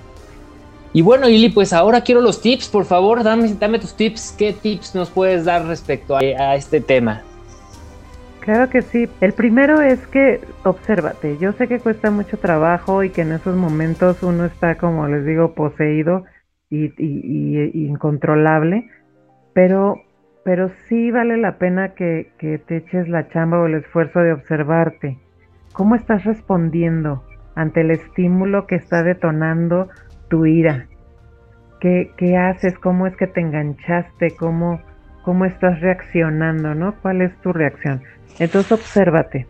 Y 0.92 1.04
bueno, 1.04 1.30
Ili, 1.30 1.50
pues 1.50 1.72
ahora 1.72 2.02
quiero 2.02 2.22
los 2.22 2.42
tips, 2.42 2.68
por 2.70 2.86
favor, 2.86 3.24
dame, 3.24 3.54
dame 3.60 3.80
tus 3.80 3.96
tips. 3.96 4.36
¿Qué 4.38 4.54
tips 4.54 4.96
nos 4.96 5.10
puedes 5.12 5.46
dar 5.46 5.66
respecto 5.66 6.18
a, 6.18 6.56
este 6.56 6.82
tema? 6.82 7.22
Claro 8.40 8.70
que 8.70 8.82
sí. 8.82 9.08
El 9.22 9.34
primero 9.34 9.82
es 9.82 10.00
que 10.08 10.42
obsérvate. 10.64 11.38
Yo 11.38 11.52
sé 11.54 11.68
que 11.68 11.80
cuesta 11.80 12.10
mucho 12.10 12.38
trabajo 12.38 13.04
y 13.04 13.12
que 13.12 13.22
en 13.22 13.34
esos 13.34 13.56
momentos 13.56 14.24
uno 14.24 14.46
está, 14.46 14.76
como 14.76 15.08
les 15.08 15.26
digo, 15.26 15.54
poseído 15.54 16.26
y, 16.72 16.92
incontrolable, 17.88 18.90
pero 19.54 19.96
pero 20.44 20.72
sí 20.88 21.12
vale 21.12 21.38
la 21.38 21.60
pena 21.60 21.94
que, 21.94 22.32
que 22.40 22.58
te 22.58 22.78
eches 22.78 23.08
la 23.08 23.28
chamba 23.28 23.60
o 23.60 23.68
el 23.68 23.76
esfuerzo 23.76 24.20
de 24.20 24.34
observarte. 24.34 25.20
¿Cómo 25.74 25.94
estás 25.94 26.24
respondiendo 26.24 27.24
ante 27.54 27.82
el 27.82 27.92
estímulo 27.92 28.66
que 28.66 28.76
está 28.76 29.04
detonando 29.04 29.90
tu 30.30 30.46
ira? 30.46 30.88
¿Qué, 31.80 32.12
qué 32.18 32.38
haces? 32.38 32.78
¿Cómo 32.80 33.08
es 33.08 33.16
que 33.16 33.28
te 33.28 33.42
enganchaste? 33.42 34.32
¿Cómo, 34.38 34.82
¿Cómo 35.24 35.46
estás 35.46 35.80
reaccionando? 35.82 36.76
¿no? 36.76 36.96
¿Cuál 37.02 37.22
es 37.22 37.36
tu 37.42 37.54
reacción? 37.54 38.02
Entonces 38.40 38.72
obsérvate. 38.72 39.48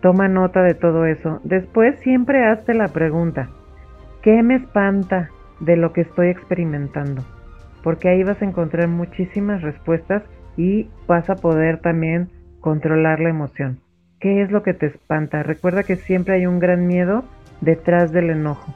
Toma 0.00 0.28
nota 0.28 0.62
de 0.62 0.74
todo 0.74 1.06
eso. 1.06 1.40
Después 1.44 1.98
siempre 2.00 2.44
hazte 2.46 2.74
la 2.74 2.88
pregunta, 2.88 3.48
¿qué 4.22 4.42
me 4.42 4.56
espanta 4.56 5.30
de 5.60 5.76
lo 5.76 5.92
que 5.92 6.02
estoy 6.02 6.28
experimentando? 6.28 7.24
Porque 7.82 8.08
ahí 8.08 8.22
vas 8.22 8.40
a 8.40 8.44
encontrar 8.44 8.86
muchísimas 8.88 9.62
respuestas 9.62 10.22
y 10.56 10.88
vas 11.06 11.28
a 11.30 11.36
poder 11.36 11.80
también 11.80 12.28
controlar 12.60 13.20
la 13.20 13.30
emoción. 13.30 13.80
¿Qué 14.20 14.42
es 14.42 14.50
lo 14.50 14.62
que 14.62 14.74
te 14.74 14.86
espanta? 14.86 15.42
Recuerda 15.42 15.84
que 15.84 15.96
siempre 15.96 16.34
hay 16.34 16.46
un 16.46 16.58
gran 16.58 16.86
miedo 16.86 17.24
detrás 17.60 18.12
del 18.12 18.30
enojo. 18.30 18.74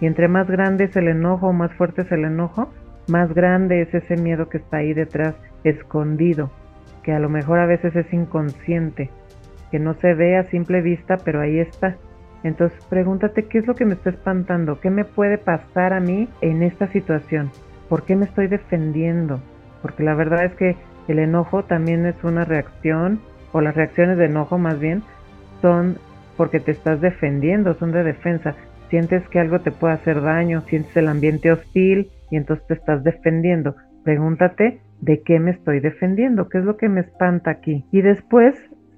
Y 0.00 0.06
entre 0.06 0.28
más 0.28 0.48
grande 0.48 0.84
es 0.84 0.96
el 0.96 1.08
enojo, 1.08 1.52
más 1.52 1.72
fuerte 1.74 2.02
es 2.02 2.12
el 2.12 2.24
enojo, 2.24 2.72
más 3.08 3.32
grande 3.34 3.82
es 3.82 3.94
ese 3.94 4.16
miedo 4.16 4.48
que 4.48 4.58
está 4.58 4.78
ahí 4.78 4.94
detrás, 4.94 5.34
escondido, 5.62 6.50
que 7.02 7.12
a 7.12 7.18
lo 7.18 7.28
mejor 7.28 7.58
a 7.58 7.66
veces 7.66 7.94
es 7.96 8.12
inconsciente 8.12 9.10
que 9.74 9.80
no 9.80 9.94
se 9.94 10.14
ve 10.14 10.36
a 10.36 10.44
simple 10.44 10.82
vista, 10.82 11.16
pero 11.24 11.40
ahí 11.40 11.58
está. 11.58 11.96
Entonces 12.44 12.78
pregúntate 12.88 13.46
qué 13.46 13.58
es 13.58 13.66
lo 13.66 13.74
que 13.74 13.84
me 13.84 13.94
está 13.94 14.10
espantando, 14.10 14.78
qué 14.78 14.88
me 14.88 15.04
puede 15.04 15.36
pasar 15.36 15.92
a 15.92 15.98
mí 15.98 16.28
en 16.42 16.62
esta 16.62 16.86
situación, 16.92 17.50
por 17.88 18.04
qué 18.04 18.14
me 18.14 18.26
estoy 18.26 18.46
defendiendo, 18.46 19.40
porque 19.82 20.04
la 20.04 20.14
verdad 20.14 20.44
es 20.44 20.54
que 20.54 20.76
el 21.08 21.18
enojo 21.18 21.64
también 21.64 22.06
es 22.06 22.22
una 22.22 22.44
reacción, 22.44 23.20
o 23.50 23.60
las 23.60 23.74
reacciones 23.74 24.16
de 24.16 24.26
enojo 24.26 24.58
más 24.58 24.78
bien, 24.78 25.02
son 25.60 25.98
porque 26.36 26.60
te 26.60 26.70
estás 26.70 27.00
defendiendo, 27.00 27.74
son 27.74 27.90
de 27.90 28.04
defensa. 28.04 28.54
Sientes 28.88 29.26
que 29.28 29.40
algo 29.40 29.60
te 29.60 29.70
puede 29.70 29.94
hacer 29.94 30.20
daño, 30.20 30.62
sientes 30.62 30.96
el 30.96 31.08
ambiente 31.08 31.50
hostil 31.50 32.10
y 32.30 32.36
entonces 32.36 32.66
te 32.66 32.74
estás 32.74 33.02
defendiendo. 33.02 33.76
Pregúntate 34.04 34.80
de 35.00 35.22
qué 35.22 35.40
me 35.40 35.50
estoy 35.50 35.80
defendiendo, 35.80 36.48
qué 36.48 36.58
es 36.58 36.64
lo 36.64 36.76
que 36.76 36.88
me 36.88 37.00
espanta 37.00 37.50
aquí. 37.50 37.84
Y 37.90 38.02
después 38.02 38.54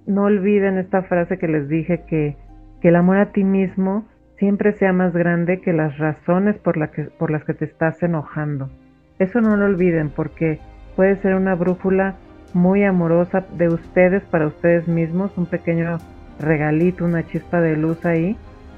no 0.06 0.24
olviden 0.24 0.78
esta 0.78 1.02
frase 1.02 1.38
que 1.38 1.48
les 1.48 1.68
dije 1.68 2.02
que, 2.06 2.36
que 2.80 2.88
el 2.88 2.96
amor 2.96 3.18
a 3.18 3.32
ti 3.32 3.44
mismo 3.44 4.06
siempre 4.38 4.72
sea 4.72 4.92
más 4.92 5.14
grande 5.14 5.60
que 5.60 5.72
las 5.72 5.98
razones 5.98 6.56
por, 6.58 6.76
la 6.76 6.90
que, 6.90 7.04
por 7.04 7.30
las 7.30 7.44
que 7.44 7.54
te 7.54 7.64
estás 7.64 8.02
enojando. 8.02 8.70
Eso 9.18 9.40
no 9.40 9.56
lo 9.56 9.64
olviden 9.64 10.10
porque 10.10 10.58
puede 10.94 11.16
ser 11.16 11.34
una 11.34 11.54
brújula 11.54 12.16
muy 12.52 12.84
amorosa 12.84 13.44
de 13.56 13.68
ustedes 13.68 14.22
para 14.24 14.46
ustedes 14.46 14.88
mismos, 14.88 15.36
un 15.36 15.46
pequeño 15.46 15.98
regalito, 16.38 17.04
una 17.04 17.26
chispa 17.26 17.60
de 17.60 17.76
luz 17.76 18.04
ahí 18.04 18.36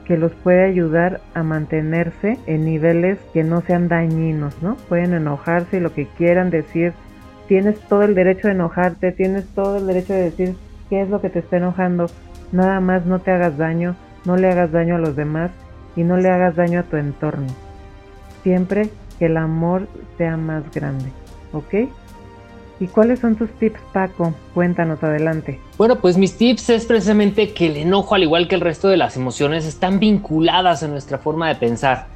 que 0.09 0.16
los 0.16 0.32
puede 0.32 0.64
ayudar 0.64 1.20
a 1.34 1.42
mantenerse 1.42 2.38
en 2.46 2.64
niveles 2.64 3.18
que 3.34 3.44
no 3.44 3.61
sean 3.61 3.88
dañinos, 3.88 4.61
¿no? 4.62 4.76
Pueden 4.88 5.12
enojarse 5.12 5.76
y 5.76 5.80
lo 5.80 5.92
que 5.92 6.06
quieran 6.06 6.48
decir. 6.48 6.94
Tienes 7.46 7.78
todo 7.80 8.02
el 8.02 8.14
derecho 8.14 8.48
de 8.48 8.54
enojarte, 8.54 9.12
tienes 9.12 9.46
todo 9.48 9.76
el 9.76 9.86
derecho 9.86 10.14
de 10.14 10.22
decir 10.22 10.56
qué 10.88 11.02
es 11.02 11.11
lo 11.11 11.20
que 11.20 11.28
te 11.28 11.40
está 11.40 11.59
enojando. 11.59 12.06
Nada 12.52 12.80
más 12.80 13.04
no 13.04 13.18
te 13.18 13.30
hagas 13.32 13.59
daño, 13.59 13.96
no 14.24 14.38
le 14.38 14.48
hagas 14.48 14.72
daño 14.72 14.96
a 14.96 14.98
los 14.98 15.14
demás 15.14 15.50
y 15.94 16.04
no 16.04 16.16
le 16.16 16.30
hagas 16.30 16.56
daño 16.56 16.80
a 16.80 16.84
tu 16.84 16.96
entorno. 16.96 17.46
Siempre 18.42 18.88
que 19.18 19.26
el 19.26 19.36
amor 19.36 19.88
sea 20.16 20.38
más 20.38 20.64
grande, 20.74 21.11
¿ok? 21.52 21.90
¿Y 22.81 22.87
cuáles 22.87 23.20
son 23.20 23.35
tus 23.35 23.51
tips, 23.59 23.81
Paco? 23.93 24.35
Cuéntanos 24.55 25.03
adelante. 25.03 25.61
Bueno, 25.76 25.97
pues 25.97 26.16
mis 26.16 26.37
tips 26.37 26.70
es 26.70 26.87
precisamente 26.87 27.53
que 27.53 27.66
el 27.66 27.76
enojo, 27.76 28.14
al 28.14 28.22
igual 28.22 28.47
que 28.47 28.55
el 28.55 28.61
resto 28.61 28.89
de 28.89 28.97
las 28.97 29.16
emociones, 29.16 29.66
están 29.66 29.99
vinculadas 29.99 30.83
a 30.83 30.89
nuestra 30.89 31.18
forma 31.18 31.49
de 31.49 31.57
pensar. 31.57 32.07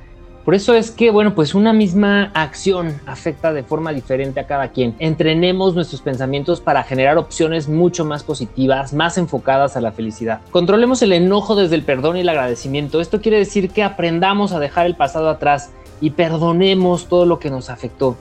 Por 0.45 0.57
eso 0.57 0.75
es 0.75 0.91
que, 0.91 1.11
bueno, 1.11 1.37
pues 1.37 1.55
una 1.55 1.73
misma 1.73 2.33
acción 2.35 3.01
afecta 3.07 3.53
de 3.53 3.63
forma 3.63 3.93
diferente 3.93 4.41
a 4.41 4.47
cada 4.47 4.69
quien. 4.69 4.97
Entrenemos 4.99 5.77
nuestros 5.77 6.01
pensamientos 6.01 6.61
para 6.61 6.83
generar 6.83 7.17
opciones 7.17 7.69
mucho 7.69 8.05
más 8.05 8.25
positivas, 8.25 8.93
más 8.93 9.19
enfocadas 9.19 9.77
a 9.77 9.81
la 9.81 9.93
felicidad. 9.93 10.41
Controlemos 10.51 11.01
el 11.03 11.13
enojo 11.13 11.55
desde 11.55 11.77
el 11.77 11.85
perdón 11.85 12.17
y 12.17 12.21
el 12.21 12.29
agradecimiento. 12.29 13.01
Esto 13.01 13.21
quiere 13.21 13.39
decir 13.39 13.71
que 13.71 13.85
aprendamos 13.85 14.53
a 14.53 14.59
dejar 14.59 14.87
el 14.87 14.97
pasado 14.97 15.29
atrás 15.29 15.71
y 16.01 16.11
perdonemos 16.11 17.07
todo 17.07 17.25
lo 17.25 17.39
que 17.39 17.49
nos 17.49 17.71
afectó. 17.71 18.17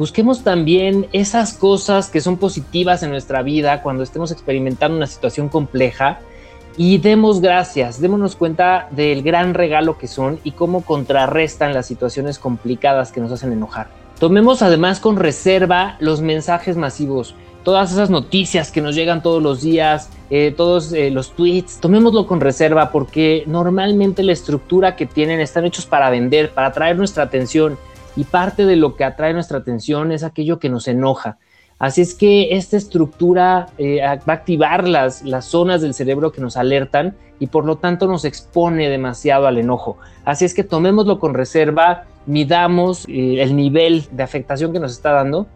Busquemos 0.00 0.42
también 0.44 1.08
esas 1.12 1.52
cosas 1.52 2.08
que 2.08 2.22
son 2.22 2.38
positivas 2.38 3.02
en 3.02 3.10
nuestra 3.10 3.42
vida 3.42 3.82
cuando 3.82 4.02
estemos 4.02 4.32
experimentando 4.32 4.96
una 4.96 5.06
situación 5.06 5.50
compleja 5.50 6.20
y 6.78 6.96
demos 6.96 7.42
gracias, 7.42 8.00
démonos 8.00 8.34
cuenta 8.34 8.88
del 8.92 9.22
gran 9.22 9.52
regalo 9.52 9.98
que 9.98 10.08
son 10.08 10.40
y 10.42 10.52
cómo 10.52 10.80
contrarrestan 10.86 11.74
las 11.74 11.84
situaciones 11.84 12.38
complicadas 12.38 13.12
que 13.12 13.20
nos 13.20 13.30
hacen 13.30 13.52
enojar. 13.52 13.88
Tomemos 14.18 14.62
además 14.62 15.00
con 15.00 15.18
reserva 15.18 15.98
los 16.00 16.22
mensajes 16.22 16.78
masivos, 16.78 17.34
todas 17.62 17.92
esas 17.92 18.08
noticias 18.08 18.70
que 18.70 18.80
nos 18.80 18.94
llegan 18.94 19.22
todos 19.22 19.42
los 19.42 19.60
días, 19.60 20.08
eh, 20.30 20.54
todos 20.56 20.94
eh, 20.94 21.10
los 21.10 21.32
tweets, 21.32 21.78
tomémoslo 21.78 22.26
con 22.26 22.40
reserva 22.40 22.90
porque 22.90 23.44
normalmente 23.46 24.22
la 24.22 24.32
estructura 24.32 24.96
que 24.96 25.04
tienen 25.04 25.40
están 25.40 25.66
hechos 25.66 25.84
para 25.84 26.08
vender, 26.08 26.52
para 26.52 26.68
atraer 26.68 26.96
nuestra 26.96 27.24
atención 27.24 27.76
y 28.20 28.24
parte 28.24 28.66
de 28.66 28.76
lo 28.76 28.96
que 28.96 29.04
atrae 29.04 29.32
nuestra 29.32 29.56
atención 29.56 30.12
es 30.12 30.24
aquello 30.24 30.58
que 30.58 30.68
nos 30.68 30.88
enoja. 30.88 31.38
Así 31.78 32.02
es 32.02 32.14
que 32.14 32.54
esta 32.54 32.76
estructura 32.76 33.68
eh, 33.78 34.02
va 34.02 34.34
a 34.34 34.36
activar 34.36 34.86
las, 34.86 35.22
las 35.22 35.46
zonas 35.46 35.80
del 35.80 35.94
cerebro 35.94 36.30
que 36.30 36.42
nos 36.42 36.58
alertan 36.58 37.14
y 37.38 37.46
por 37.46 37.64
lo 37.64 37.76
tanto 37.76 38.06
nos 38.06 38.26
expone 38.26 38.90
demasiado 38.90 39.46
al 39.46 39.56
enojo. 39.56 39.96
Así 40.26 40.44
es 40.44 40.52
que 40.52 40.64
tomémoslo 40.64 41.18
con 41.18 41.32
reserva, 41.32 42.04
midamos 42.26 43.08
eh, 43.08 43.40
el 43.40 43.56
nivel 43.56 44.04
de 44.10 44.22
afectación 44.22 44.74
que 44.74 44.80
nos 44.80 44.92
está 44.92 45.12
dando 45.12 45.46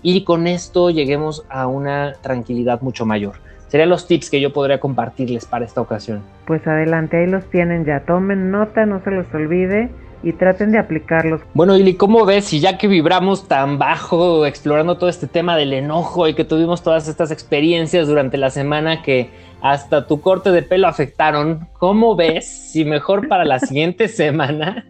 y 0.00 0.24
con 0.24 0.46
esto 0.46 0.88
lleguemos 0.88 1.44
a 1.50 1.66
una 1.66 2.14
tranquilidad 2.22 2.80
mucho 2.80 3.04
mayor. 3.04 3.34
Serían 3.66 3.90
los 3.90 4.06
tips 4.06 4.30
que 4.30 4.40
yo 4.40 4.54
podría 4.54 4.80
compartirles 4.80 5.44
para 5.44 5.66
esta 5.66 5.82
ocasión. 5.82 6.22
Pues 6.46 6.66
adelante, 6.66 7.18
ahí 7.18 7.26
los 7.26 7.44
tienen 7.50 7.84
ya. 7.84 8.00
Tomen 8.06 8.50
nota, 8.50 8.86
no 8.86 9.04
se 9.04 9.10
los 9.10 9.26
olvide 9.34 9.90
y 10.22 10.32
traten 10.32 10.72
de 10.72 10.78
aplicarlos. 10.78 11.40
Bueno, 11.54 11.76
Ili, 11.76 11.94
¿cómo 11.94 12.24
ves 12.24 12.46
si 12.46 12.60
ya 12.60 12.78
que 12.78 12.88
vibramos 12.88 13.48
tan 13.48 13.78
bajo 13.78 14.46
explorando 14.46 14.98
todo 14.98 15.08
este 15.08 15.26
tema 15.26 15.56
del 15.56 15.72
enojo 15.72 16.28
y 16.28 16.34
que 16.34 16.44
tuvimos 16.44 16.82
todas 16.82 17.08
estas 17.08 17.30
experiencias 17.30 18.08
durante 18.08 18.36
la 18.36 18.50
semana 18.50 19.02
que 19.02 19.30
hasta 19.60 20.06
tu 20.06 20.20
corte 20.20 20.50
de 20.50 20.62
pelo 20.62 20.88
afectaron, 20.88 21.68
¿cómo 21.78 22.16
ves 22.16 22.46
si 22.46 22.84
mejor 22.84 23.28
para 23.28 23.44
la 23.44 23.58
siguiente 23.58 24.08
semana 24.08 24.86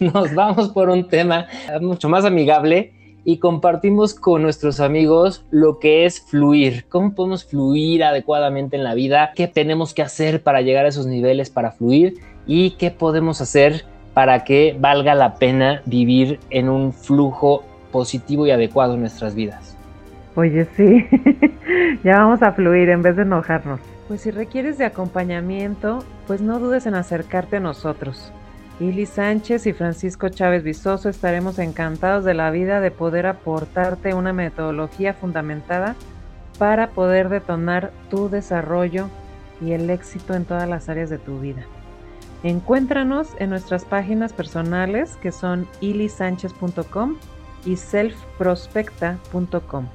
nos 0.00 0.34
vamos 0.34 0.68
por 0.68 0.88
un 0.88 1.08
tema 1.08 1.46
mucho 1.80 2.08
más 2.08 2.24
amigable 2.24 2.92
y 3.24 3.38
compartimos 3.38 4.14
con 4.14 4.42
nuestros 4.42 4.80
amigos 4.80 5.44
lo 5.50 5.78
que 5.78 6.06
es 6.06 6.20
fluir, 6.20 6.86
cómo 6.88 7.14
podemos 7.14 7.44
fluir 7.44 8.04
adecuadamente 8.04 8.76
en 8.76 8.84
la 8.84 8.94
vida, 8.94 9.32
qué 9.34 9.48
tenemos 9.48 9.92
que 9.92 10.02
hacer 10.02 10.42
para 10.42 10.62
llegar 10.62 10.86
a 10.86 10.88
esos 10.88 11.06
niveles 11.06 11.50
para 11.50 11.72
fluir 11.72 12.14
y 12.46 12.70
qué 12.72 12.90
podemos 12.90 13.40
hacer 13.40 13.84
para 14.18 14.42
que 14.42 14.76
valga 14.76 15.14
la 15.14 15.36
pena 15.36 15.80
vivir 15.86 16.40
en 16.50 16.68
un 16.68 16.92
flujo 16.92 17.62
positivo 17.92 18.48
y 18.48 18.50
adecuado 18.50 18.94
en 18.94 19.00
nuestras 19.02 19.36
vidas. 19.36 19.76
Oye, 20.34 20.66
sí, 20.76 21.06
ya 22.02 22.18
vamos 22.18 22.42
a 22.42 22.50
fluir 22.50 22.88
en 22.88 23.00
vez 23.00 23.14
de 23.14 23.22
enojarnos. 23.22 23.78
Pues 24.08 24.22
si 24.22 24.32
requieres 24.32 24.76
de 24.76 24.86
acompañamiento, 24.86 26.00
pues 26.26 26.40
no 26.40 26.58
dudes 26.58 26.86
en 26.86 26.96
acercarte 26.96 27.58
a 27.58 27.60
nosotros. 27.60 28.32
Ili 28.80 29.06
Sánchez 29.06 29.68
y 29.68 29.72
Francisco 29.72 30.28
Chávez 30.30 30.64
Visoso 30.64 31.08
estaremos 31.08 31.60
encantados 31.60 32.24
de 32.24 32.34
la 32.34 32.50
vida 32.50 32.80
de 32.80 32.90
poder 32.90 33.24
aportarte 33.24 34.14
una 34.14 34.32
metodología 34.32 35.14
fundamentada 35.14 35.94
para 36.58 36.88
poder 36.88 37.28
detonar 37.28 37.92
tu 38.10 38.28
desarrollo 38.28 39.10
y 39.60 39.74
el 39.74 39.88
éxito 39.90 40.34
en 40.34 40.44
todas 40.44 40.68
las 40.68 40.88
áreas 40.88 41.08
de 41.08 41.18
tu 41.18 41.38
vida. 41.38 41.62
Encuéntranos 42.42 43.28
en 43.38 43.50
nuestras 43.50 43.84
páginas 43.84 44.32
personales 44.32 45.16
que 45.16 45.30
son 45.32 45.68
ilisanchez.com 45.80 47.16
y 47.64 47.76
selfprospecta.com. 47.76 49.86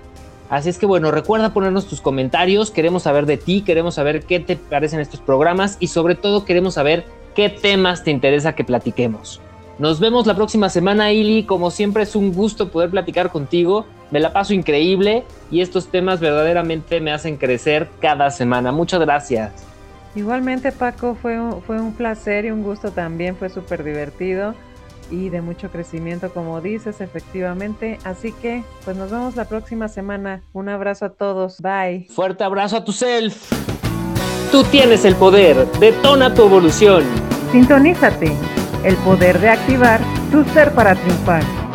Así 0.49 0.69
es 0.69 0.77
que 0.77 0.85
bueno, 0.85 1.11
recuerda 1.11 1.53
ponernos 1.53 1.87
tus 1.87 1.99
comentarios, 1.99 2.71
queremos 2.71 3.03
saber 3.03 3.25
de 3.25 3.37
ti, 3.37 3.61
queremos 3.61 3.95
saber 3.95 4.23
qué 4.23 4.39
te 4.39 4.55
parecen 4.55 5.01
estos 5.01 5.19
programas 5.19 5.77
y 5.79 5.87
sobre 5.87 6.15
todo 6.15 6.45
queremos 6.45 6.75
saber 6.75 7.05
qué 7.35 7.49
temas 7.49 8.03
te 8.03 8.11
interesa 8.11 8.55
que 8.55 8.63
platiquemos. 8.63 9.41
Nos 9.77 9.99
vemos 9.99 10.25
la 10.25 10.35
próxima 10.35 10.69
semana, 10.69 11.11
Ili. 11.11 11.43
Como 11.43 11.69
siempre 11.69 12.03
es 12.03 12.15
un 12.15 12.33
gusto 12.33 12.69
poder 12.69 12.89
platicar 12.89 13.29
contigo. 13.29 13.85
Me 14.09 14.19
la 14.19 14.33
paso 14.33 14.53
increíble 14.53 15.23
y 15.51 15.61
estos 15.61 15.89
temas 15.89 16.19
verdaderamente 16.19 16.99
me 16.99 17.11
hacen 17.11 17.37
crecer 17.37 17.87
cada 18.01 18.31
semana. 18.31 18.71
Muchas 18.71 19.01
gracias. 19.01 19.51
Igualmente, 20.15 20.71
Paco, 20.71 21.15
fue 21.21 21.39
un, 21.39 21.61
fue 21.61 21.79
un 21.79 21.93
placer 21.93 22.45
y 22.45 22.51
un 22.51 22.63
gusto 22.63 22.89
también. 22.89 23.35
Fue 23.35 23.49
súper 23.49 23.83
divertido 23.83 24.55
y 25.11 25.29
de 25.29 25.41
mucho 25.41 25.69
crecimiento, 25.69 26.31
como 26.31 26.61
dices, 26.61 27.01
efectivamente. 27.01 27.99
Así 28.03 28.31
que, 28.31 28.63
pues 28.85 28.97
nos 28.97 29.11
vemos 29.11 29.35
la 29.35 29.45
próxima 29.45 29.87
semana. 29.87 30.41
Un 30.53 30.69
abrazo 30.69 31.05
a 31.05 31.09
todos. 31.09 31.61
Bye. 31.61 32.07
Fuerte 32.09 32.43
abrazo 32.43 32.77
a 32.77 32.85
tu 32.85 32.91
self. 32.91 33.51
Tú 34.51 34.63
tienes 34.63 35.05
el 35.05 35.15
poder. 35.15 35.67
Detona 35.79 36.33
tu 36.33 36.45
evolución. 36.45 37.03
Sintonízate 37.51 38.31
el 38.83 38.95
poder 38.97 39.39
de 39.39 39.49
activar 39.49 39.99
tu 40.31 40.43
ser 40.45 40.71
para 40.73 40.95
triunfar. 40.95 41.66